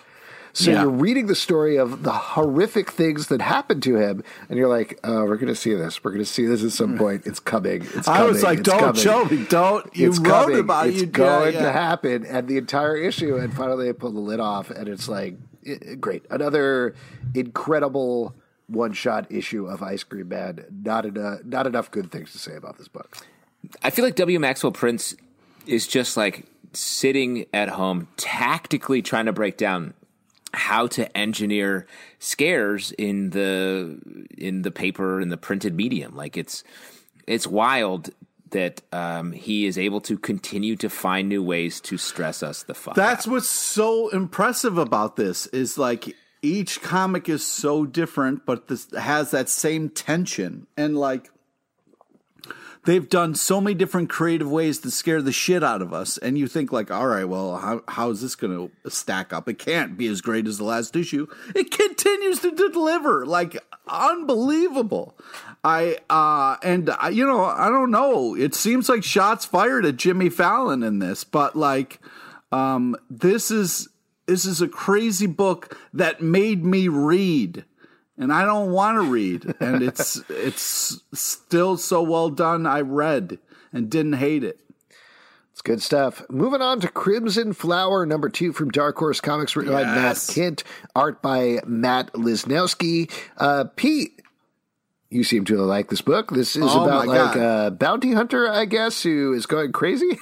so 0.53 0.71
yeah. 0.71 0.81
you're 0.81 0.91
reading 0.91 1.27
the 1.27 1.35
story 1.35 1.77
of 1.77 2.03
the 2.03 2.11
horrific 2.11 2.91
things 2.91 3.27
that 3.27 3.41
happened 3.41 3.83
to 3.83 3.95
him, 3.95 4.23
and 4.49 4.57
you're 4.57 4.67
like, 4.67 4.99
"Oh, 5.03 5.23
we're 5.25 5.37
going 5.37 5.47
to 5.47 5.55
see 5.55 5.73
this. 5.73 6.03
We're 6.03 6.11
going 6.11 6.23
to 6.23 6.29
see 6.29 6.45
this 6.45 6.63
at 6.63 6.71
some 6.71 6.97
point. 6.97 7.25
It's 7.25 7.39
coming. 7.39 7.83
It's 7.83 8.05
coming. 8.05 8.21
I 8.21 8.23
was 8.23 8.43
like, 8.43 8.63
"Don't 8.63 8.79
coming. 8.79 9.01
show 9.01 9.25
me. 9.25 9.45
Don't." 9.45 9.95
You 9.95 10.09
it's 10.09 10.19
wrote 10.19 10.45
coming. 10.45 10.59
about 10.59 10.87
it's 10.87 11.01
you. 11.01 11.07
going 11.07 11.53
yeah, 11.53 11.59
yeah. 11.59 11.65
to 11.67 11.71
happen, 11.71 12.25
and 12.25 12.47
the 12.47 12.57
entire 12.57 12.97
issue, 12.97 13.37
and 13.37 13.53
finally 13.53 13.85
they 13.85 13.93
pull 13.93 14.11
the 14.11 14.19
lid 14.19 14.39
off, 14.39 14.69
and 14.69 14.89
it's 14.89 15.07
like, 15.07 15.37
it, 15.63 16.01
great, 16.01 16.25
another 16.29 16.95
incredible 17.33 18.35
one-shot 18.67 19.31
issue 19.31 19.67
of 19.67 19.81
Ice 19.81 20.03
Cream 20.03 20.29
Man. 20.29 20.65
Not 20.83 21.05
enough, 21.05 21.45
not 21.45 21.65
enough 21.65 21.91
good 21.91 22.11
things 22.11 22.31
to 22.33 22.39
say 22.39 22.55
about 22.55 22.77
this 22.77 22.87
book. 22.87 23.17
I 23.83 23.89
feel 23.89 24.03
like 24.03 24.15
W. 24.15 24.39
Maxwell 24.39 24.71
Prince 24.71 25.15
is 25.65 25.87
just 25.87 26.17
like 26.17 26.45
sitting 26.73 27.45
at 27.53 27.69
home, 27.69 28.07
tactically 28.17 29.01
trying 29.01 29.25
to 29.25 29.33
break 29.33 29.57
down 29.57 29.93
how 30.53 30.87
to 30.87 31.17
engineer 31.17 31.87
scares 32.19 32.91
in 32.93 33.29
the 33.29 33.99
in 34.37 34.63
the 34.63 34.71
paper 34.71 35.21
in 35.21 35.29
the 35.29 35.37
printed 35.37 35.75
medium. 35.75 36.15
Like 36.15 36.37
it's 36.37 36.63
it's 37.27 37.47
wild 37.47 38.09
that 38.51 38.81
um, 38.91 39.31
he 39.31 39.65
is 39.65 39.77
able 39.77 40.01
to 40.01 40.17
continue 40.17 40.75
to 40.75 40.89
find 40.89 41.29
new 41.29 41.41
ways 41.41 41.79
to 41.79 41.97
stress 41.97 42.43
us 42.43 42.63
the 42.63 42.73
fuck. 42.73 42.95
That's 42.95 43.25
out. 43.25 43.31
what's 43.31 43.49
so 43.49 44.09
impressive 44.09 44.77
about 44.77 45.15
this 45.15 45.47
is 45.47 45.77
like 45.77 46.15
each 46.41 46.81
comic 46.81 47.29
is 47.29 47.45
so 47.45 47.85
different, 47.85 48.45
but 48.45 48.67
this 48.67 48.87
has 48.97 49.31
that 49.31 49.47
same 49.47 49.89
tension 49.89 50.67
and 50.75 50.97
like 50.97 51.30
they've 52.85 53.09
done 53.09 53.35
so 53.35 53.61
many 53.61 53.73
different 53.73 54.09
creative 54.09 54.49
ways 54.49 54.79
to 54.79 54.91
scare 54.91 55.21
the 55.21 55.31
shit 55.31 55.63
out 55.63 55.81
of 55.81 55.93
us. 55.93 56.17
And 56.17 56.37
you 56.37 56.47
think 56.47 56.71
like, 56.71 56.91
all 56.91 57.07
right, 57.07 57.25
well, 57.27 57.57
how, 57.57 57.83
how 57.87 58.09
is 58.09 58.21
this 58.21 58.35
going 58.35 58.71
to 58.83 58.89
stack 58.89 59.33
up? 59.33 59.47
It 59.47 59.59
can't 59.59 59.97
be 59.97 60.07
as 60.07 60.21
great 60.21 60.47
as 60.47 60.57
the 60.57 60.63
last 60.63 60.95
issue. 60.95 61.27
It 61.55 61.71
continues 61.71 62.39
to 62.39 62.51
deliver 62.51 63.25
like 63.25 63.57
unbelievable. 63.87 65.17
I, 65.63 65.97
uh, 66.09 66.57
and 66.63 66.89
I, 66.89 67.09
you 67.09 67.25
know, 67.25 67.43
I 67.43 67.69
don't 67.69 67.91
know. 67.91 68.35
It 68.35 68.55
seems 68.55 68.89
like 68.89 69.03
shots 69.03 69.45
fired 69.45 69.85
at 69.85 69.97
Jimmy 69.97 70.29
Fallon 70.29 70.81
in 70.81 70.99
this, 70.99 71.23
but 71.23 71.55
like, 71.55 71.99
um, 72.51 72.95
this 73.09 73.51
is, 73.51 73.87
this 74.25 74.45
is 74.45 74.61
a 74.61 74.67
crazy 74.67 75.27
book 75.27 75.77
that 75.93 76.21
made 76.21 76.65
me 76.65 76.87
read 76.87 77.65
and 78.21 78.31
I 78.31 78.45
don't 78.45 78.71
want 78.71 78.97
to 78.97 79.01
read. 79.01 79.53
And 79.59 79.81
it's 79.83 80.21
it's 80.29 81.01
still 81.13 81.75
so 81.77 82.01
well 82.01 82.29
done. 82.29 82.65
I 82.65 82.81
read 82.81 83.39
and 83.73 83.89
didn't 83.89 84.13
hate 84.13 84.43
it. 84.43 84.59
It's 85.51 85.61
good 85.61 85.81
stuff. 85.81 86.23
Moving 86.29 86.61
on 86.61 86.79
to 86.79 86.87
Crimson 86.87 87.51
Flower, 87.51 88.05
number 88.05 88.29
two 88.29 88.53
from 88.53 88.69
Dark 88.69 88.95
Horse 88.97 89.19
Comics, 89.19 89.55
written 89.55 89.73
by 89.73 89.83
Matt 89.83 89.95
Yes. 90.15 90.29
Kindt, 90.33 90.63
art 90.95 91.21
by 91.21 91.59
Matt 91.65 92.13
Lesniewski. 92.13 93.11
Uh, 93.37 93.65
Pete, 93.75 94.21
you 95.09 95.25
seem 95.25 95.43
to 95.45 95.57
like 95.61 95.89
this 95.89 96.01
book. 96.01 96.31
This 96.31 96.55
is 96.55 96.63
Oh 96.63 96.85
about 96.85 97.07
like 97.07 97.33
God. 97.33 97.67
a 97.67 97.71
bounty 97.71 98.13
hunter, 98.13 98.49
I 98.49 98.63
guess, 98.63 99.03
who 99.03 99.33
is 99.33 99.45
going 99.45 99.73
crazy. 99.73 100.17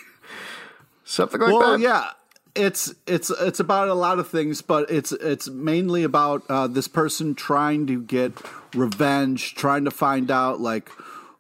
Something 1.04 1.42
like 1.42 1.52
well, 1.54 1.72
that. 1.74 1.80
yeah, 1.80 2.10
it's 2.56 2.94
it's 3.08 3.30
it's 3.30 3.60
about 3.60 3.88
a 3.88 3.94
lot 3.94 4.20
of 4.20 4.28
things, 4.28 4.62
but 4.62 4.90
it's 4.90 5.12
it's 5.12 5.48
mainly 5.50 6.04
about 6.04 6.44
uh, 6.50 6.68
this 6.68 6.88
person 6.88 7.36
trying 7.36 7.88
to 7.88 8.02
get 8.02 8.34
revenge, 8.74 9.56
trying 9.56 9.86
to 9.86 9.92
find 9.92 10.32
out 10.32 10.60
like 10.60 10.90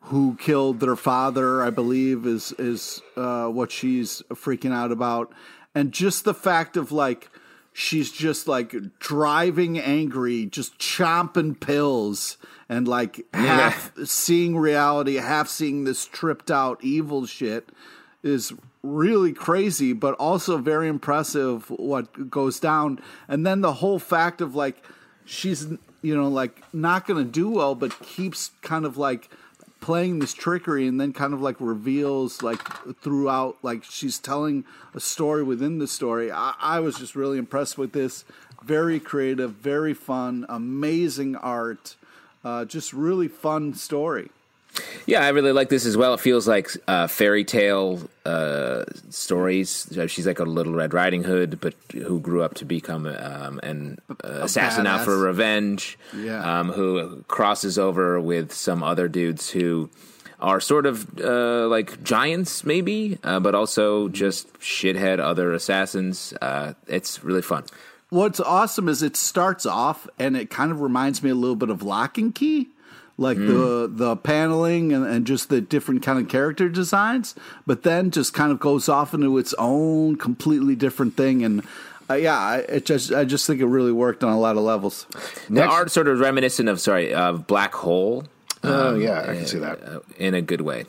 who 0.01 0.35
killed 0.39 0.79
their 0.79 0.95
father. 0.95 1.63
I 1.63 1.69
believe 1.69 2.25
is 2.25 2.53
is 2.53 3.01
uh, 3.15 3.47
what 3.47 3.71
she's 3.71 4.21
freaking 4.29 4.73
out 4.73 4.91
about, 4.91 5.31
and 5.73 5.91
just 5.91 6.25
the 6.25 6.33
fact 6.33 6.77
of 6.77 6.91
like 6.91 7.29
she's 7.73 8.11
just 8.11 8.47
like 8.47 8.75
driving 8.99 9.79
angry, 9.79 10.45
just 10.45 10.77
chomping 10.79 11.59
pills. 11.59 12.37
And 12.71 12.87
like 12.87 13.25
half 13.33 13.91
seeing 14.05 14.55
reality, 14.55 15.15
half 15.15 15.47
seeing 15.47 15.85
this 15.85 16.05
tripped 16.05 16.51
out 16.51 16.77
evil 16.83 17.25
shit 17.25 17.69
is 18.21 18.53
really 18.83 19.33
crazy, 19.33 19.93
but 19.93 20.13
also 20.15 20.57
very 20.57 20.87
impressive 20.87 21.69
what 21.69 22.29
goes 22.29 22.59
down. 22.59 22.99
And 23.27 23.45
then 23.45 23.61
the 23.61 23.73
whole 23.73 23.99
fact 23.99 24.41
of 24.41 24.55
like 24.55 24.83
she's 25.25 25.67
you 26.01 26.15
know 26.15 26.27
like 26.27 26.61
not 26.73 27.05
going 27.07 27.23
to 27.23 27.29
do 27.29 27.49
well, 27.49 27.75
but 27.75 27.99
keeps 28.01 28.51
kind 28.61 28.85
of 28.85 28.97
like 28.97 29.29
playing 29.81 30.19
this 30.19 30.33
trickery 30.33 30.87
and 30.87 30.99
then 30.99 31.13
kind 31.13 31.33
of 31.33 31.41
like 31.41 31.55
reveals 31.59 32.41
like 32.41 32.61
throughout 33.01 33.57
like 33.63 33.83
she's 33.83 34.19
telling 34.19 34.65
a 34.93 34.99
story 34.99 35.43
within 35.43 35.79
the 35.79 35.87
story. 35.87 36.31
I, 36.31 36.53
I 36.59 36.79
was 36.79 36.95
just 36.95 37.15
really 37.15 37.37
impressed 37.37 37.77
with 37.77 37.93
this. 37.93 38.25
Very 38.63 38.99
creative 38.99 39.51
very 39.51 39.93
fun 39.93 40.45
amazing 40.49 41.35
art 41.37 41.95
uh, 42.43 42.65
just 42.65 42.91
really 42.91 43.27
fun 43.27 43.73
story 43.73 44.29
Yeah, 45.05 45.25
I 45.25 45.29
really 45.29 45.51
like 45.51 45.69
this 45.69 45.85
as 45.85 45.97
well. 45.97 46.13
It 46.13 46.19
feels 46.19 46.47
like 46.47 46.69
uh, 46.87 47.07
fairy 47.07 47.43
tale 47.43 48.01
uh, 48.25 48.83
stories. 49.09 49.87
She's 50.07 50.27
like 50.27 50.39
a 50.39 50.43
little 50.43 50.73
Red 50.73 50.93
Riding 50.93 51.23
Hood, 51.23 51.59
but 51.59 51.73
who 51.91 52.19
grew 52.19 52.43
up 52.43 52.53
to 52.55 52.65
become 52.65 53.05
um, 53.07 53.59
an 53.63 53.99
uh, 54.23 54.41
assassin 54.43 54.85
out 54.87 55.05
for 55.05 55.17
revenge. 55.17 55.97
Yeah. 56.15 56.59
um, 56.59 56.71
who 56.71 57.23
crosses 57.27 57.79
over 57.79 58.19
with 58.21 58.53
some 58.53 58.83
other 58.83 59.07
dudes 59.07 59.49
who 59.49 59.89
are 60.39 60.59
sort 60.61 60.85
of 60.85 61.19
uh, 61.19 61.67
like 61.67 62.01
giants, 62.03 62.63
maybe, 62.63 63.17
uh, 63.23 63.39
but 63.39 63.55
also 63.55 64.07
just 64.09 64.51
shithead 64.59 65.19
other 65.19 65.51
assassins. 65.53 66.33
Uh, 66.41 66.73
it's 66.87 67.23
really 67.23 67.41
fun. 67.41 67.63
what's 68.09 68.39
awesome 68.39 68.87
is 68.87 69.03
it 69.03 69.15
starts 69.17 69.65
off 69.65 70.07
and 70.17 70.37
it 70.37 70.49
kind 70.49 70.71
of 70.71 70.81
reminds 70.81 71.21
me 71.21 71.29
a 71.29 71.35
little 71.35 71.55
bit 71.55 71.69
of 71.69 71.83
Locke 71.83 72.17
and 72.17 72.33
Key 72.33 72.69
like 73.19 73.37
the 73.37 73.89
the 73.91 74.15
paneling 74.15 74.93
and, 74.93 75.05
and 75.05 75.27
just 75.27 75.49
the 75.49 75.59
different 75.61 76.01
kind 76.01 76.17
of 76.19 76.27
character 76.29 76.69
designs 76.69 77.35
but 77.67 77.83
then 77.83 78.09
just 78.11 78.33
kind 78.33 78.51
of 78.51 78.59
goes 78.59 78.87
off 78.87 79.13
into 79.13 79.37
its 79.37 79.53
own 79.59 80.15
completely 80.15 80.75
different 80.75 81.17
thing 81.17 81.43
and 81.43 81.61
uh, 82.09 82.13
yeah 82.13 82.37
I, 82.39 82.57
it 82.59 82.85
just 82.85 83.11
i 83.11 83.25
just 83.25 83.45
think 83.45 83.59
it 83.59 83.65
really 83.65 83.91
worked 83.91 84.23
on 84.23 84.31
a 84.31 84.39
lot 84.39 84.55
of 84.57 84.63
levels 84.63 85.05
The 85.47 85.53
Next- 85.55 85.73
art 85.73 85.91
sort 85.91 86.07
of 86.07 86.19
reminiscent 86.19 86.69
of 86.69 86.79
sorry 86.79 87.13
of 87.13 87.45
Black 87.45 87.73
Hole. 87.75 88.23
Oh, 88.61 88.93
yeah, 88.95 89.21
I 89.21 89.35
can 89.35 89.45
see 89.45 89.59
that. 89.59 89.81
uh, 89.81 89.99
in 90.17 90.33
a 90.33 90.41
good 90.41 90.59
way. 90.59 90.83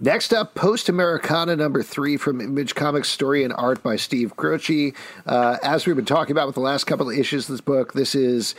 Next 0.00 0.32
up, 0.34 0.56
Post 0.56 0.88
Americana 0.88 1.54
number 1.54 1.80
three 1.80 2.16
from 2.16 2.40
Image 2.40 2.74
Comics, 2.74 3.08
story 3.08 3.44
and 3.44 3.52
art 3.52 3.84
by 3.84 3.94
Steve 3.94 4.32
Skroce. 4.34 4.92
Uh, 5.24 5.56
as 5.62 5.86
we've 5.86 5.94
been 5.94 6.04
talking 6.04 6.32
about 6.32 6.46
with 6.48 6.56
the 6.56 6.60
last 6.60 6.84
couple 6.88 7.08
of 7.08 7.16
issues 7.16 7.48
of 7.48 7.52
this 7.52 7.60
book, 7.60 7.92
this 7.92 8.16
is 8.16 8.56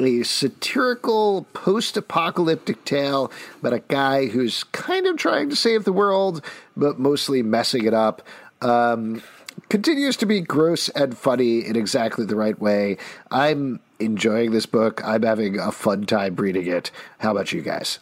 a 0.00 0.22
satirical 0.22 1.46
post 1.52 1.96
apocalyptic 1.96 2.84
tale 2.84 3.30
about 3.60 3.72
a 3.72 3.80
guy 3.80 4.26
who's 4.26 4.64
kind 4.64 5.06
of 5.06 5.16
trying 5.16 5.50
to 5.50 5.56
save 5.56 5.84
the 5.84 5.92
world, 5.92 6.44
but 6.76 6.98
mostly 6.98 7.42
messing 7.42 7.84
it 7.84 7.94
up. 7.94 8.22
Um, 8.60 9.22
continues 9.68 10.16
to 10.18 10.26
be 10.26 10.40
gross 10.40 10.88
and 10.90 11.16
funny 11.16 11.64
in 11.64 11.76
exactly 11.76 12.24
the 12.24 12.36
right 12.36 12.58
way. 12.58 12.96
I'm 13.30 13.80
enjoying 13.98 14.52
this 14.52 14.66
book. 14.66 15.04
I'm 15.04 15.22
having 15.22 15.58
a 15.58 15.72
fun 15.72 16.06
time 16.06 16.36
reading 16.36 16.66
it. 16.66 16.90
How 17.18 17.32
about 17.32 17.52
you 17.52 17.62
guys? 17.62 17.98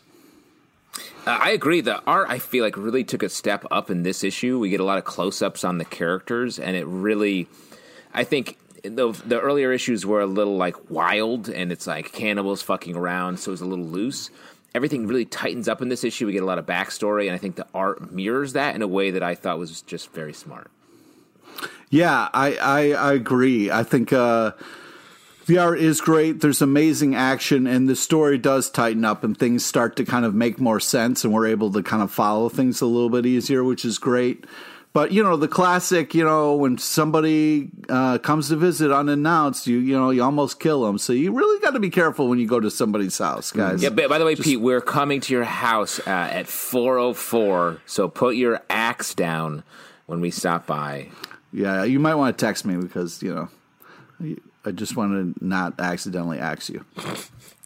Uh, 1.26 1.38
I 1.40 1.50
agree. 1.50 1.80
The 1.80 2.02
art, 2.04 2.28
I 2.30 2.38
feel 2.38 2.64
like, 2.64 2.76
really 2.76 3.04
took 3.04 3.22
a 3.22 3.28
step 3.28 3.64
up 3.70 3.90
in 3.90 4.02
this 4.02 4.22
issue. 4.22 4.58
We 4.58 4.70
get 4.70 4.80
a 4.80 4.84
lot 4.84 4.98
of 4.98 5.04
close 5.04 5.42
ups 5.42 5.64
on 5.64 5.78
the 5.78 5.84
characters, 5.84 6.58
and 6.58 6.76
it 6.76 6.86
really, 6.86 7.48
I 8.14 8.24
think. 8.24 8.58
The, 8.88 9.12
the 9.24 9.40
earlier 9.40 9.72
issues 9.72 10.04
were 10.04 10.20
a 10.20 10.26
little 10.26 10.56
like 10.56 10.90
wild 10.90 11.48
and 11.48 11.72
it's 11.72 11.86
like 11.86 12.12
cannibals 12.12 12.62
fucking 12.62 12.96
around, 12.96 13.38
so 13.38 13.50
it 13.50 13.52
was 13.52 13.60
a 13.60 13.66
little 13.66 13.84
loose. 13.84 14.30
Everything 14.74 15.06
really 15.06 15.24
tightens 15.24 15.68
up 15.68 15.80
in 15.80 15.88
this 15.88 16.04
issue. 16.04 16.26
We 16.26 16.32
get 16.32 16.42
a 16.42 16.46
lot 16.46 16.58
of 16.58 16.66
backstory, 16.66 17.26
and 17.26 17.34
I 17.34 17.38
think 17.38 17.56
the 17.56 17.66
art 17.74 18.12
mirrors 18.12 18.52
that 18.52 18.74
in 18.74 18.82
a 18.82 18.86
way 18.86 19.10
that 19.10 19.22
I 19.22 19.34
thought 19.34 19.58
was 19.58 19.80
just 19.82 20.12
very 20.12 20.34
smart. 20.34 20.70
Yeah, 21.88 22.28
I, 22.34 22.56
I, 22.56 22.92
I 22.92 23.12
agree. 23.14 23.70
I 23.70 23.84
think 23.84 24.12
uh, 24.12 24.52
the 25.46 25.58
art 25.58 25.78
is 25.78 26.00
great. 26.00 26.40
There's 26.40 26.60
amazing 26.60 27.14
action, 27.14 27.66
and 27.66 27.88
the 27.88 27.96
story 27.96 28.36
does 28.36 28.68
tighten 28.68 29.04
up, 29.04 29.24
and 29.24 29.38
things 29.38 29.64
start 29.64 29.96
to 29.96 30.04
kind 30.04 30.24
of 30.24 30.34
make 30.34 30.60
more 30.60 30.80
sense, 30.80 31.24
and 31.24 31.32
we're 31.32 31.46
able 31.46 31.72
to 31.72 31.82
kind 31.82 32.02
of 32.02 32.10
follow 32.10 32.48
things 32.48 32.80
a 32.80 32.86
little 32.86 33.10
bit 33.10 33.24
easier, 33.24 33.62
which 33.64 33.84
is 33.84 33.98
great. 33.98 34.44
But 34.96 35.12
you 35.12 35.22
know 35.22 35.36
the 35.36 35.46
classic, 35.46 36.14
you 36.14 36.24
know, 36.24 36.54
when 36.54 36.78
somebody 36.78 37.68
uh, 37.90 38.16
comes 38.16 38.48
to 38.48 38.56
visit 38.56 38.90
unannounced, 38.90 39.66
you 39.66 39.76
you 39.76 39.94
know 39.94 40.08
you 40.08 40.22
almost 40.22 40.58
kill 40.58 40.86
them. 40.86 40.96
So 40.96 41.12
you 41.12 41.32
really 41.32 41.60
got 41.60 41.72
to 41.72 41.80
be 41.80 41.90
careful 41.90 42.30
when 42.30 42.38
you 42.38 42.46
go 42.46 42.60
to 42.60 42.70
somebody's 42.70 43.18
house, 43.18 43.52
guys. 43.52 43.82
Yeah, 43.82 43.90
but 43.90 44.08
by 44.08 44.16
the 44.16 44.24
way, 44.24 44.36
Pete, 44.36 44.58
we're 44.58 44.80
coming 44.80 45.20
to 45.20 45.34
your 45.34 45.44
house 45.44 45.98
uh, 45.98 46.30
at 46.32 46.46
404, 46.46 47.82
so 47.84 48.08
put 48.08 48.36
your 48.36 48.62
axe 48.70 49.12
down 49.12 49.64
when 50.06 50.22
we 50.22 50.30
stop 50.30 50.66
by. 50.66 51.10
Yeah, 51.52 51.84
you 51.84 52.00
might 52.00 52.14
want 52.14 52.38
to 52.38 52.42
text 52.42 52.64
me 52.64 52.76
because 52.76 53.22
you 53.22 53.34
know 53.34 54.36
I 54.64 54.70
just 54.70 54.96
want 54.96 55.36
to 55.36 55.44
not 55.44 55.78
accidentally 55.78 56.38
axe 56.38 56.70
you. 56.70 56.86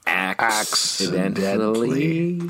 Ax 0.05 1.01
Accidentally. 1.01 2.41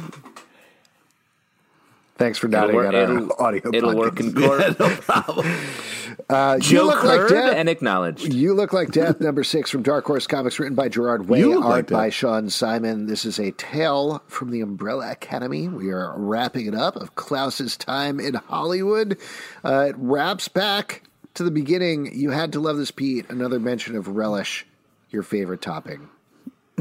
Thanks 2.20 2.36
for 2.36 2.48
It'll 2.48 2.60
nodding 2.60 2.76
work, 2.76 2.86
at 2.88 2.94
it'll, 2.94 3.32
audio 3.38 3.70
it'll 3.74 3.94
podcast. 3.94 3.96
work 3.96 4.20
in 4.20 4.34
court. 4.34 5.46
Uh, 6.28 6.58
you 6.62 6.84
look 6.84 7.02
like 7.02 7.28
death. 7.28 7.54
and 7.56 7.68
acknowledged. 7.68 8.32
You 8.32 8.54
look 8.54 8.72
like 8.72 8.92
death. 8.92 9.20
Number 9.20 9.42
six 9.42 9.68
from 9.70 9.82
Dark 9.82 10.04
Horse 10.04 10.28
Comics, 10.28 10.60
written 10.60 10.76
by 10.76 10.88
Gerard 10.88 11.28
Way, 11.28 11.42
art 11.42 11.60
like 11.60 11.86
by 11.88 12.06
Death. 12.06 12.14
Shaun 12.14 12.50
Simon. 12.50 13.06
This 13.06 13.24
is 13.24 13.40
a 13.40 13.50
tale 13.52 14.22
from 14.28 14.50
the 14.50 14.60
Umbrella 14.60 15.10
Academy. 15.10 15.66
We 15.66 15.90
are 15.90 16.14
wrapping 16.16 16.66
it 16.66 16.74
up 16.74 16.94
of 16.94 17.16
Klaus's 17.16 17.76
time 17.76 18.20
in 18.20 18.34
Hollywood. 18.34 19.18
Uh, 19.64 19.86
it 19.88 19.96
wraps 19.98 20.46
back 20.46 21.02
to 21.34 21.42
the 21.42 21.50
beginning. 21.50 22.10
You 22.14 22.30
had 22.30 22.52
to 22.52 22.60
love 22.60 22.76
this, 22.76 22.90
Pete. 22.92 23.28
Another 23.28 23.58
mention 23.58 23.96
of 23.96 24.06
relish, 24.06 24.66
your 25.10 25.22
favorite 25.24 25.62
topping. 25.62 26.08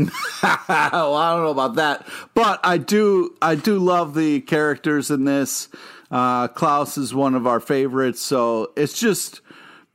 Oh, 0.02 1.14
I 1.16 1.32
don't 1.34 1.44
know 1.44 1.50
about 1.50 1.76
that, 1.76 2.08
but 2.34 2.60
I 2.64 2.78
do. 2.78 3.36
I 3.42 3.56
do 3.56 3.80
love 3.80 4.16
the 4.16 4.42
characters 4.42 5.12
in 5.12 5.26
this. 5.26 5.68
Uh, 6.12 6.48
Klaus 6.48 6.98
is 6.98 7.14
one 7.14 7.36
of 7.36 7.46
our 7.46 7.60
favorites, 7.60 8.22
so 8.22 8.72
it's 8.76 8.98
just 8.98 9.42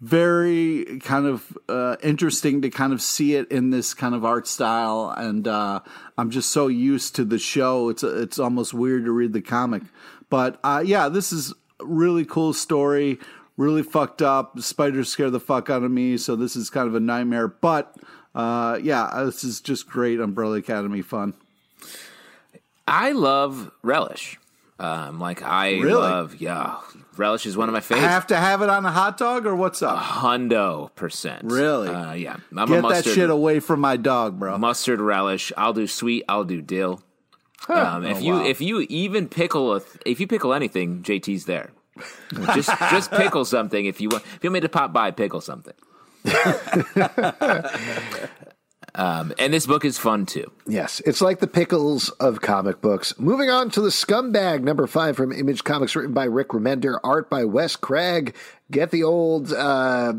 very 0.01 1.01
kind 1.03 1.27
of 1.27 1.57
uh, 1.69 1.97
interesting 2.03 2.61
to 2.63 2.71
kind 2.71 2.93
of 2.93 3.01
see 3.01 3.35
it 3.35 3.51
in 3.51 3.71
this 3.71 3.95
kind 3.95 4.15
of 4.15 4.25
art 4.25 4.47
style. 4.47 5.15
And 5.17 5.49
uh, 5.49 5.81
I'm 6.19 6.31
just 6.31 6.51
so 6.51 6.69
used 6.69 7.17
to 7.17 7.25
the 7.25 7.39
show; 7.39 7.89
it's 7.89 8.03
it's 8.03 8.39
almost 8.39 8.75
weird 8.75 9.05
to 9.07 9.13
read 9.13 9.33
the 9.33 9.43
comic. 9.43 9.83
But 10.29 10.59
uh, 10.63 10.83
yeah, 10.85 11.09
this 11.09 11.33
is 11.33 11.55
really 11.81 12.25
cool 12.25 12.53
story. 12.53 13.19
Really 13.57 13.85
fucked 13.85 14.21
up. 14.21 14.59
Spiders 14.59 15.09
scare 15.09 15.31
the 15.31 15.41
fuck 15.41 15.71
out 15.71 15.85
of 15.85 15.91
me, 15.91 16.17
so 16.17 16.35
this 16.35 16.57
is 16.57 16.71
kind 16.71 16.89
of 16.89 16.95
a 16.97 17.01
nightmare. 17.01 17.47
But 17.47 17.97
uh, 18.35 18.79
yeah, 18.83 19.23
this 19.25 19.45
is 19.45 19.61
just 19.61 19.89
great 19.89 20.21
Umbrella 20.21 20.57
Academy 20.57 21.03
fun. 21.03 21.35
I 22.87 23.13
love 23.13 23.71
relish. 23.83 24.39
Um, 24.79 25.21
like 25.21 25.43
I 25.43 25.75
Really? 25.79 25.93
love, 25.93 26.37
yeah, 26.41 26.79
relish 27.17 27.47
is 27.47 27.57
one 27.57 27.69
of 27.69 27.73
my 27.73 27.81
favorites. 27.81 28.09
Have 28.09 28.27
to 28.29 28.37
have 28.37 28.61
it 28.61 28.69
on 28.69 28.85
a 28.85 28.91
hot 28.91 29.17
dog 29.17 29.47
or 29.47 29.55
what's 29.55 29.83
up? 29.83 29.97
Hundo 29.99 30.93
percent. 30.97 31.45
Really? 31.45 31.89
Uh, 31.89 32.13
yeah. 32.15 32.37
I'm 32.57 32.73
a 32.73 32.83
Get 32.83 32.89
that 32.89 33.05
shit 33.05 33.31
away 33.31 33.61
from 33.61 33.79
my 33.81 33.97
dog, 33.97 34.39
bro. 34.39 34.59
mustard 34.59 35.01
relish. 35.01 35.53
I'll 35.57 35.73
do 35.73 35.87
sweet. 35.87 36.25
I'll 36.29 36.43
do 36.45 36.61
dill. 36.61 37.03
Um, 37.69 38.05
if 38.05 38.21
you 38.21 38.35
wow. 38.35 38.45
if 38.45 38.61
you 38.61 38.81
even 38.91 39.29
pickle 39.29 39.75
a 39.75 39.81
th- 39.81 40.03
if 40.05 40.19
you 40.21 40.27
pickle 40.27 40.53
anything, 40.53 41.03
JT's 41.03 41.45
there. 41.47 41.71
just 42.55 42.69
just 42.91 43.11
pickle 43.13 43.45
something 43.45 43.87
if 43.87 44.01
you 44.01 44.09
want. 44.09 44.25
If 44.25 44.43
you 44.43 44.49
want 44.51 44.55
me 44.55 44.61
to 44.61 44.69
pop 44.69 44.93
by, 44.93 45.13
pickle 45.13 45.41
something. 45.41 45.73
Um, 48.97 49.33
and 49.41 49.53
this 49.53 49.67
book 49.67 49.85
is 49.85 49.99
fun 49.99 50.25
too. 50.25 50.53
Yes, 50.69 51.01
it's 51.05 51.21
like 51.21 51.41
the 51.41 51.49
pickles 51.49 52.11
of 52.11 52.41
comic 52.41 52.81
books. 52.81 53.19
Moving 53.19 53.51
on 53.51 53.69
to 53.71 53.81
the 53.81 53.89
Scumbag, 53.89 54.63
number 54.63 54.87
five 54.87 55.17
from 55.17 55.33
Image 55.33 55.65
Comics, 55.65 55.97
written 55.97 56.13
by 56.15 56.27
Rick 56.27 56.51
Remender, 56.51 57.01
art 57.03 57.29
by 57.29 57.45
Wes 57.45 57.75
Craig. 57.75 58.37
Get 58.71 58.93
the 58.93 59.03
old, 59.03 59.53
uh, 59.53 60.13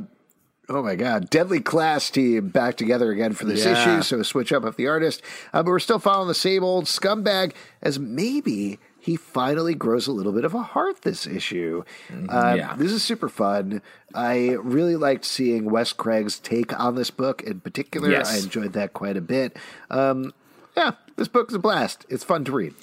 oh 0.68 0.84
my 0.84 0.95
God, 0.95 1.30
Deadly 1.30 1.62
Class 1.62 2.10
team 2.10 2.49
back 2.49 2.76
together 2.76 3.12
again 3.12 3.32
for 3.32 3.45
this 3.45 3.64
Yeah. 3.64 3.99
issue. 3.99 4.01
So 4.03 4.22
switch 4.24 4.51
up 4.51 4.66
of 4.66 4.76
the 4.76 4.88
artist, 4.88 5.22
uh, 5.53 5.64
but 5.64 5.70
we're 5.70 5.80
still 5.80 5.99
following 5.99 6.28
the 6.28 6.36
same 6.36 6.62
old 6.64 6.84
Scumbag 6.86 7.53
as 7.82 7.97
maybe. 7.97 8.78
He 9.06 9.18
finally 9.18 9.76
grows 9.76 10.08
a 10.08 10.12
little 10.12 10.32
bit 10.32 10.45
of 10.45 10.56
a 10.56 10.64
heart 10.64 11.03
this 11.03 11.28
issue. 11.28 11.84
Uh, 12.28 12.56
yeah. 12.58 12.76
This 12.76 12.91
is 12.91 13.03
super 13.03 13.30
fun. 13.30 13.84
I 14.16 14.53
really 14.64 14.95
liked 14.95 15.26
seeing 15.26 15.66
Wes 15.70 15.93
Craig's 15.93 16.39
take 16.39 16.78
on 16.80 16.95
this 16.95 17.12
book 17.12 17.43
in 17.43 17.60
particular. 17.60 18.10
Yes. 18.10 18.34
I 18.34 18.43
enjoyed 18.43 18.74
that 18.74 18.93
quite 18.93 19.16
a 19.16 19.22
bit. 19.22 19.58
Um, 19.91 20.34
yeah, 20.76 20.93
this 21.18 21.28
book 21.28 21.49
is 21.49 21.53
a 21.53 21.60
blast. 21.60 22.08
It's 22.10 22.24
fun 22.24 22.45
to 22.45 22.51
read. 22.51 22.74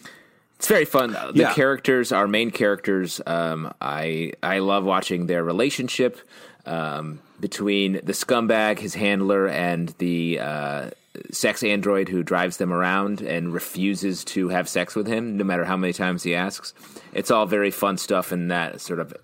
It's 0.58 0.68
very 0.68 0.84
fun. 0.84 1.10
The 1.10 1.32
Yeah. 1.34 1.54
characters, 1.54 2.12
our 2.12 2.28
main 2.28 2.52
characters, 2.52 3.20
um, 3.26 3.74
I 3.80 4.34
I 4.44 4.60
love 4.60 4.84
watching 4.84 5.26
their 5.26 5.42
relationship 5.42 6.20
um, 6.66 7.18
between 7.40 7.94
the 7.94 8.12
scumbag, 8.12 8.78
his 8.78 8.94
handler, 8.94 9.48
and 9.48 9.92
the 9.98 10.38
uh, 10.38 10.90
sex 11.30 11.62
android 11.62 12.08
who 12.08 12.22
drives 12.22 12.56
them 12.56 12.72
around 12.72 13.20
and 13.20 13.52
refuses 13.52 14.24
to 14.24 14.48
have 14.48 14.68
sex 14.68 14.94
with 14.94 15.06
him, 15.06 15.36
no 15.36 15.44
matter 15.44 15.64
how 15.64 15.76
many 15.76 15.92
times 15.92 16.22
he 16.22 16.34
asks. 16.34 16.72
It's 17.12 17.30
all 17.30 17.46
very 17.46 17.70
fun 17.70 17.98
stuff 17.98 18.32
in 18.32 18.48
that 18.48 18.80
sort 18.80 18.98
of 18.98 19.14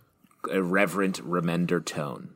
irreverent 0.51 1.23
remender 1.27 1.85
tone. 1.85 2.31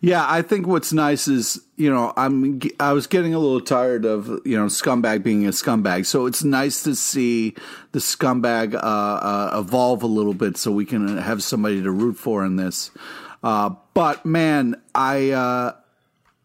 Yeah, 0.00 0.24
I 0.28 0.42
think 0.42 0.66
what's 0.66 0.92
nice 0.92 1.26
is 1.26 1.60
you 1.76 1.90
know 1.90 2.12
I'm 2.16 2.60
I 2.78 2.92
was 2.92 3.06
getting 3.06 3.34
a 3.34 3.38
little 3.38 3.60
tired 3.60 4.04
of 4.04 4.28
you 4.44 4.56
know 4.56 4.66
scumbag 4.66 5.22
being 5.22 5.46
a 5.46 5.50
scumbag, 5.50 6.06
so 6.06 6.26
it's 6.26 6.44
nice 6.44 6.82
to 6.84 6.94
see 6.94 7.54
the 7.92 7.98
scumbag 7.98 8.74
uh, 8.74 8.78
uh, 8.78 9.58
evolve 9.58 10.02
a 10.02 10.06
little 10.06 10.34
bit, 10.34 10.56
so 10.56 10.70
we 10.70 10.84
can 10.84 11.16
have 11.18 11.42
somebody 11.42 11.82
to 11.82 11.90
root 11.90 12.16
for 12.16 12.44
in 12.44 12.56
this. 12.56 12.90
Uh, 13.42 13.70
but 13.94 14.24
man, 14.24 14.80
I 14.94 15.30
uh, 15.30 15.72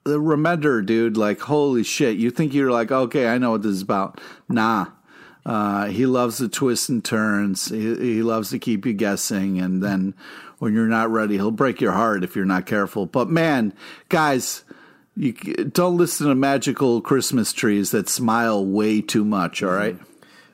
the 0.10 0.20
remender, 0.20 0.86
dude, 0.86 1.18
like 1.18 1.39
holy 1.39 1.84
shit! 1.84 2.18
You 2.18 2.32
think 2.32 2.53
you're 2.53 2.72
like 2.72 2.91
okay, 2.91 3.28
I 3.28 3.38
know 3.38 3.51
what 3.51 3.64
this 3.64 3.74
is 3.74 3.82
about? 3.82 4.20
Nah. 4.47 4.88
Uh, 5.45 5.86
he 5.88 6.05
loves 6.05 6.38
the 6.38 6.49
twists 6.49 6.89
and 6.89 7.03
turns. 7.03 7.70
He, 7.70 7.95
he 7.95 8.22
loves 8.22 8.49
to 8.51 8.60
keep 8.60 8.86
you 8.86 8.93
guessing, 8.93 9.60
and 9.60 9.82
then 9.82 10.14
when 10.60 10.74
you're 10.74 10.88
not 10.88 11.10
ready, 11.10 11.36
he'll 11.36 11.49
break 11.49 11.82
your 11.82 11.93
heart 11.93 12.24
if 12.24 12.36
you're 12.36 12.45
not 12.45 12.66
careful. 12.66 13.05
But 13.05 13.30
man, 13.30 13.74
guys, 14.10 14.64
you 15.16 15.32
don't 15.34 15.97
listen 15.97 16.28
to 16.28 16.36
magical 16.36 17.01
Christmas 17.01 17.51
trees 17.53 17.91
that 17.91 18.10
smile 18.10 18.64
way 18.64 19.01
too 19.01 19.26
much. 19.26 19.64
All 19.64 19.72
right. 19.72 19.97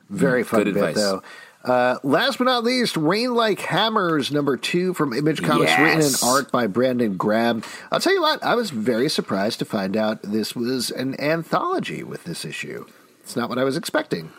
Very 0.10 0.44
fun 0.44 0.64
Good 0.64 0.76
bit, 0.76 0.84
advice. 0.84 0.96
though. 0.96 1.24
Uh, 1.66 1.98
last 2.04 2.38
but 2.38 2.44
not 2.44 2.64
least, 2.64 2.96
Rain 2.96 3.34
Like 3.34 3.60
Hammers, 3.60 4.32
number 4.32 4.56
two 4.56 4.94
from 4.94 5.14
Image 5.14 5.42
Comics, 5.42 5.72
written 5.72 5.96
in 5.96 6.00
Yes. 6.02 6.24
art 6.24 6.52
by 6.52 6.68
Brandon 6.68 7.18
Graham. 7.18 7.64
I'll 7.92 8.00
tell 8.00 8.14
you 8.14 8.22
what, 8.22 8.44
I 8.44 8.54
was 8.54 8.70
very 8.70 9.10
surprised 9.10 9.58
to 9.60 9.66
find 9.66 9.98
out 9.98 10.22
this 10.22 10.56
was 10.56 10.92
an 10.92 11.20
anthology 11.20 12.04
with 12.04 12.24
this 12.26 12.46
issue. 12.46 12.86
It's 13.22 13.36
not 13.36 13.50
what 13.50 13.58
I 13.58 13.64
was 13.64 13.76
expecting. 13.78 14.32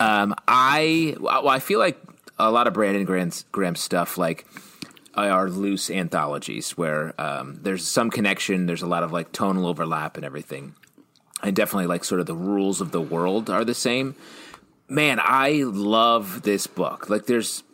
Um, 0.00 0.34
I 0.48 1.16
well, 1.20 1.48
I 1.48 1.60
feel 1.60 1.78
like 1.78 1.98
a 2.38 2.50
lot 2.50 2.66
of 2.66 2.74
Brandon 2.74 3.04
Graham's, 3.04 3.44
Graham 3.52 3.76
stuff 3.76 4.18
like 4.18 4.44
are 5.14 5.48
loose 5.48 5.88
anthologies 5.88 6.72
where 6.72 7.18
um, 7.18 7.60
there's 7.62 7.86
some 7.86 8.10
connection, 8.10 8.66
there's 8.66 8.82
a 8.82 8.86
lot 8.86 9.02
of 9.04 9.12
like 9.12 9.30
tonal 9.32 9.66
overlap 9.66 10.16
and 10.16 10.26
everything, 10.26 10.74
and 11.42 11.54
definitely 11.54 11.86
like 11.86 12.02
sort 12.04 12.20
of 12.20 12.26
the 12.26 12.34
rules 12.34 12.80
of 12.80 12.90
the 12.90 13.00
world 13.00 13.48
are 13.48 13.64
the 13.64 13.72
same. 13.74 14.16
Man, 14.88 15.18
I 15.20 15.62
love 15.64 16.42
this 16.42 16.66
book. 16.66 17.10
Like, 17.10 17.26
there's 17.26 17.64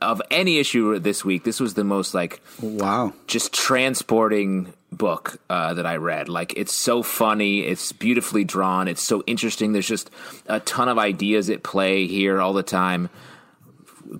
of 0.00 0.22
any 0.30 0.58
issue 0.58 0.98
this 0.98 1.24
week, 1.24 1.44
this 1.44 1.58
was 1.60 1.74
the 1.74 1.84
most 1.84 2.14
like 2.14 2.40
Wow. 2.62 3.12
just 3.26 3.52
transporting 3.52 4.72
book 4.92 5.40
uh, 5.50 5.74
that 5.74 5.86
I 5.86 5.96
read. 5.96 6.28
Like 6.28 6.54
it's 6.56 6.72
so 6.72 7.02
funny, 7.02 7.60
it's 7.60 7.92
beautifully 7.92 8.44
drawn, 8.44 8.86
it's 8.88 9.02
so 9.02 9.22
interesting. 9.26 9.72
There's 9.72 9.88
just 9.88 10.10
a 10.46 10.60
ton 10.60 10.88
of 10.88 10.98
ideas 10.98 11.50
at 11.50 11.62
play 11.62 12.06
here 12.06 12.40
all 12.40 12.52
the 12.52 12.62
time. 12.62 13.10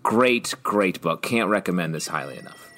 Great, 0.02 0.54
great 0.62 1.00
book. 1.00 1.22
Can't 1.22 1.48
recommend 1.48 1.94
this 1.94 2.08
highly 2.08 2.38
enough. 2.38 2.68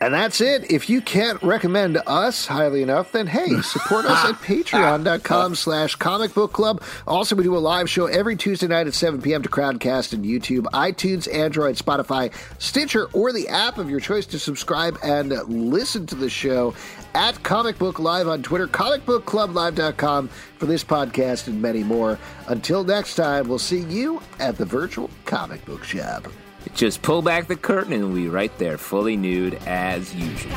And 0.00 0.14
that's 0.14 0.40
it. 0.40 0.70
If 0.70 0.88
you 0.88 1.00
can't 1.00 1.42
recommend 1.42 2.00
us 2.06 2.46
highly 2.46 2.82
enough, 2.82 3.10
then 3.10 3.26
hey, 3.26 3.60
support 3.62 4.04
us 4.04 4.24
at 4.24 4.34
patreon.com 4.42 5.56
slash 5.56 5.96
comic 5.96 6.34
book 6.34 6.52
club. 6.52 6.82
Also, 7.06 7.34
we 7.34 7.42
do 7.42 7.56
a 7.56 7.58
live 7.58 7.90
show 7.90 8.06
every 8.06 8.36
Tuesday 8.36 8.68
night 8.68 8.86
at 8.86 8.94
7 8.94 9.20
p.m. 9.20 9.42
to 9.42 9.48
Crowdcast 9.48 10.12
and 10.12 10.24
YouTube, 10.24 10.64
iTunes, 10.66 11.32
Android, 11.32 11.76
Spotify, 11.76 12.32
Stitcher, 12.60 13.06
or 13.12 13.32
the 13.32 13.48
app 13.48 13.78
of 13.78 13.90
your 13.90 13.98
choice 13.98 14.26
to 14.26 14.38
subscribe 14.38 14.96
and 15.02 15.30
listen 15.48 16.06
to 16.06 16.14
the 16.14 16.30
show 16.30 16.74
at 17.14 17.42
Comic 17.42 17.78
Book 17.78 17.98
Live 17.98 18.28
on 18.28 18.42
Twitter, 18.42 18.68
comicbookclublive.com 18.68 20.28
for 20.28 20.66
this 20.66 20.84
podcast 20.84 21.48
and 21.48 21.60
many 21.60 21.82
more. 21.82 22.18
Until 22.46 22.84
next 22.84 23.16
time, 23.16 23.48
we'll 23.48 23.58
see 23.58 23.80
you 23.80 24.22
at 24.38 24.56
the 24.56 24.64
virtual 24.64 25.10
comic 25.24 25.64
book 25.64 25.82
shop. 25.82 26.28
Just 26.74 27.02
pull 27.02 27.22
back 27.22 27.48
the 27.48 27.56
curtain 27.56 27.92
and 27.92 28.04
we'll 28.04 28.14
be 28.14 28.28
right 28.28 28.56
there, 28.58 28.78
fully 28.78 29.16
nude 29.16 29.54
as 29.66 30.14
usual. 30.14 30.56